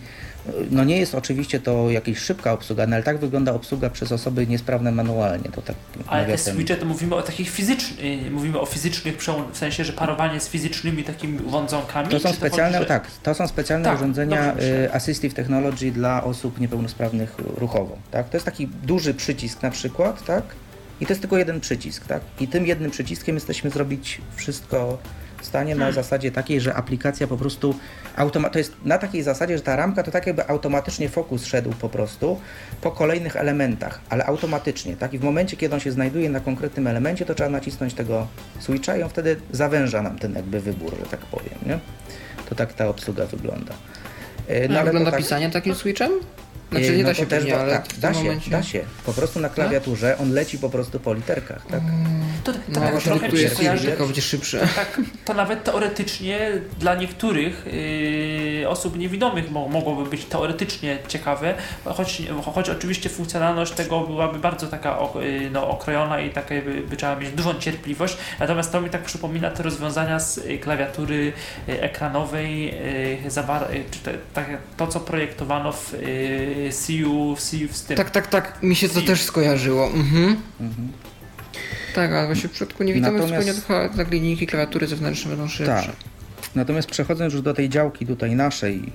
[0.71, 4.47] no nie jest oczywiście to jakaś szybka obsługa, no ale tak wygląda obsługa przez osoby
[4.47, 5.49] niesprawne manualnie.
[5.49, 5.75] To tak
[6.07, 9.17] ale te switche to mówimy o takich fizycznych, mówimy o fizycznych
[9.51, 12.09] w sensie, że parowanie z fizycznymi takimi ządzałkami.
[12.09, 12.99] To są specjalne, chodzi, że...
[12.99, 17.97] tak, to są specjalne tak, urządzenia y, Assistive Technology dla osób niepełnosprawnych ruchowo.
[18.11, 18.29] Tak?
[18.29, 20.43] To jest taki duży przycisk na przykład, tak?
[21.01, 22.21] I to jest tylko jeden przycisk, tak?
[22.39, 24.97] I tym jednym przyciskiem jesteśmy zrobić wszystko
[25.41, 25.95] w stanie na hmm.
[25.95, 27.75] zasadzie takiej, że aplikacja po prostu
[28.17, 31.69] automa- to jest na takiej zasadzie, że ta ramka to tak jakby automatycznie fokus szedł
[31.71, 32.39] po prostu
[32.81, 35.13] po kolejnych elementach, ale automatycznie, tak?
[35.13, 38.27] I w momencie, kiedy on się znajduje na konkretnym elemencie, to trzeba nacisnąć tego
[38.59, 41.79] switcha i on wtedy zawęża nam ten jakby wybór, że tak powiem, nie?
[42.49, 43.73] To tak ta obsługa wygląda.
[44.47, 45.19] E, no, wygląda tak...
[45.19, 46.11] pisanie takim switchem?
[46.71, 48.51] Znaczy nie no da się też, ale tak, da się, momencie...
[48.51, 48.83] da się.
[49.05, 51.81] Po prostu na klawiaturze on leci po prostu po literkach, tak?
[52.43, 54.67] To, to no, tak trochę mi się kojarzy, tylko będzie szybsze.
[54.75, 57.65] Tak, to nawet teoretycznie dla niektórych
[58.61, 61.53] yy, osób niewidomych mo mogłoby być teoretycznie ciekawe,
[61.85, 62.21] choć,
[62.53, 67.15] choć oczywiście funkcjonalność tego byłaby bardzo taka yy, no, okrojona i takie by, by trzeba
[67.15, 71.33] mieć dużą cierpliwość, natomiast to mi tak przypomina te rozwiązania z y, klawiatury
[71.69, 75.93] y, ekranowej, yy, czy te, tak, to co projektowano w
[76.71, 77.97] see you, see you tym.
[77.97, 79.85] Tak, tak, tak, mi się to też skojarzyło.
[79.85, 80.35] Mhm.
[80.59, 80.87] mhm.
[81.95, 83.55] Tak, ale właśnie w przypadku niewidomych Natomiast...
[83.55, 85.65] zupełnie tak linijki klawiatury zewnętrzne będą szybsze.
[85.65, 85.95] Tak.
[86.55, 88.91] Natomiast przechodząc już do tej działki tutaj naszej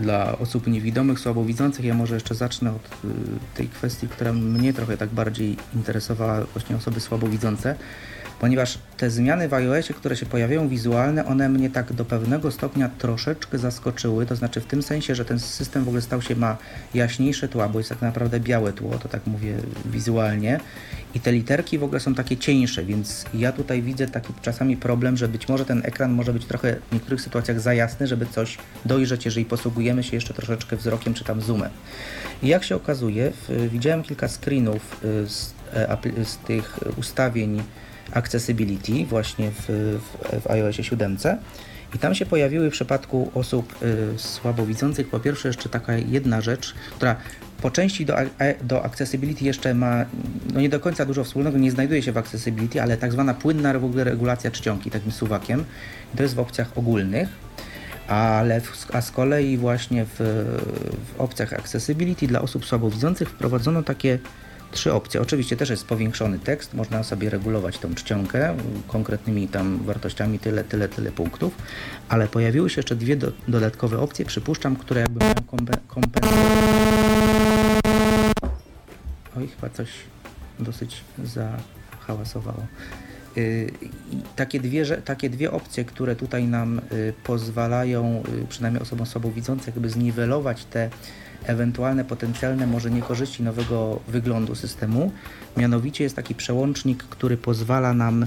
[0.00, 3.08] dla osób niewidomych, słabowidzących, ja może jeszcze zacznę od y,
[3.54, 7.74] tej kwestii, która mnie trochę tak bardziej interesowała, właśnie osoby słabowidzące
[8.40, 12.90] ponieważ te zmiany w iOSie, które się pojawiają wizualne, one mnie tak do pewnego stopnia
[12.98, 16.56] troszeczkę zaskoczyły, to znaczy w tym sensie, że ten system w ogóle stał się, ma
[16.94, 19.54] jaśniejsze tła, bo jest tak naprawdę białe tło, to tak mówię
[19.84, 20.60] wizualnie
[21.14, 25.16] i te literki w ogóle są takie cieńsze, więc ja tutaj widzę taki czasami problem,
[25.16, 28.58] że być może ten ekran może być trochę w niektórych sytuacjach za jasny, żeby coś
[28.84, 31.70] dojrzeć, jeżeli posługujemy się jeszcze troszeczkę wzrokiem czy tam zoomem.
[32.42, 37.62] I jak się okazuje, w, widziałem kilka screenów y, z, e, z tych ustawień
[38.12, 41.16] Accessibility właśnie w, w, w iOSie 7.
[41.94, 46.74] I tam się pojawiły w przypadku osób y, słabowidzących po pierwsze jeszcze taka jedna rzecz,
[46.96, 47.16] która
[47.62, 48.16] po części do,
[48.62, 50.04] do Accessibility jeszcze ma
[50.54, 53.72] no nie do końca dużo wspólnego, nie znajduje się w Accessibility, ale tak zwana płynna
[53.94, 55.64] regulacja czcionki takim suwakiem.
[56.16, 57.28] To jest w opcjach ogólnych,
[58.08, 64.18] ale w, a z kolei właśnie w, w opcjach Accessibility dla osób słabowidzących wprowadzono takie
[64.72, 65.20] trzy opcje.
[65.20, 68.56] Oczywiście też jest powiększony tekst, można sobie regulować tą czcionkę
[68.88, 71.54] konkretnymi tam wartościami, tyle, tyle, tyle punktów,
[72.08, 75.34] ale pojawiły się jeszcze dwie do, dodatkowe opcje, przypuszczam, które jakby mają
[75.86, 76.32] kompensować.
[79.36, 79.90] Oj, chyba coś
[80.58, 82.66] dosyć zahałasowało.
[83.36, 83.70] Yy,
[84.36, 89.90] takie, dwie, takie dwie opcje, które tutaj nam yy, pozwalają, yy, przynajmniej osobom słabowidzącym, jakby
[89.90, 90.90] zniwelować te
[91.44, 95.12] ewentualne potencjalne może niekorzyści nowego wyglądu systemu.
[95.56, 98.26] Mianowicie jest taki przełącznik, który pozwala nam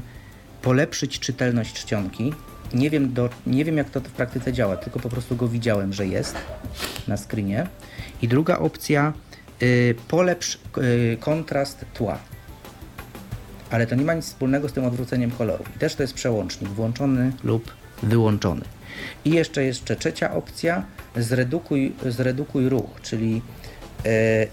[0.62, 2.34] polepszyć czytelność czcionki.
[2.74, 5.94] Nie wiem, do, nie wiem jak to w praktyce działa, tylko po prostu go widziałem,
[5.94, 6.36] że jest
[7.08, 7.68] na screenie.
[8.22, 9.14] I druga opcja,
[9.62, 12.18] y, polepsz y, kontrast tła.
[13.72, 15.64] Ale to nie ma nic wspólnego z tym odwróceniem koloru.
[15.76, 17.74] I też to jest przełącznik, włączony lub
[18.04, 18.62] wyłączony.
[19.26, 20.84] I jeszcze jeszcze trzecia opcja,
[21.16, 23.42] zredukuj, zredukuj ruch, czyli
[24.06, 24.48] e,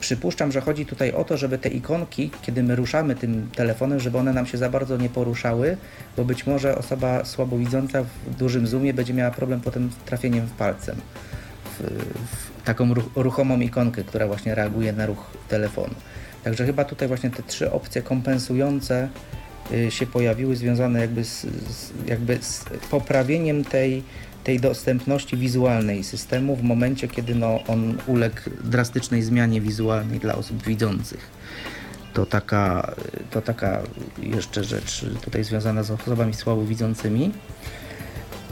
[0.00, 4.18] przypuszczam, że chodzi tutaj o to, żeby te ikonki, kiedy my ruszamy tym telefonem, żeby
[4.18, 5.76] one nam się za bardzo nie poruszały,
[6.16, 10.50] bo być może osoba słabowidząca w dużym zoomie będzie miała problem potem z trafieniem w
[10.50, 10.96] palcem.
[11.78, 11.82] W,
[12.60, 15.94] w taką ruch, ruchomą ikonkę, która właśnie reaguje na ruch telefonu.
[16.44, 19.08] Także chyba tutaj właśnie te trzy opcje kompensujące
[19.72, 21.40] y, się pojawiły, związane jakby z,
[21.70, 24.02] z jakby z poprawieniem tej
[24.44, 30.62] tej dostępności wizualnej systemu w momencie, kiedy no, on uległ drastycznej zmianie wizualnej dla osób
[30.62, 31.30] widzących.
[32.14, 32.94] To taka,
[33.30, 33.82] to taka
[34.18, 37.32] jeszcze rzecz tutaj związana z osobami słabowidzącymi.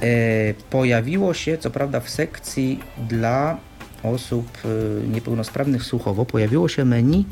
[0.03, 3.57] E, pojawiło się, co prawda, w sekcji dla
[4.03, 7.25] osób e, niepełnosprawnych słuchowo, pojawiło się menu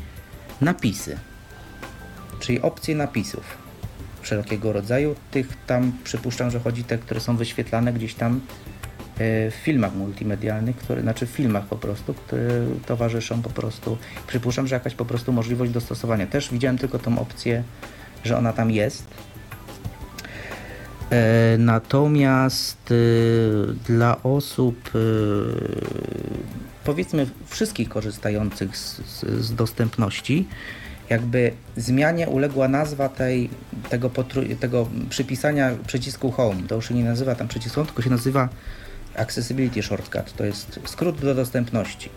[0.61, 1.17] napisy,
[2.39, 3.68] czyli opcje napisów
[4.21, 5.15] wszelkiego rodzaju.
[5.31, 10.75] Tych tam przypuszczam, że chodzi te, które są wyświetlane gdzieś tam e, w filmach multimedialnych,
[10.75, 12.43] które, znaczy w filmach po prostu, które
[12.85, 13.97] towarzyszą po prostu.
[14.27, 16.27] Przypuszczam, że jakaś po prostu możliwość dostosowania.
[16.27, 17.63] Też widziałem tylko tą opcję,
[18.23, 19.07] że ona tam jest.
[21.09, 24.91] E, natomiast e, dla osób
[26.83, 30.47] powiedzmy wszystkich korzystających z, z, z dostępności,
[31.09, 33.49] jakby zmianie uległa nazwa tej,
[33.89, 34.11] tego,
[34.59, 36.63] tego przypisania przycisku Home.
[36.67, 38.49] To już się nie nazywa tam przycisk tylko się nazywa
[39.15, 40.33] Accessibility Shortcut.
[40.33, 42.09] To jest skrót do dostępności.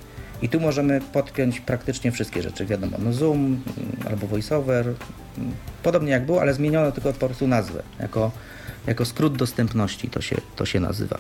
[0.42, 2.66] I tu możemy podpiąć praktycznie wszystkie rzeczy.
[2.66, 3.62] Wiadomo, no Zoom mm,
[4.08, 4.86] albo VoiceOver.
[4.86, 5.52] Mm,
[5.82, 7.82] podobnie jak było, ale zmieniono tylko po prostu nazwę.
[8.00, 8.32] Jako,
[8.86, 11.18] jako skrót dostępności to się, to się nazywa.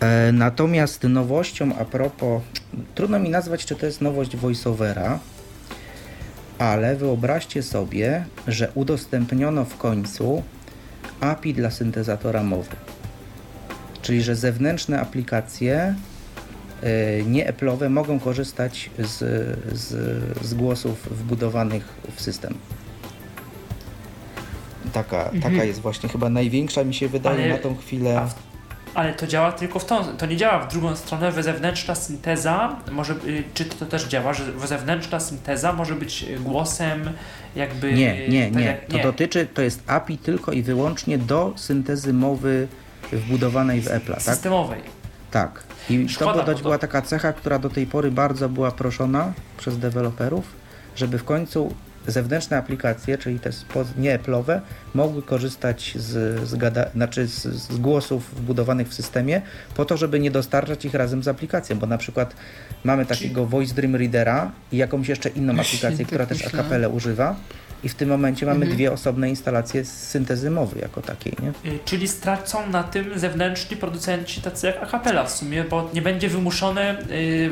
[0.00, 2.42] E, natomiast nowością a propos,
[2.94, 5.18] trudno mi nazwać, czy to jest nowość VoiceOvera,
[6.58, 10.42] ale wyobraźcie sobie, że udostępniono w końcu
[11.20, 12.76] API dla syntezatora mowy.
[14.02, 15.94] Czyli, że zewnętrzne aplikacje
[16.82, 16.88] yy,
[17.26, 19.18] nie Apple'owe mogą korzystać z,
[19.78, 19.88] z,
[20.46, 22.54] z, głosów wbudowanych w system.
[24.92, 25.42] Taka, mhm.
[25.42, 28.26] taka jest właśnie chyba największa mi się wydaje ale, na tą chwilę
[28.94, 33.12] ale to działa tylko w tą, to nie działa w drugą stronę, zewnętrzna synteza, może,
[33.12, 37.10] y, czy to też działa, że zewnętrzna synteza może być głosem
[37.56, 37.92] jakby...
[37.92, 42.12] Nie, nie, tak nie, jak, to dotyczy, to jest API tylko i wyłącznie do syntezy
[42.12, 42.68] mowy
[43.12, 44.22] wbudowanej w Apple, tak?
[44.22, 44.80] Systemowej.
[45.30, 45.62] Tak.
[45.90, 49.78] I Szkoda, to, to była taka cecha, która do tej pory bardzo była proszona przez
[49.78, 50.44] deweloperów,
[50.96, 51.74] żeby w końcu
[52.08, 53.50] zewnętrzne aplikacje, czyli te
[53.98, 54.60] nie Apple'owe,
[54.94, 59.42] mogły korzystać z, z, gada, znaczy z, z, głosów wbudowanych w systemie
[59.74, 62.34] po to, żeby nie dostarczać ich razem z aplikacją, bo na przykład
[62.84, 67.36] mamy takiego Voice Dream Readera i jakąś jeszcze inną aplikację, która też akapelę używa
[67.84, 68.76] i w tym momencie mamy mhm.
[68.76, 71.72] dwie osobne instalacje z syntezy mowy jako takiej, nie?
[71.72, 76.28] Y, czyli stracą na tym zewnętrzni producenci tacy jak Acapella w sumie, bo nie będzie
[76.28, 77.50] wymuszone, y,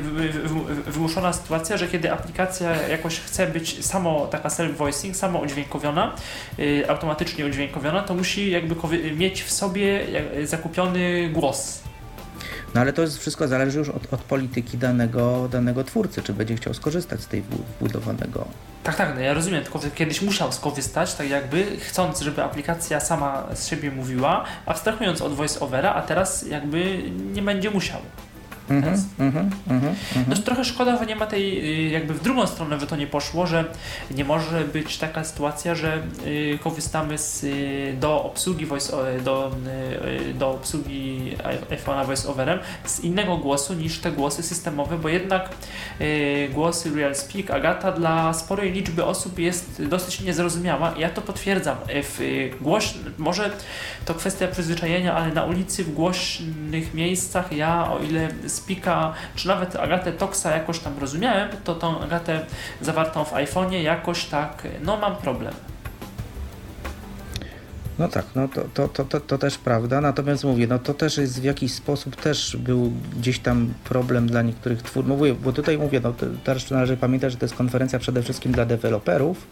[0.86, 6.14] wymuszona sytuacja, że kiedy aplikacja jakoś chce być samo taka self-voicing, samo udźwiękowiona,
[6.58, 8.74] y, automatycznie udźwiękowiona, to musi jakby
[9.16, 10.06] mieć w sobie
[10.44, 11.80] zakupiony głos
[12.74, 16.56] no ale to jest wszystko zależy już od, od, polityki danego, danego twórcy, czy będzie
[16.56, 18.46] chciał skorzystać z tej wbudowanego.
[18.82, 23.46] Tak, tak, no ja rozumiem, tylko kiedyś musiał skorzystać, tak jakby chcąc, żeby aplikacja sama
[23.54, 27.02] z siebie mówiła, abstrahując od voice-overa, a teraz jakby
[27.32, 28.00] nie będzie musiał.
[28.70, 29.94] Mm -hmm, mm
[30.28, 33.06] -hmm, trochę szkoda, że nie ma tej, y, jakby w drugą stronę by to nie
[33.06, 33.64] poszło, że
[34.10, 39.50] nie może być taka sytuacja, że y, korzystamy z, y, do obsługi voice, do,
[40.34, 41.32] do obsługi
[41.70, 45.48] iPhone'a voiceoverem z innego głosu niż te głosy systemowe, bo jednak
[46.52, 50.94] głosy Real Speak, Agata dla sporej liczby osób jest dosyć niezrozumiała.
[50.98, 51.76] Ja to potwierdzam.
[51.88, 53.50] W głoś, może
[54.04, 59.76] to kwestia przyzwyczajenia, ale na ulicy w głośnych miejscach ja, o ile Spika, czy nawet
[59.76, 62.46] Agatę Toxa jakoś tam rozumiałem, to tą Agatę
[62.80, 65.54] zawartą w iPhone'ie jakoś tak, no mam problem.
[67.98, 71.16] No tak, no to, to, to, to, to też prawda, natomiast mówię, no to też
[71.18, 75.78] jest w jakiś sposób też był gdzieś tam problem dla niektórych twórców, mówię, bo tutaj
[75.78, 76.14] mówię, no
[76.44, 79.46] też należy pamiętać, że to jest konferencja przede wszystkim dla deweloperów,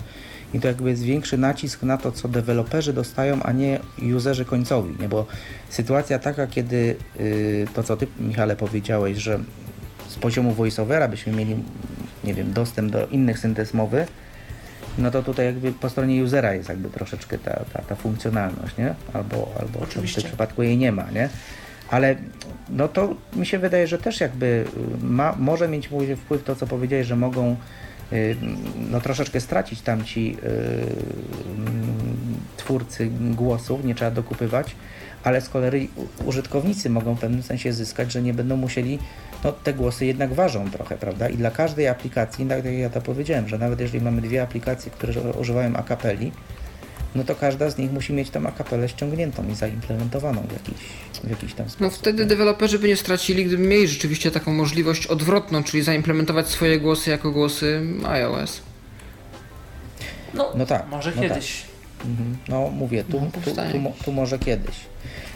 [0.55, 3.81] i to jakby jest większy nacisk na to, co deweloperzy dostają, a nie
[4.17, 5.09] userzy końcowi, nie?
[5.09, 5.27] bo
[5.69, 9.39] sytuacja taka, kiedy yy, to, co Ty, Michale, powiedziałeś, że
[10.09, 11.57] z poziomu voiceovera byśmy mieli,
[12.25, 14.07] nie wiem, dostęp do innych syntez mowy,
[14.99, 18.95] no to tutaj jakby po stronie usera jest jakby troszeczkę ta, ta, ta funkcjonalność, nie?
[19.13, 21.29] Albo, albo w tym przypadku jej nie ma, nie?
[21.91, 22.17] Ale
[22.71, 24.65] no to mi się wydaje, że też jakby
[25.03, 27.57] ma, może mieć wpływ to, co powiedziałeś, że mogą Y,
[28.91, 30.47] no, troszeczkę stracić tamci y,
[32.57, 34.77] twórcy głosów, nie trzeba dokupywać,
[35.25, 35.89] ale z kolei
[36.25, 38.99] użytkownicy mogą w pewnym sensie zyskać, że nie będą musieli,
[39.45, 41.29] no te głosy jednak ważą trochę, prawda?
[41.29, 44.91] I dla każdej aplikacji, tak jak ja to powiedziałem, że nawet jeżeli mamy dwie aplikacje,
[44.91, 46.33] które używają akapeli,
[47.15, 50.75] no to każda z nich musi mieć tam akapelę ściągniętą i zaimplementowaną w jakiś,
[51.25, 51.81] w jakiś tam sposób.
[51.81, 56.81] No wtedy deweloperzy by nie stracili, gdyby mieli rzeczywiście taką możliwość odwrotną, czyli zaimplementować swoje
[56.81, 58.61] głosy jako głosy iOS.
[60.35, 60.89] No, no tak.
[60.89, 61.63] Może no kiedyś.
[61.63, 62.07] Tak.
[62.07, 62.37] Mhm.
[62.49, 64.75] No mówię, tu, no, tu, tu, tu, może kiedyś.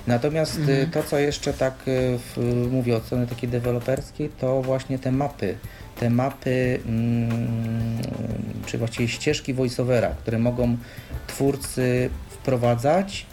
[0.06, 0.90] Natomiast y, Mhm.
[0.90, 5.56] to, co jeszcze tak y, w, mówię od strony takiej deweloperskiej, to właśnie te mapy.
[6.00, 7.98] Te mapy, mm,
[8.66, 10.76] czy właściwie ścieżki voiceovera, które mogą
[11.26, 13.26] twórcy wprowadzać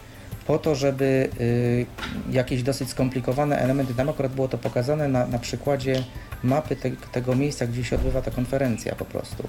[0.46, 1.86] po to, żeby y,
[2.30, 6.04] jakieś dosyć skomplikowane elementy, tam akurat było to pokazane na, na przykładzie
[6.42, 9.48] mapy te, tego miejsca, gdzie się odbywa ta konferencja po prostu.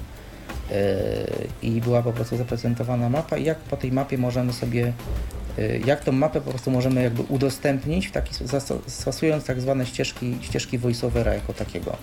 [0.69, 0.77] Yy,
[1.61, 4.93] I była po prostu zaprezentowana mapa i jak po tej mapie możemy sobie,
[5.57, 8.33] yy, jak tą mapę po prostu możemy jakby udostępnić w taki,
[8.87, 11.97] stosując tak zwane ścieżki, ścieżki voiceovera jako takiego.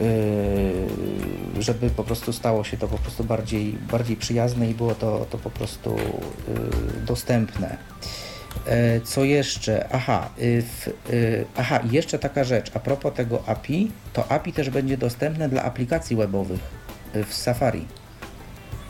[0.00, 5.26] Yy, żeby po prostu stało się to po prostu bardziej, bardziej przyjazne i było to,
[5.30, 7.76] to po prostu yy, dostępne.
[8.66, 9.88] E, Co jeszcze?
[9.92, 10.90] Aha, w,
[11.56, 12.70] aha, jeszcze taka rzecz.
[12.74, 16.60] A propos tego API, to API też będzie dostępne dla aplikacji webowych
[17.26, 17.86] w Safari.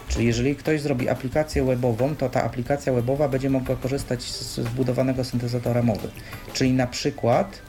[0.08, 5.24] Czyli jeżeli ktoś zrobi aplikację webową, to ta aplikacja webowa będzie mogła korzystać z zbudowanego
[5.24, 6.08] syntezatora mowy.
[6.52, 7.62] Czyli na przykład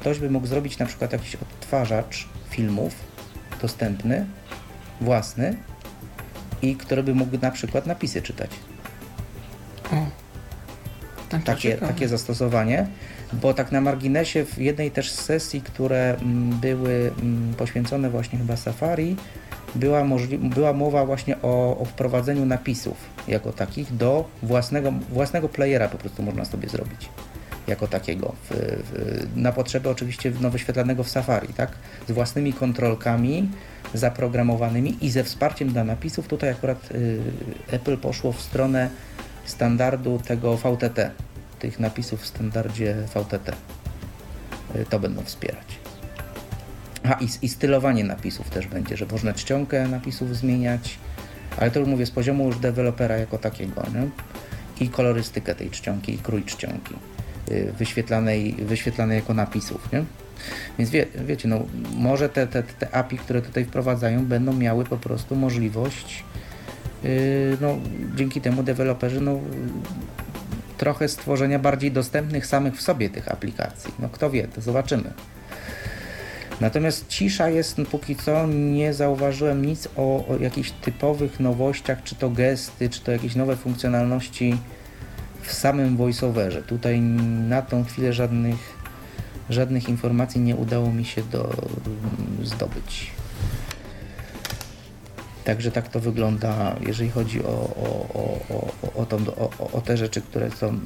[0.00, 2.94] ktoś by mógł zrobić na przykład jakiś odtwarzacz filmów
[3.62, 4.26] dostępny,
[5.00, 5.56] własny
[6.62, 8.50] i który by mógł na przykład napisy czytać
[9.92, 10.06] O.
[11.28, 11.92] Tak, takie, ciekawe.
[11.92, 12.86] takie zastosowanie,
[13.32, 18.38] bo tak na marginesie w jednej też z sesji, które mm, były mm, poświęcone właśnie
[18.38, 19.16] chyba Safari,
[19.74, 20.04] była,
[20.40, 22.96] była mowa właśnie o, o wprowadzeniu napisów
[23.28, 27.08] jako takich do własnego, własnego playera po prostu można sobie zrobić
[27.66, 31.72] jako takiego w, w, na potrzeby oczywiście no, wyświetlanego w Safari, tak?
[32.08, 33.48] Z własnymi kontrolkami
[33.94, 36.28] zaprogramowanymi i ze wsparciem dla napisów.
[36.28, 37.18] Tutaj akurat y,
[37.70, 38.90] Apple poszło w stronę
[39.44, 41.10] standardu tego VTT,
[41.58, 43.52] tych napisów w standardzie VTT.
[44.76, 45.78] Y, To będą wspierać.
[47.04, 50.98] A i, i stylowanie napisów też będzie, że można czcionkę napisów zmieniać,
[51.56, 54.08] ale to już mówię z poziomu już dewelopera jako takiego, nie?
[54.86, 56.94] I kolorystykę tej czcionki, i krój czcionki
[57.78, 60.04] wyświetlanej, wyświetlanej jako napisów, nie?
[60.78, 64.96] Więc wie, wiecie, no może te, te, te API, które tutaj wprowadzają, będą miały po
[64.96, 66.24] prostu możliwość
[67.06, 67.78] Yy, no,
[68.14, 69.40] dzięki temu deweloperzy no,
[70.78, 73.94] trochę stworzenia bardziej dostępnych samych w sobie tych aplikacji.
[73.98, 75.12] No kto wie, to zobaczymy.
[76.60, 82.14] Natomiast cisza jest, no, póki co nie zauważyłem nic o, o jakichś typowych nowościach, czy
[82.14, 84.56] to gesty, czy to jakieś nowe funkcjonalności
[85.46, 86.62] w samym voiceoverze.
[86.62, 87.00] Tutaj
[87.48, 88.58] na tą chwilę żadnych,
[89.50, 91.54] żadnych informacji nie udało mi się do,
[92.42, 93.10] zdobyć.
[95.44, 98.40] Także tak to wygląda, jeżeli chodzi o, o, o,
[98.82, 100.78] o, o, tą, o- o te rzeczy, które są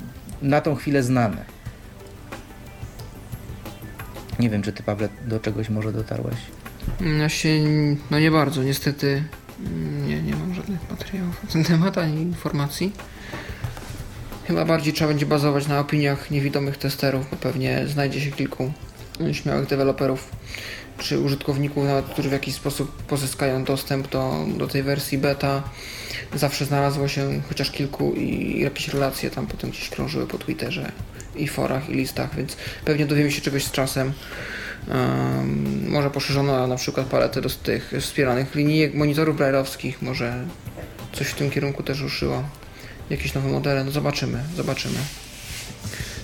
[0.43, 1.45] na tą chwilę znane.
[4.39, 6.37] Nie wiem, czy ty, Pawle, do czegoś może dotarłeś.
[7.19, 7.49] Ja się,
[8.11, 9.25] no nie bardzo, niestety
[9.67, 12.93] mm, nie, nie mam żadnych materiałów na ten temat, ani informacji.
[14.51, 18.73] Chyba bardziej trzeba będzie bazować na opiniach niewidomych testerów, bo pewnie znajdzie się kilku
[19.33, 20.29] śmiałych deweloperów
[20.99, 25.63] czy użytkowników, nawet którzy w jakiś sposób pozyskają dostęp do, do tej wersji beta.
[26.35, 30.93] Zawsze znalazło się chociaż kilku i jakieś relacje tam potem gdzieś krążyły po Twitterze
[31.37, 34.13] i forach i listach, więc pewnie dowiemy się czegoś z czasem.
[34.89, 40.45] Um, może poszerzono na przykład paletę do tych wspieranych linijek monitorów brailleowskich, może
[41.13, 42.45] coś w tym kierunku też ruszyło.
[43.11, 44.99] Jakieś nowe modele, no zobaczymy, zobaczymy.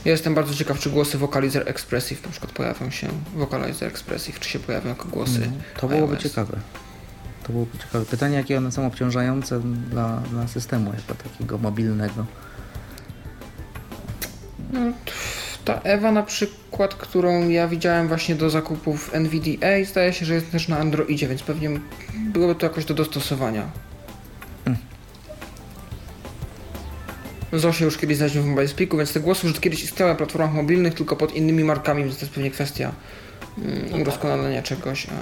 [0.04, 4.48] Ja jestem bardzo ciekaw, czy głosy Vocalizer Expressive na przykład pojawią się, Vocalizer Expressive, czy
[4.48, 6.22] się pojawią jako głosy No, to byłoby iOS.
[6.22, 6.56] ciekawe.
[7.42, 8.04] To byłoby ciekawe.
[8.04, 9.60] Pytanie, jakie one są obciążające
[9.90, 12.26] dla, dla systemu jako takiego mobilnego.
[14.72, 14.80] No,
[15.64, 20.50] ta Ewa na przykład, którą ja widziałem właśnie do zakupów NVDA, zdaje się, że jest
[20.50, 21.70] też na Androidzie, więc pewnie
[22.32, 23.70] byłoby to jakoś do dostosowania.
[27.58, 30.52] Zosia już kiedyś znaleźliśmy w Mobile Speaku, więc te głosy już kiedyś istniały na platformach
[30.52, 32.92] mobilnych, tylko pod innymi markami, więc to jest pewnie kwestia
[33.58, 35.06] mm, udoskonalenia czegoś.
[35.06, 35.12] A...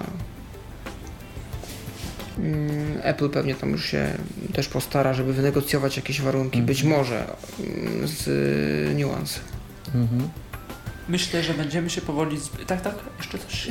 [2.41, 4.15] Mm, Apple pewnie tam już się
[4.53, 7.27] też postara, żeby wynegocjować jakieś warunki, być może
[7.61, 9.43] mm, z y, niuansem.
[9.95, 10.29] Mhm.
[11.09, 12.39] Myślę, że będziemy się powoli.
[12.39, 12.65] Zb...
[12.67, 12.95] Tak, tak?
[13.19, 13.71] Jeszcze coś.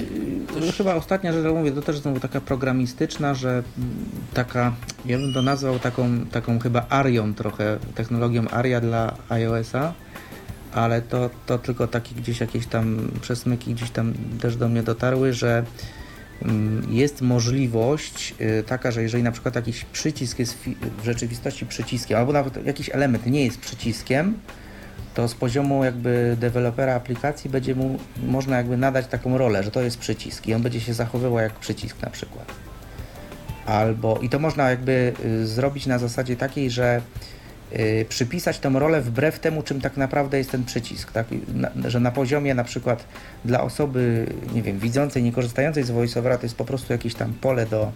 [0.56, 0.76] No coś...
[0.76, 3.96] chyba ostatnia rzecz, mówię, to też znowu taka programistyczna, że mm,
[4.34, 4.74] taka,
[5.06, 9.94] ja bym to nazwał taką, taką chyba Arią trochę, technologią Aria dla iOS-a,
[10.74, 15.34] ale to, to tylko takie gdzieś jakieś tam przesmyki gdzieś tam też do mnie dotarły,
[15.34, 15.64] że
[16.42, 20.58] mm, jest możliwość y, taka, że jeżeli na przykład jakiś przycisk jest
[21.02, 24.34] w rzeczywistości przyciskiem, albo nawet jakiś element nie jest przyciskiem,
[25.14, 29.82] to z poziomu jakby dewelopera aplikacji będzie mu można jakby nadać taką rolę, że to
[29.82, 32.46] jest przycisk i on będzie się zachowywał jak przycisk na przykład.
[33.66, 37.02] Albo i to można jakby y, zrobić na zasadzie takiej, że
[37.74, 41.28] y, przypisać tą rolę wbrew temu, czym tak naprawdę jest ten przycisk, tak?
[41.54, 43.06] Na, że na poziomie na przykład
[43.46, 47.34] dla osoby, nie wiem, widzącej, nie korzystającej z voiceovera to jest po prostu jakieś tam
[47.34, 47.92] pole do,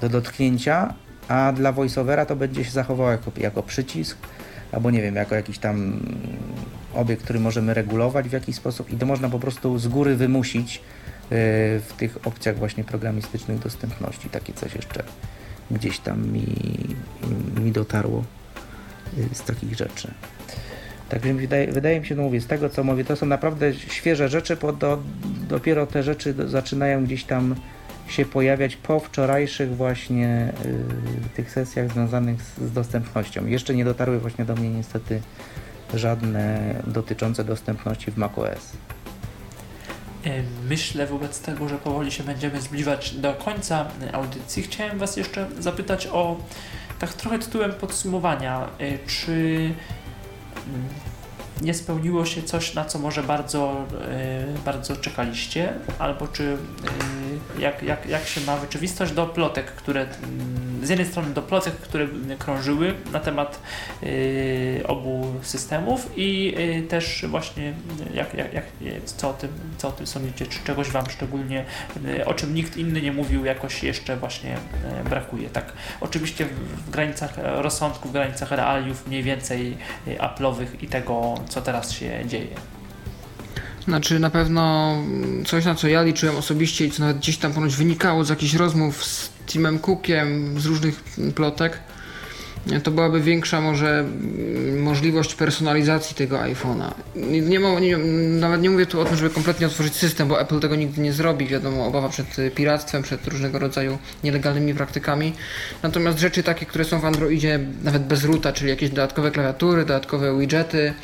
[0.00, 0.94] do dotknięcia,
[1.28, 4.18] a dla voiceovera to będzie się zachowało jako, jako przycisk,
[4.74, 6.00] albo nie wiem, jako jakiś tam
[6.94, 10.76] obiekt, który możemy regulować w jakiś sposób i to można po prostu z góry wymusić
[10.76, 10.80] y,
[11.80, 14.30] w tych opcjach właśnie programistycznych dostępności.
[14.30, 15.02] Takie coś jeszcze
[15.70, 16.46] gdzieś tam mi,
[17.60, 18.24] mi dotarło
[19.18, 20.14] y, z takich rzeczy.
[21.08, 24.28] Także wydaje, wydaje mi się, no mówię, z tego co mówię, to są naprawdę świeże
[24.28, 25.02] rzeczy, bo do,
[25.48, 27.54] dopiero te rzeczy do, zaczynają gdzieś tam
[28.08, 30.52] się pojawiać po wczorajszych właśnie
[31.26, 33.46] y, tych sesjach związanych z, z dostępnością.
[33.46, 35.20] Jeszcze nie dotarły właśnie do mnie niestety
[35.94, 38.72] żadne dotyczące dostępności w macOS.
[40.26, 44.62] E, myślę wobec tego, że powoli się będziemy zbliżać do końca audycji.
[44.62, 46.36] Chciałem Was jeszcze zapytać o
[46.98, 48.68] tak trochę tytułem podsumowania.
[48.78, 50.88] E, czy mm,
[51.62, 56.56] nie spełniło się coś, na co może bardzo, e, bardzo czekaliście, albo czy
[57.58, 61.74] jak, jak, jak się ma rzeczywistość do plotek, które mm, z jednej strony do plotek,
[61.74, 62.08] które
[62.38, 63.60] krążyły na temat
[64.02, 67.74] y, obu systemów i y, też właśnie
[68.14, 68.64] jak, jak, jak,
[69.04, 71.64] co, o tym, co o tym sądzicie, czy czegoś Wam szczególnie,
[72.06, 74.56] y, o czym nikt inny nie mówił, jakoś jeszcze właśnie
[75.04, 75.50] brakuje.
[75.50, 76.46] Tak, oczywiście
[76.86, 79.76] w granicach rozsądku, w granicach realiów mniej więcej
[80.06, 82.73] Apple'owych i tego, co teraz się dzieje.
[83.84, 84.96] Znaczy na pewno
[85.46, 88.54] coś, na co ja liczyłem osobiście i co nawet gdzieś tam ponoć wynikało z jakichś
[88.54, 91.02] rozmów z Timem Cookiem, z różnych
[91.34, 91.78] plotek,
[92.82, 94.04] to byłaby większa może
[94.78, 96.90] możliwość personalizacji tego iPhone'a.
[97.16, 97.96] Nie, nie, nie,
[98.40, 101.12] nawet nie mówię tu o tym, żeby kompletnie otworzyć system, bo Apple tego nigdy nie
[101.12, 101.46] zrobi.
[101.46, 105.32] Wiadomo, obawa przed piractwem, przed różnego rodzaju nielegalnymi praktykami.
[105.82, 110.38] Natomiast rzeczy takie, które są w Androidzie nawet bez ruta, czyli jakieś dodatkowe klawiatury, dodatkowe
[110.38, 110.94] widgety,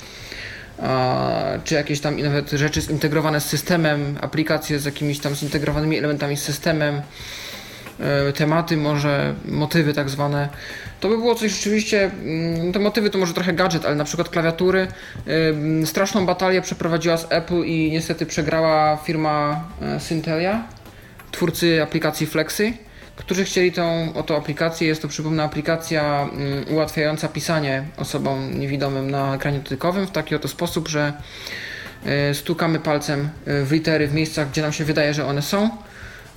[1.64, 6.42] czy jakieś tam nawet rzeczy zintegrowane z systemem, aplikacje z jakimiś tam zintegrowanymi elementami z
[6.42, 7.02] systemem,
[8.00, 10.48] e, tematy, może motywy tak zwane.
[11.00, 14.28] To by było coś rzeczywiście, mm, te motywy to może trochę gadżet, ale na przykład
[14.28, 14.88] klawiatury.
[15.82, 20.64] E, straszną batalię przeprowadziła z Apple i niestety przegrała firma e, Syntelia,
[21.30, 22.72] twórcy aplikacji Flexy
[23.20, 24.88] którzy chcieli tą oto aplikację.
[24.88, 30.48] Jest to, przypomnę, aplikacja mm, ułatwiająca pisanie osobom niewidomym na ekranie dotykowym w taki oto
[30.48, 31.12] sposób, że
[32.30, 35.70] y, stukamy palcem y, w litery w miejscach, gdzie nam się wydaje, że one są.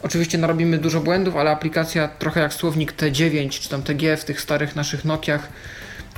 [0.01, 4.41] Oczywiście narobimy dużo błędów, ale aplikacja trochę jak słownik T9 czy tam TG w tych
[4.41, 5.49] starych naszych Nokiach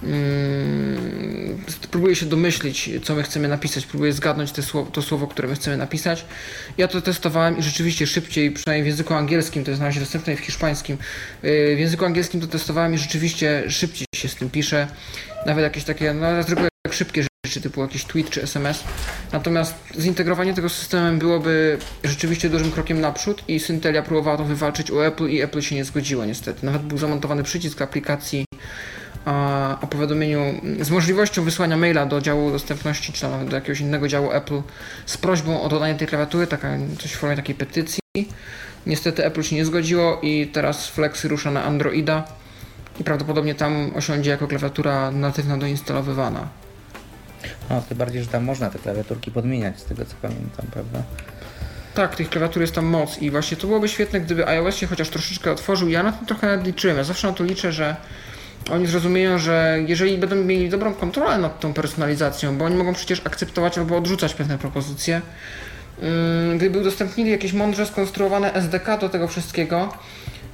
[0.03, 5.47] Mm, próbuję się domyślić, co my chcemy napisać, próbuję zgadnąć te słowo, to słowo, które
[5.47, 6.25] my chcemy napisać.
[6.77, 10.35] Ja to testowałem i rzeczywiście szybciej, przynajmniej w języku angielskim, to jest na razie dostępne
[10.35, 10.97] w hiszpańskim.
[11.43, 14.87] Y, w języku angielskim to testowałem i rzeczywiście szybciej się z tym pisze.
[15.45, 18.83] Nawet jakieś takie, no zwykłe szybkie rzeczy typu jakiś tweet czy SMS.
[19.31, 25.01] Natomiast zintegrowanie tego systemem byłoby rzeczywiście dużym krokiem naprzód i Syntelia próbowała to wywalczyć u
[25.01, 26.65] Apple i Apple się nie zgodziło niestety.
[26.65, 28.45] Nawet był zamontowany przycisk aplikacji
[29.81, 34.31] o powiadomieniu z możliwością wysłania maila do działu dostępności, czy nawet do jakiegoś innego działu
[34.31, 34.61] Apple
[35.05, 38.01] z prośbą o dodanie tej klawiatury, taka, coś w formie takiej petycji.
[38.85, 42.23] Niestety Apple się nie zgodziło i teraz Flexy rusza na Androida
[42.99, 46.47] i prawdopodobnie tam osiądzie jako klawiatura natywna doinstalowywana.
[47.69, 51.03] No, tym bardziej, że tam można te klawiaturki podmieniać, z tego co pamiętam, prawda?
[51.93, 55.09] Tak, tych klawiatur jest tam moc i właśnie to byłoby świetne, gdyby iOS się chociaż
[55.09, 55.89] troszeczkę otworzył.
[55.89, 56.97] Ja na to trochę liczyłem.
[56.97, 57.95] Ja zawsze na to liczę, że
[58.71, 63.21] oni zrozumieją, że jeżeli będą mieli dobrą kontrolę nad tą personalizacją, bo oni mogą przecież
[63.25, 65.21] akceptować albo odrzucać pewne propozycje,
[66.01, 69.93] mm, gdyby udostępnili jakieś mądrze skonstruowane SDK do tego wszystkiego,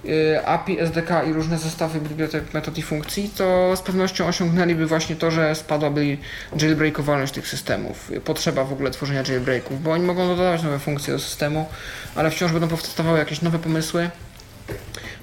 [0.05, 5.15] y, API, SDK i różne zestawy bibliotek, metod i funkcji, to z pewnością osiągnęliby właśnie
[5.15, 6.17] to, że spadłaby
[6.61, 11.19] jailbreakowalność tych systemów, potrzeba w ogóle tworzenia jailbreaków, bo oni mogą dodawać nowe funkcje do
[11.19, 11.69] systemu,
[12.15, 14.09] ale wciąż będą powstawały jakieś nowe pomysły,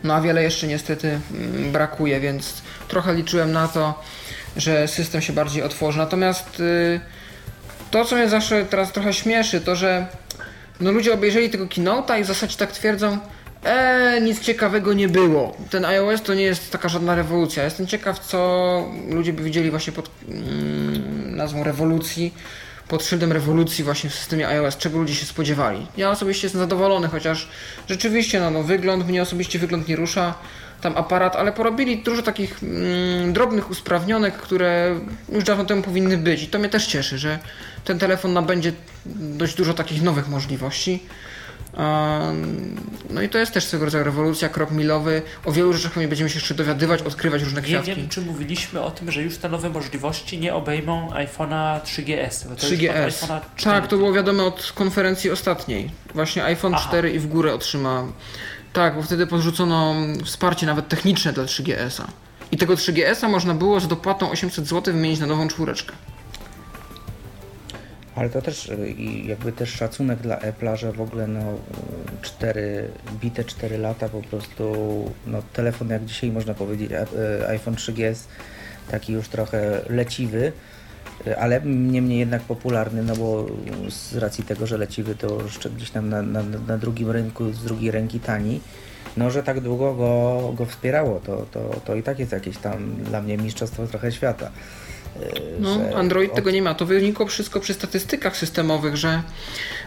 [0.04, 4.02] no a wiele jeszcze niestety mm, brakuje, więc trochę liczyłem na to,
[4.56, 5.98] że system się bardziej otworzy.
[5.98, 7.00] Natomiast y,
[7.90, 10.06] to, co mnie zawsze teraz trochę śmieszy, to że
[10.80, 13.18] no ludzie obejrzeli tego keynote'a i w zasadzie tak twierdzą,
[13.64, 15.56] Eee, nic ciekawego nie było.
[15.70, 17.64] Ten iOS to nie jest taka żadna rewolucja.
[17.64, 22.34] Jestem ciekaw, co ludzie by widzieli właśnie pod mm, nazwą rewolucji
[22.88, 25.86] pod szyldem rewolucji właśnie w systemie iOS, czego ludzie się spodziewali.
[25.96, 27.48] Ja osobiście jestem zadowolony, chociaż
[27.88, 30.34] rzeczywiście no, no wygląd, mnie osobiście wygląd nie rusza,
[30.80, 35.00] tam aparat, ale porobili dużo takich mm, drobnych usprawnionek, które
[35.32, 37.38] już dawno temu powinny być i to mnie też cieszy, że
[37.84, 38.72] ten telefon nabędzie
[39.06, 41.02] dość dużo takich nowych możliwości.
[43.10, 45.22] No i to jest też swego rodzaju rewolucja, krok milowy.
[45.44, 47.94] O wielu rzeczach będziemy się jeszcze dowiadywać, odkrywać różne Nie kwiatki.
[47.94, 52.48] wiem, czy mówiliśmy o tym, że już te nowe możliwości nie obejmą iPhone'a 3GS.
[52.48, 53.08] bo to już od 3GS.
[53.08, 53.80] iPhone'a 4.
[53.80, 55.90] Tak, to było wiadomo od konferencji ostatniej.
[56.14, 56.88] Właśnie iPhone Aha.
[56.88, 58.04] 4 i w górę otrzyma.
[58.72, 59.94] Tak, bo wtedy podrzucono
[60.24, 62.06] wsparcie nawet techniczne dla 3GS-a.
[62.52, 65.92] I tego 3GS-a można było z dopłatą 800 zł wymienić na nową czwóreczkę.
[68.18, 71.40] Ale to też y, i jakby też szacunek dla Apple'a, że w ogóle no
[72.22, 72.88] 4,
[73.20, 74.74] bite 4 lata po prostu
[75.26, 78.16] no telefon jak dzisiaj można powiedzieć y, iPhone 3GS
[78.90, 80.52] taki już trochę leciwy,
[81.26, 83.46] y, ale niemniej jednak popularny, no bo
[83.88, 87.64] z racji tego, że leciwy to jeszcze gdzieś tam na, na, na drugim rynku z
[87.64, 88.60] drugiej ręki tani,
[89.16, 92.96] no że tak długo go, go wspierało, to, to, to i tak jest jakieś tam
[93.04, 94.50] dla mnie mistrzostwo trochę świata.
[95.60, 96.74] No, Android od- tego nie ma.
[96.74, 99.22] To wynikło wszystko przy statystykach systemowych, że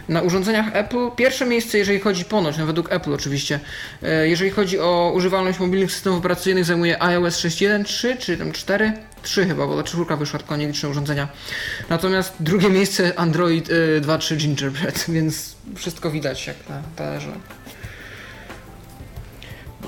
[0.08, 3.60] na urządzeniach Apple pierwsze miejsce, jeżeli chodzi ponoć, no według Apple oczywiście,
[4.02, 8.92] e, jeżeli chodzi o używalność mobilnych systemów operacyjnych zajmuje iOS 6.1.3 czy tam 4?
[9.22, 11.28] 3 chyba, bo ta czwórka wyszła tylko nieliczne urządzenia.
[11.88, 17.32] Natomiast drugie miejsce Android e, 2.3 Gingerbread, więc wszystko widać jak na talerze.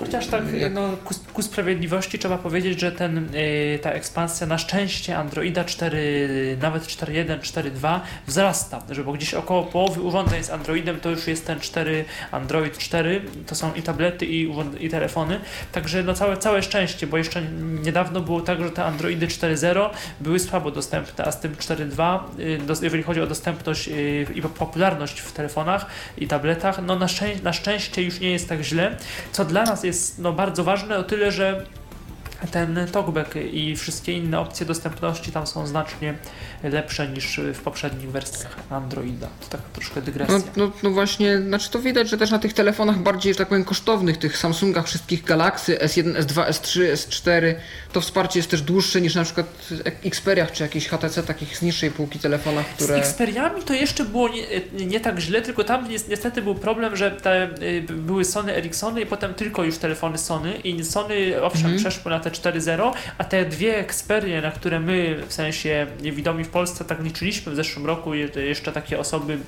[0.00, 5.16] Chociaż tak no, ku, ku sprawiedliwości trzeba powiedzieć, że ten, y, ta ekspansja na szczęście
[5.16, 11.10] Androida 4, nawet 4.1, 4.2 wzrasta, że bo gdzieś około połowy urządzeń z Androidem to
[11.10, 14.50] już jest ten 4, Android 4, to są i tablety i,
[14.80, 15.40] i telefony,
[15.72, 17.42] także no całe, całe szczęście, bo jeszcze
[17.84, 19.90] niedawno było tak, że te Androidy 4.0
[20.20, 22.18] były słabo dostępne, a z tym 4.2,
[22.80, 25.86] y, jeżeli chodzi o dostępność y, i popularność w telefonach
[26.18, 28.96] i tabletach, no na, szczę- na szczęście już nie jest tak źle,
[29.32, 31.66] co dla nas jest no, bardzo ważne o tyle, że
[32.50, 36.14] ten talkback i wszystkie inne opcje dostępności tam są znacznie
[36.62, 39.26] lepsze niż w poprzednich wersjach Androida.
[39.40, 40.34] To taka troszkę dygresja.
[40.38, 43.48] No, no, no właśnie, znaczy to widać, że też na tych telefonach bardziej, że tak
[43.48, 47.54] powiem, kosztownych, tych Samsungach wszystkich Galaxy S1, S2, S3, S4,
[47.92, 49.46] to wsparcie jest też dłuższe niż na przykład
[50.04, 52.94] Xperiach czy jakichś HTC takich z niższej półki telefonach, Z które...
[52.96, 57.10] Xperiami to jeszcze było nie, nie tak źle, tylko tam ni- niestety był problem, że
[57.10, 61.78] te y, były Sony Ericssony i potem tylko już telefony Sony i Sony owszem Mhm.
[61.78, 66.48] przeszły na te 4.0, a te dwie Xperie, na które my w sensie niewidomi w
[66.48, 69.38] Polsce tak liczyliśmy w zeszłym roku, je- jeszcze takie osoby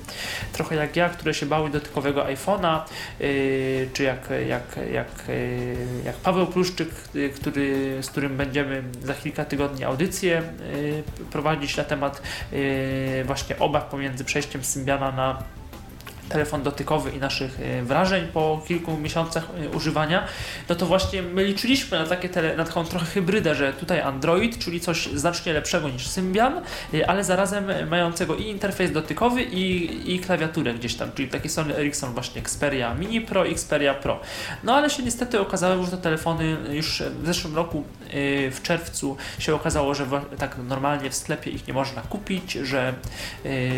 [0.53, 2.79] trochę jak ja, które się bały dotykowego iPhone'a,
[3.21, 9.13] y, czy jak, jak, jak, y, jak Paweł Pluszczyk, y, który, z którym będziemy za
[9.13, 10.41] kilka tygodni audycję
[10.75, 12.21] y, prowadzić na temat
[12.53, 15.43] y, właśnie obaw pomiędzy przejściem Symbiana na
[16.29, 20.27] telefon dotykowy i naszych y, wrażeń po kilku miesiącach y, używania,
[20.69, 24.57] no to właśnie my liczyliśmy na, takie tele, na taką trochę hybrydę, że tutaj Android,
[24.59, 26.61] czyli coś znacznie lepszego niż Symbian,
[26.93, 31.75] y, ale zarazem mającego i interfejs dotykowy i, i klawiaturę gdzieś tam, czyli taki Sony
[31.77, 34.19] Ericsson właśnie Xperia Mini Pro, Xperia Pro.
[34.63, 37.83] No ale się niestety okazało, że te telefony już w zeszłym roku
[38.51, 40.05] w czerwcu się okazało, że
[40.37, 42.93] tak normalnie w sklepie ich nie można kupić, że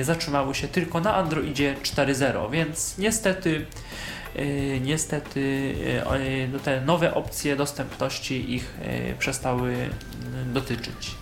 [0.01, 3.65] zatrzymały się tylko na Androidzie 4.0, więc niestety
[4.35, 8.73] y, niestety y, y, te nowe opcje dostępności ich
[9.19, 9.89] przestały
[10.53, 11.15] dotyczyć.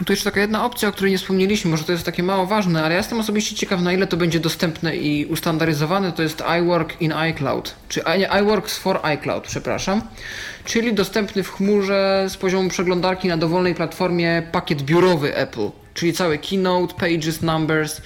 [0.00, 2.46] No to jeszcze taka jedna opcja, o której nie wspomnieliśmy, może to jest takie mało
[2.46, 6.42] ważne, ale ja jestem osobiście ciekaw, na ile to będzie dostępne i ustandaryzowane, to jest
[6.60, 10.02] iWork in iCloud, czy nie, iWorks for iCloud, przepraszam,
[10.64, 16.38] czyli dostępny w chmurze z poziomu przeglądarki na dowolnej platformie pakiet biurowy Apple, czyli cały
[16.38, 18.00] Keynote, Pages, Numbers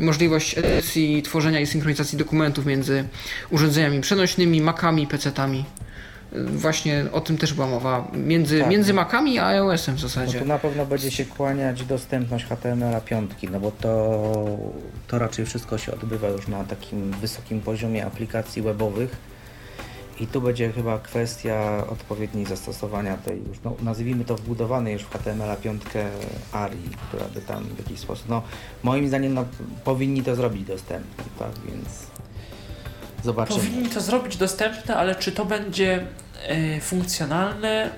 [0.00, 3.04] możliwość edycji, tworzenia i synchronizacji dokumentów między
[3.50, 5.64] urządzeniami przenośnymi, Macami, PC-tami.
[6.34, 8.08] Właśnie o tym też była mowa.
[8.12, 8.70] Między, Tak.
[8.70, 10.38] między Macami a iOS-em w No zasadzie.
[10.38, 14.22] tu na pewno będzie się kłaniać dostępność HTML 5, no bo to,
[15.08, 19.16] to raczej wszystko się odbywa już na takim wysokim poziomie aplikacji webowych
[20.20, 25.10] i tu będzie chyba kwestia odpowiedniej zastosowania tej już, no, nazwijmy to wbudowanej już w
[25.10, 25.82] HTML 5
[26.52, 26.78] ARI,
[27.08, 28.42] która by tam w jakiś sposób, no
[28.82, 29.44] moim zdaniem no,
[29.84, 31.88] powinni to zrobić dostępnym, tak, więc
[33.24, 33.58] zobaczymy.
[33.60, 36.06] Powinni to zrobić dostępne, ale czy to będzie
[36.48, 37.90] e, funkcjonalne,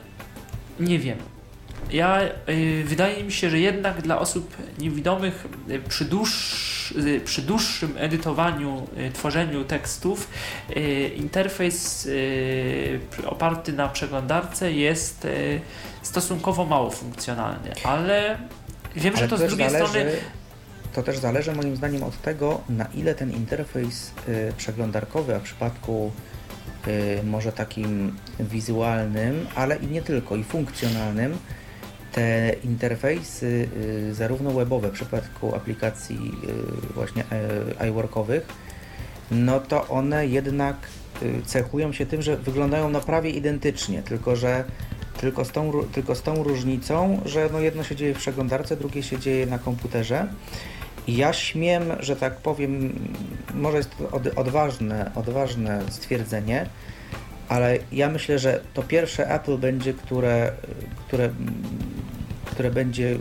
[0.80, 1.18] nie wiem.
[1.90, 2.30] Ja e,
[2.84, 6.06] wydaje mi się, że jednak dla osób niewidomych e, przy,
[7.24, 10.30] przy dłuższym edytowaniu, tworzeniu tekstów
[11.16, 12.08] interfejs
[13.26, 15.26] oparty na przeglądarce jest
[16.02, 18.38] stosunkowo mało funkcjonalny, ale
[18.96, 20.12] wiem, że Ale to z drugiej zależy, strony
[20.94, 24.10] To też zależy moim zdaniem od tego, na ile ten interfejs
[24.56, 26.12] przeglądarkowy, a w przypadku
[27.24, 31.38] może takim wizualnym, ale i nie tylko, i funkcjonalnym,
[32.12, 33.68] te interfejsy
[34.10, 36.32] y, zarówno webowe w przypadku aplikacji
[36.88, 37.24] y, właśnie
[37.82, 38.46] y, iWorkowych,
[39.30, 40.76] no to one jednak
[41.22, 44.64] y, cechują się tym, że wyglądają no prawie identycznie, tylko że
[45.20, 49.02] tylko z tą, tylko z tą różnicą, że no jedno się dzieje w przeglądarce, drugie
[49.02, 50.26] się dzieje na komputerze.
[51.08, 52.92] Ja śmiem, że tak powiem,
[53.54, 56.66] może jest to od, odważne, odważne stwierdzenie,
[57.48, 60.52] ale ja myślę, że to pierwsze Apple będzie, które,
[61.06, 61.30] które,
[62.44, 63.18] które będzie,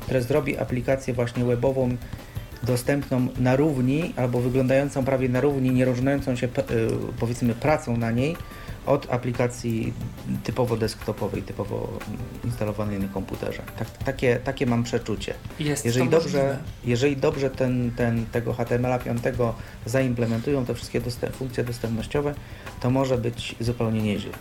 [0.00, 1.96] które zrobi aplikację właśnie webową
[2.62, 6.48] dostępną na równi, albo wyglądającą prawie na równi, nie różniącą się
[7.20, 8.36] powiedzmy pracą na niej,
[8.88, 9.92] od aplikacji
[10.44, 11.88] typowo desktopowej, typowo
[12.44, 13.62] instalowanej na komputerze.
[13.78, 15.34] Tak, takie, takie mam przeczucie.
[15.60, 19.22] Jest jeżeli dobrze, jeżeli dobrze ten, ten, tego HTML 5
[19.86, 22.34] zaimplementują te wszystkie dostęp, funkcje dostępnościowe,
[22.80, 24.32] to może być zupełnie nieźle.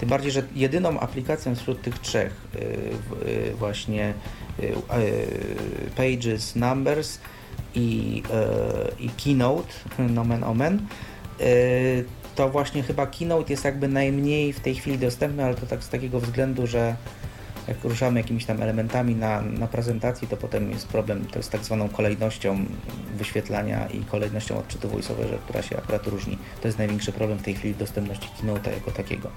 [0.00, 4.14] Tym bardziej, że jedyną aplikacją wśród tych trzech yy, yy, właśnie
[4.58, 4.74] yy,
[5.96, 7.18] Pages, Numbers
[7.74, 8.22] i,
[8.98, 10.86] i Keynote, nomen omen,
[12.34, 15.88] to właśnie chyba Keynote jest jakby najmniej w tej chwili dostępny, ale to tak z
[15.88, 16.96] takiego względu, że
[17.68, 21.64] jak ruszamy jakimiś tam elementami na, na prezentacji, to potem jest problem to jest tak
[21.64, 22.64] zwaną kolejnością
[23.16, 26.38] wyświetlania i kolejnością odczytu voiceover, która się akurat różni.
[26.62, 29.30] To jest największy problem w tej chwili dostępności Keynote'a jako takiego.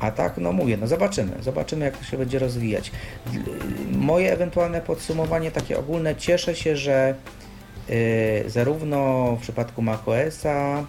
[0.00, 2.92] A tak, no mówię, no zobaczymy, zobaczymy jak to się będzie rozwijać.
[3.92, 7.14] Moje ewentualne podsumowanie takie ogólne, cieszę się, że
[7.88, 10.84] yy, zarówno w przypadku macOSa,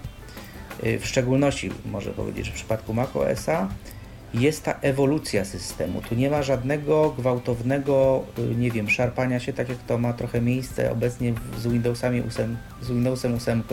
[1.00, 3.70] w szczególności może powiedzieć, że w przypadku macOSa
[4.34, 6.02] jest ta ewolucja systemu.
[6.02, 10.42] Tu nie ma żadnego gwałtownego, y, nie wiem, szarpania się, tak jak to ma trochę
[10.42, 13.64] miejsce obecnie z Windowsami 8, z Windowsem 8,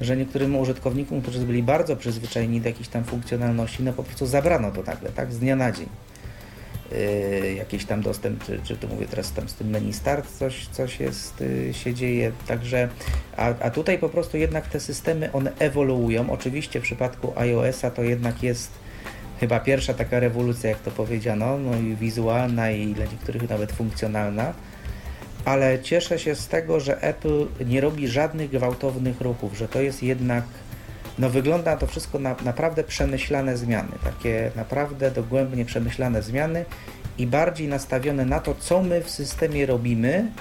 [0.00, 4.70] że niektórym użytkownikom, którzy byli bardzo przyzwyczajeni do jakiejś tam funkcjonalności, no po prostu zabrano
[4.70, 5.86] to nagle, tak, z dnia na dzień.
[6.92, 10.66] Yy, jakiś tam dostęp, czy, czy to mówię teraz tam z tym menu start coś,
[10.66, 12.88] coś jest, yy, się dzieje, także
[13.36, 18.02] a, a tutaj po prostu jednak te systemy one ewoluują, oczywiście w przypadku iOS-a to
[18.02, 18.70] jednak jest
[19.40, 24.52] chyba pierwsza taka rewolucja, jak to powiedziano, no i wizualna i dla niektórych nawet funkcjonalna,
[25.44, 30.02] ale cieszę się z tego, że Apple nie robi żadnych gwałtownych ruchów, że to jest
[30.02, 30.44] jednak
[31.18, 36.64] no wygląda to wszystko na naprawdę przemyślane zmiany, takie naprawdę dogłębnie przemyślane zmiany
[37.18, 40.32] i bardziej nastawione na to, co my w systemie robimy,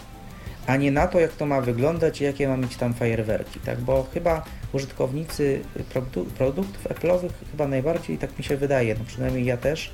[0.67, 3.79] a nie na to, jak to ma wyglądać i jakie ma mieć tam fajerwerki, tak?
[3.79, 4.43] Bo chyba
[4.73, 5.61] użytkownicy
[5.93, 9.91] produ produktów Apple'owych chyba najbardziej, tak mi się wydaje, no przynajmniej ja też,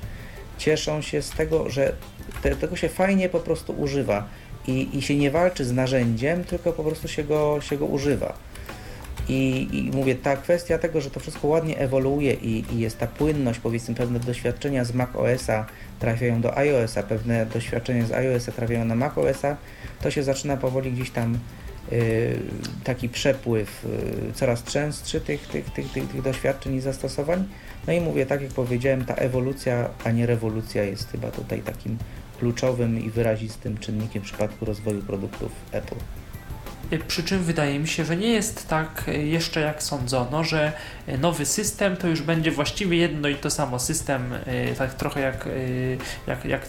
[0.58, 1.92] cieszą się z tego, że
[2.42, 4.28] te, tego się fajnie po prostu używa
[4.66, 8.34] i, i się nie walczy z narzędziem, tylko po prostu się go, się go używa.
[9.28, 13.06] I, I, mówię, ta kwestia tego, że to wszystko ładnie ewoluuje i, i jest ta
[13.06, 15.66] płynność, powiedzmy, pewne doświadczenia z Mac OS-a
[15.98, 19.56] trafiają do iOS-a, pewne doświadczenia z iOS-a trafiają na Mac OS-a,
[20.02, 21.38] to się zaczyna powoli gdzieś tam
[21.92, 22.38] y,
[22.84, 23.84] taki przepływ
[24.30, 27.48] y, coraz częstszy tych, tych, tych, tych, tych doświadczeń i zastosowań.
[27.86, 31.98] No i mówię, tak jak powiedziałem, ta ewolucja, a nie rewolucja jest chyba tutaj takim
[32.38, 36.17] kluczowym i wyrazistym czynnikiem w przypadku rozwoju produktów Apple.
[37.08, 40.72] Przy czym wydaje mi się, że nie jest tak jeszcze jak sądzono, że
[41.18, 44.34] nowy system to już będzie właściwie jedno i to samo system,
[44.78, 45.48] tak trochę jak,
[46.26, 46.66] jak, jak,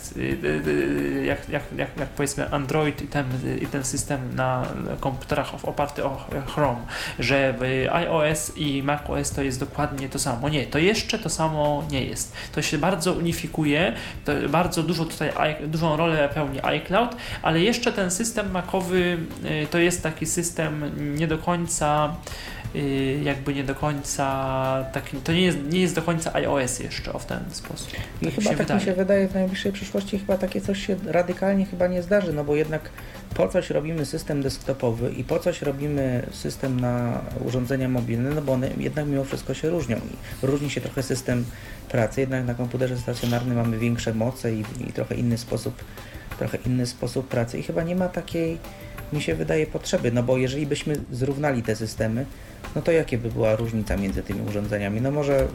[1.26, 3.26] jak, jak, jak, jak powiedzmy Android i ten,
[3.62, 4.66] i ten system na
[5.00, 6.82] komputerach oparty o Chrome,
[7.20, 7.56] że
[7.92, 10.50] iOS i macOS to jest dokładnie to samo.
[10.50, 12.34] Nie, to jeszcze to samo nie jest.
[12.52, 13.94] To się bardzo unifikuje,
[14.50, 19.18] bardzo dużo tutaj, dużą rolę pełni iCloud, ale jeszcze ten system macowy
[19.72, 22.16] to jest taki system nie do końca
[22.76, 24.26] y, jakby nie do końca
[24.94, 27.90] taki, to nie jest, nie jest do końca iOS jeszcze o w ten sposób.
[28.22, 28.80] I tak chyba tak wydaje.
[28.80, 32.44] mi się wydaje w najbliższej przyszłości chyba takie coś się radykalnie chyba nie zdarzy, no
[32.44, 32.90] bo jednak
[33.34, 38.54] po coś robimy system desktopowy i po coś robimy system na urządzenia mobilne, no bo
[38.54, 40.00] one jednak mimo wszystko się różnią.
[40.42, 41.46] Różni się trochę system
[41.90, 45.84] pracy, jednak na komputerze stacjonarnym mamy większe moce i, i trochę inny sposób
[46.40, 48.58] trochę inny sposób pracy i chyba nie ma takiej
[49.14, 52.26] mi się wydaje potrzeby, no bo jeżeli byśmy zrównali te systemy,
[52.76, 55.02] no to jakie by była różnica między tymi urządzeniami?
[55.02, 55.48] No może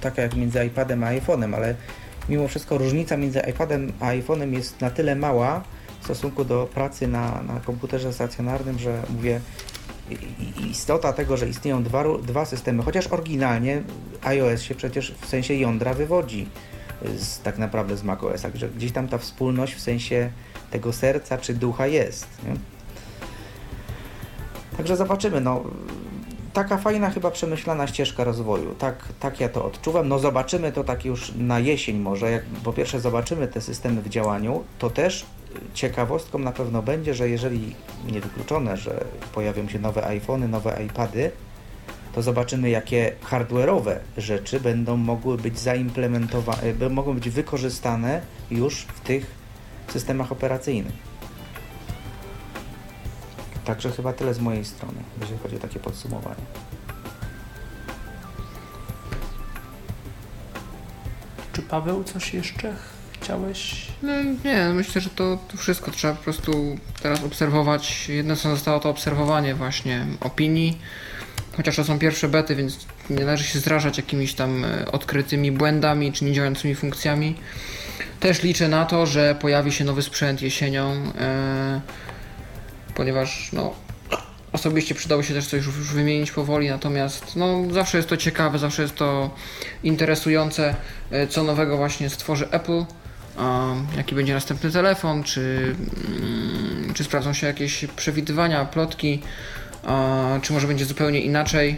[0.00, 1.74] taka jak między iPadem a iPhone'em, ale
[2.28, 5.64] mimo wszystko różnica między iPadem a iPhone'em jest na tyle mała
[6.00, 9.40] w stosunku do pracy na, na komputerze stacjonarnym, że mówię,
[10.70, 13.82] istota tego, że istnieją dwa, dwa systemy, chociaż oryginalnie
[14.22, 16.46] iOS się przecież w sensie jądra wywodzi
[17.16, 20.30] z, tak naprawdę z macOS, że gdzieś tam ta wspólność w sensie
[20.70, 22.26] tego serca czy ducha jest.
[22.46, 22.79] Nie?
[24.80, 25.40] Także zobaczymy.
[25.40, 25.62] No,
[26.52, 28.74] taka fajna, chyba przemyślana ścieżka rozwoju.
[28.74, 30.08] Tak, tak ja to odczuwam.
[30.08, 32.30] No zobaczymy to tak już na jesień może.
[32.30, 35.26] Jak po pierwsze zobaczymy te systemy w działaniu, to też
[35.74, 37.74] ciekawostką na pewno będzie, że jeżeli
[38.12, 39.04] niewykluczone, że
[39.34, 41.30] pojawią się nowe iPhony, nowe iPady,
[42.14, 48.20] to zobaczymy, jakie hardware'owe rzeczy będą mogły być zaimplementowane, mogą być wykorzystane
[48.50, 49.26] już w tych
[49.88, 51.09] systemach operacyjnych.
[53.70, 56.42] Także chyba tyle z mojej strony, jeżeli chodzi o takie podsumowanie.
[61.52, 62.74] Czy Paweł coś jeszcze
[63.12, 63.86] chciałeś?
[64.02, 64.12] No
[64.44, 68.08] nie, myślę, że to, to wszystko trzeba po prostu teraz obserwować.
[68.08, 70.78] Jedno co zostało to obserwowanie właśnie opinii,
[71.56, 76.12] chociaż to są pierwsze bety, więc nie należy się zrażać jakimiś tam e, odkrytymi błędami
[76.12, 77.36] czy niedziałającymi funkcjami.
[78.20, 81.80] Też liczę na to, że pojawi się nowy sprzęt jesienią, e,
[83.00, 83.74] ponieważ no,
[84.52, 88.82] osobiście przydało się też coś już wymienić powoli, natomiast no, zawsze jest to ciekawe, zawsze
[88.82, 89.30] jest to
[89.82, 90.74] interesujące,
[91.10, 92.84] e, co nowego właśnie stworzy Apple,
[93.96, 95.74] jaki będzie następny telefon, czy,
[96.08, 99.22] mm, czy sprawdzą się jakieś przewidywania, plotki,
[100.42, 101.76] czy może będzie zupełnie inaczej.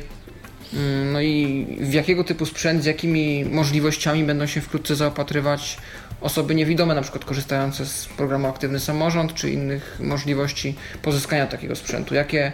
[0.74, 5.76] Mm, No i w jakiego typu sprzęt, z jakimi możliwościami będą się wkrótce zaopatrywać
[6.22, 12.14] osoby niewidome, na przykład korzystające z programu Aktywny Samorząd, czy innych możliwości pozyskania takiego sprzętu.
[12.14, 12.52] Jakie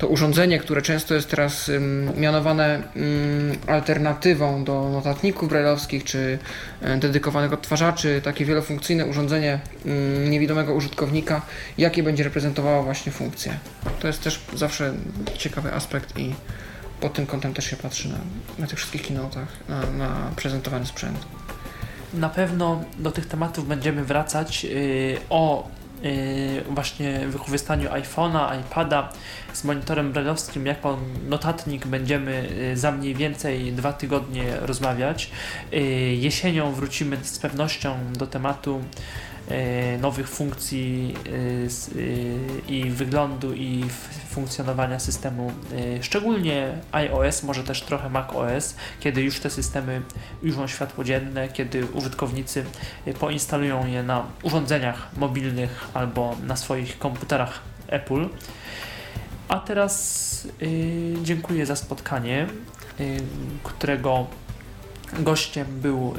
[0.00, 1.70] to urządzenie, które często jest teraz
[2.16, 2.82] mianowane
[3.66, 6.38] alternatywą do notatników brajlowskich, czy
[6.82, 9.60] y, dedykowanych odtwarzaczy, takie wielofunkcyjne urządzenie
[10.28, 11.42] niewidomego użytkownika,
[11.78, 13.58] jakie będzie reprezentowało właśnie funkcje.
[14.00, 14.94] To jest też zawsze
[15.38, 16.34] ciekawy aspekt i
[17.00, 18.18] pod tym kątem też się patrzy na,
[18.58, 21.18] na tych wszystkich keynote'ach, na, na prezentowany sprzęt.
[22.14, 24.70] Na pewno do tych tematów będziemy wracać yy,
[25.30, 25.68] o
[26.02, 26.10] yy,
[26.70, 29.08] właśnie wykorzystaniu iPhone'a, iPada
[29.52, 35.30] z monitorem brajlowskim jako notatnik będziemy yy, za mniej więcej dwa tygodnie rozmawiać.
[36.16, 38.82] Jesienią wrócimy z pewnością do tematu
[40.00, 41.14] nowych funkcji
[41.66, 43.84] s- yy, i wyglądu i
[44.30, 45.52] funkcjonowania systemu,
[46.00, 50.02] szczególnie iOS, może też trochę macOS, kiedy już te systemy
[50.42, 52.64] ujrzą światło dzienne, kiedy użytkownicy
[53.20, 58.28] poinstalują je na urządzeniach mobilnych albo na swoich komputerach Apple.
[59.48, 60.48] A teraz
[61.22, 62.46] dziękuję za spotkanie,
[63.62, 64.26] którego
[65.18, 66.14] gościem był,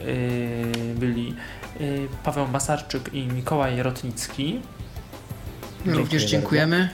[0.95, 1.35] byli
[2.23, 4.61] Paweł Masarczyk i Mikołaj Rotnicki.
[5.85, 6.89] Również dziękujemy.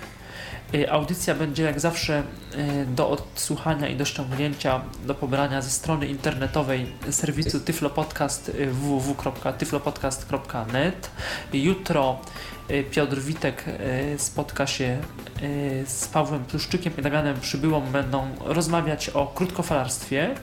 [0.73, 2.23] Y, Audycja będzie jak zawsze
[2.55, 8.71] y, do odsłuchania i do ściągnięcia, do pobrania ze strony internetowej serwisu Tyflo Podcast y,
[8.71, 11.09] www.tyflopodcast.net.
[11.53, 12.25] Jutro y,
[12.91, 14.97] Piotr Witek y, spotka się
[15.41, 17.81] y, z Pawłem Pluszczykiem i Damianem Przybyłą.
[17.81, 20.35] Będą rozmawiać o krótkofalarstwie.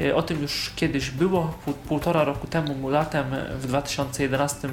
[0.00, 3.26] Y, O tym już kiedyś było, pół, półtora roku temu, latem
[3.60, 4.70] w 2011, y,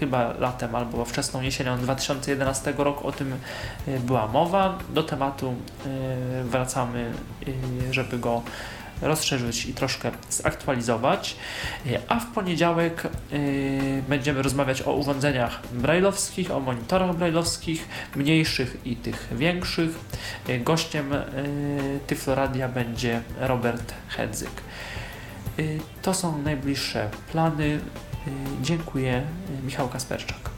[0.00, 3.32] chyba latem albo wczesną jesienią 2011 roku o tym
[3.88, 4.78] y, była mowa.
[4.90, 5.54] Do tematu
[6.40, 7.12] y, wracamy,
[7.48, 8.42] y, żeby go
[9.02, 11.36] rozszerzyć i troszkę zaktualizować.
[12.08, 13.02] A w poniedziałek
[13.32, 19.90] y, będziemy rozmawiać o urządzeniach brajlowskich, o monitorach brajlowskich, mniejszych i tych większych.
[20.48, 24.50] Y, Gościem y, Tyfloradia będzie Robert Hedzyk.
[26.02, 27.80] To są najbliższe plany.
[28.62, 29.22] Dziękuję.
[29.64, 30.50] Michał Kasperczak.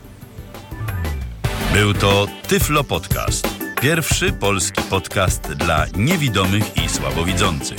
[1.72, 3.48] Był to Tyflo Podcast.
[3.80, 7.78] Pierwszy polski podcast dla niewidomych i słabowidzących.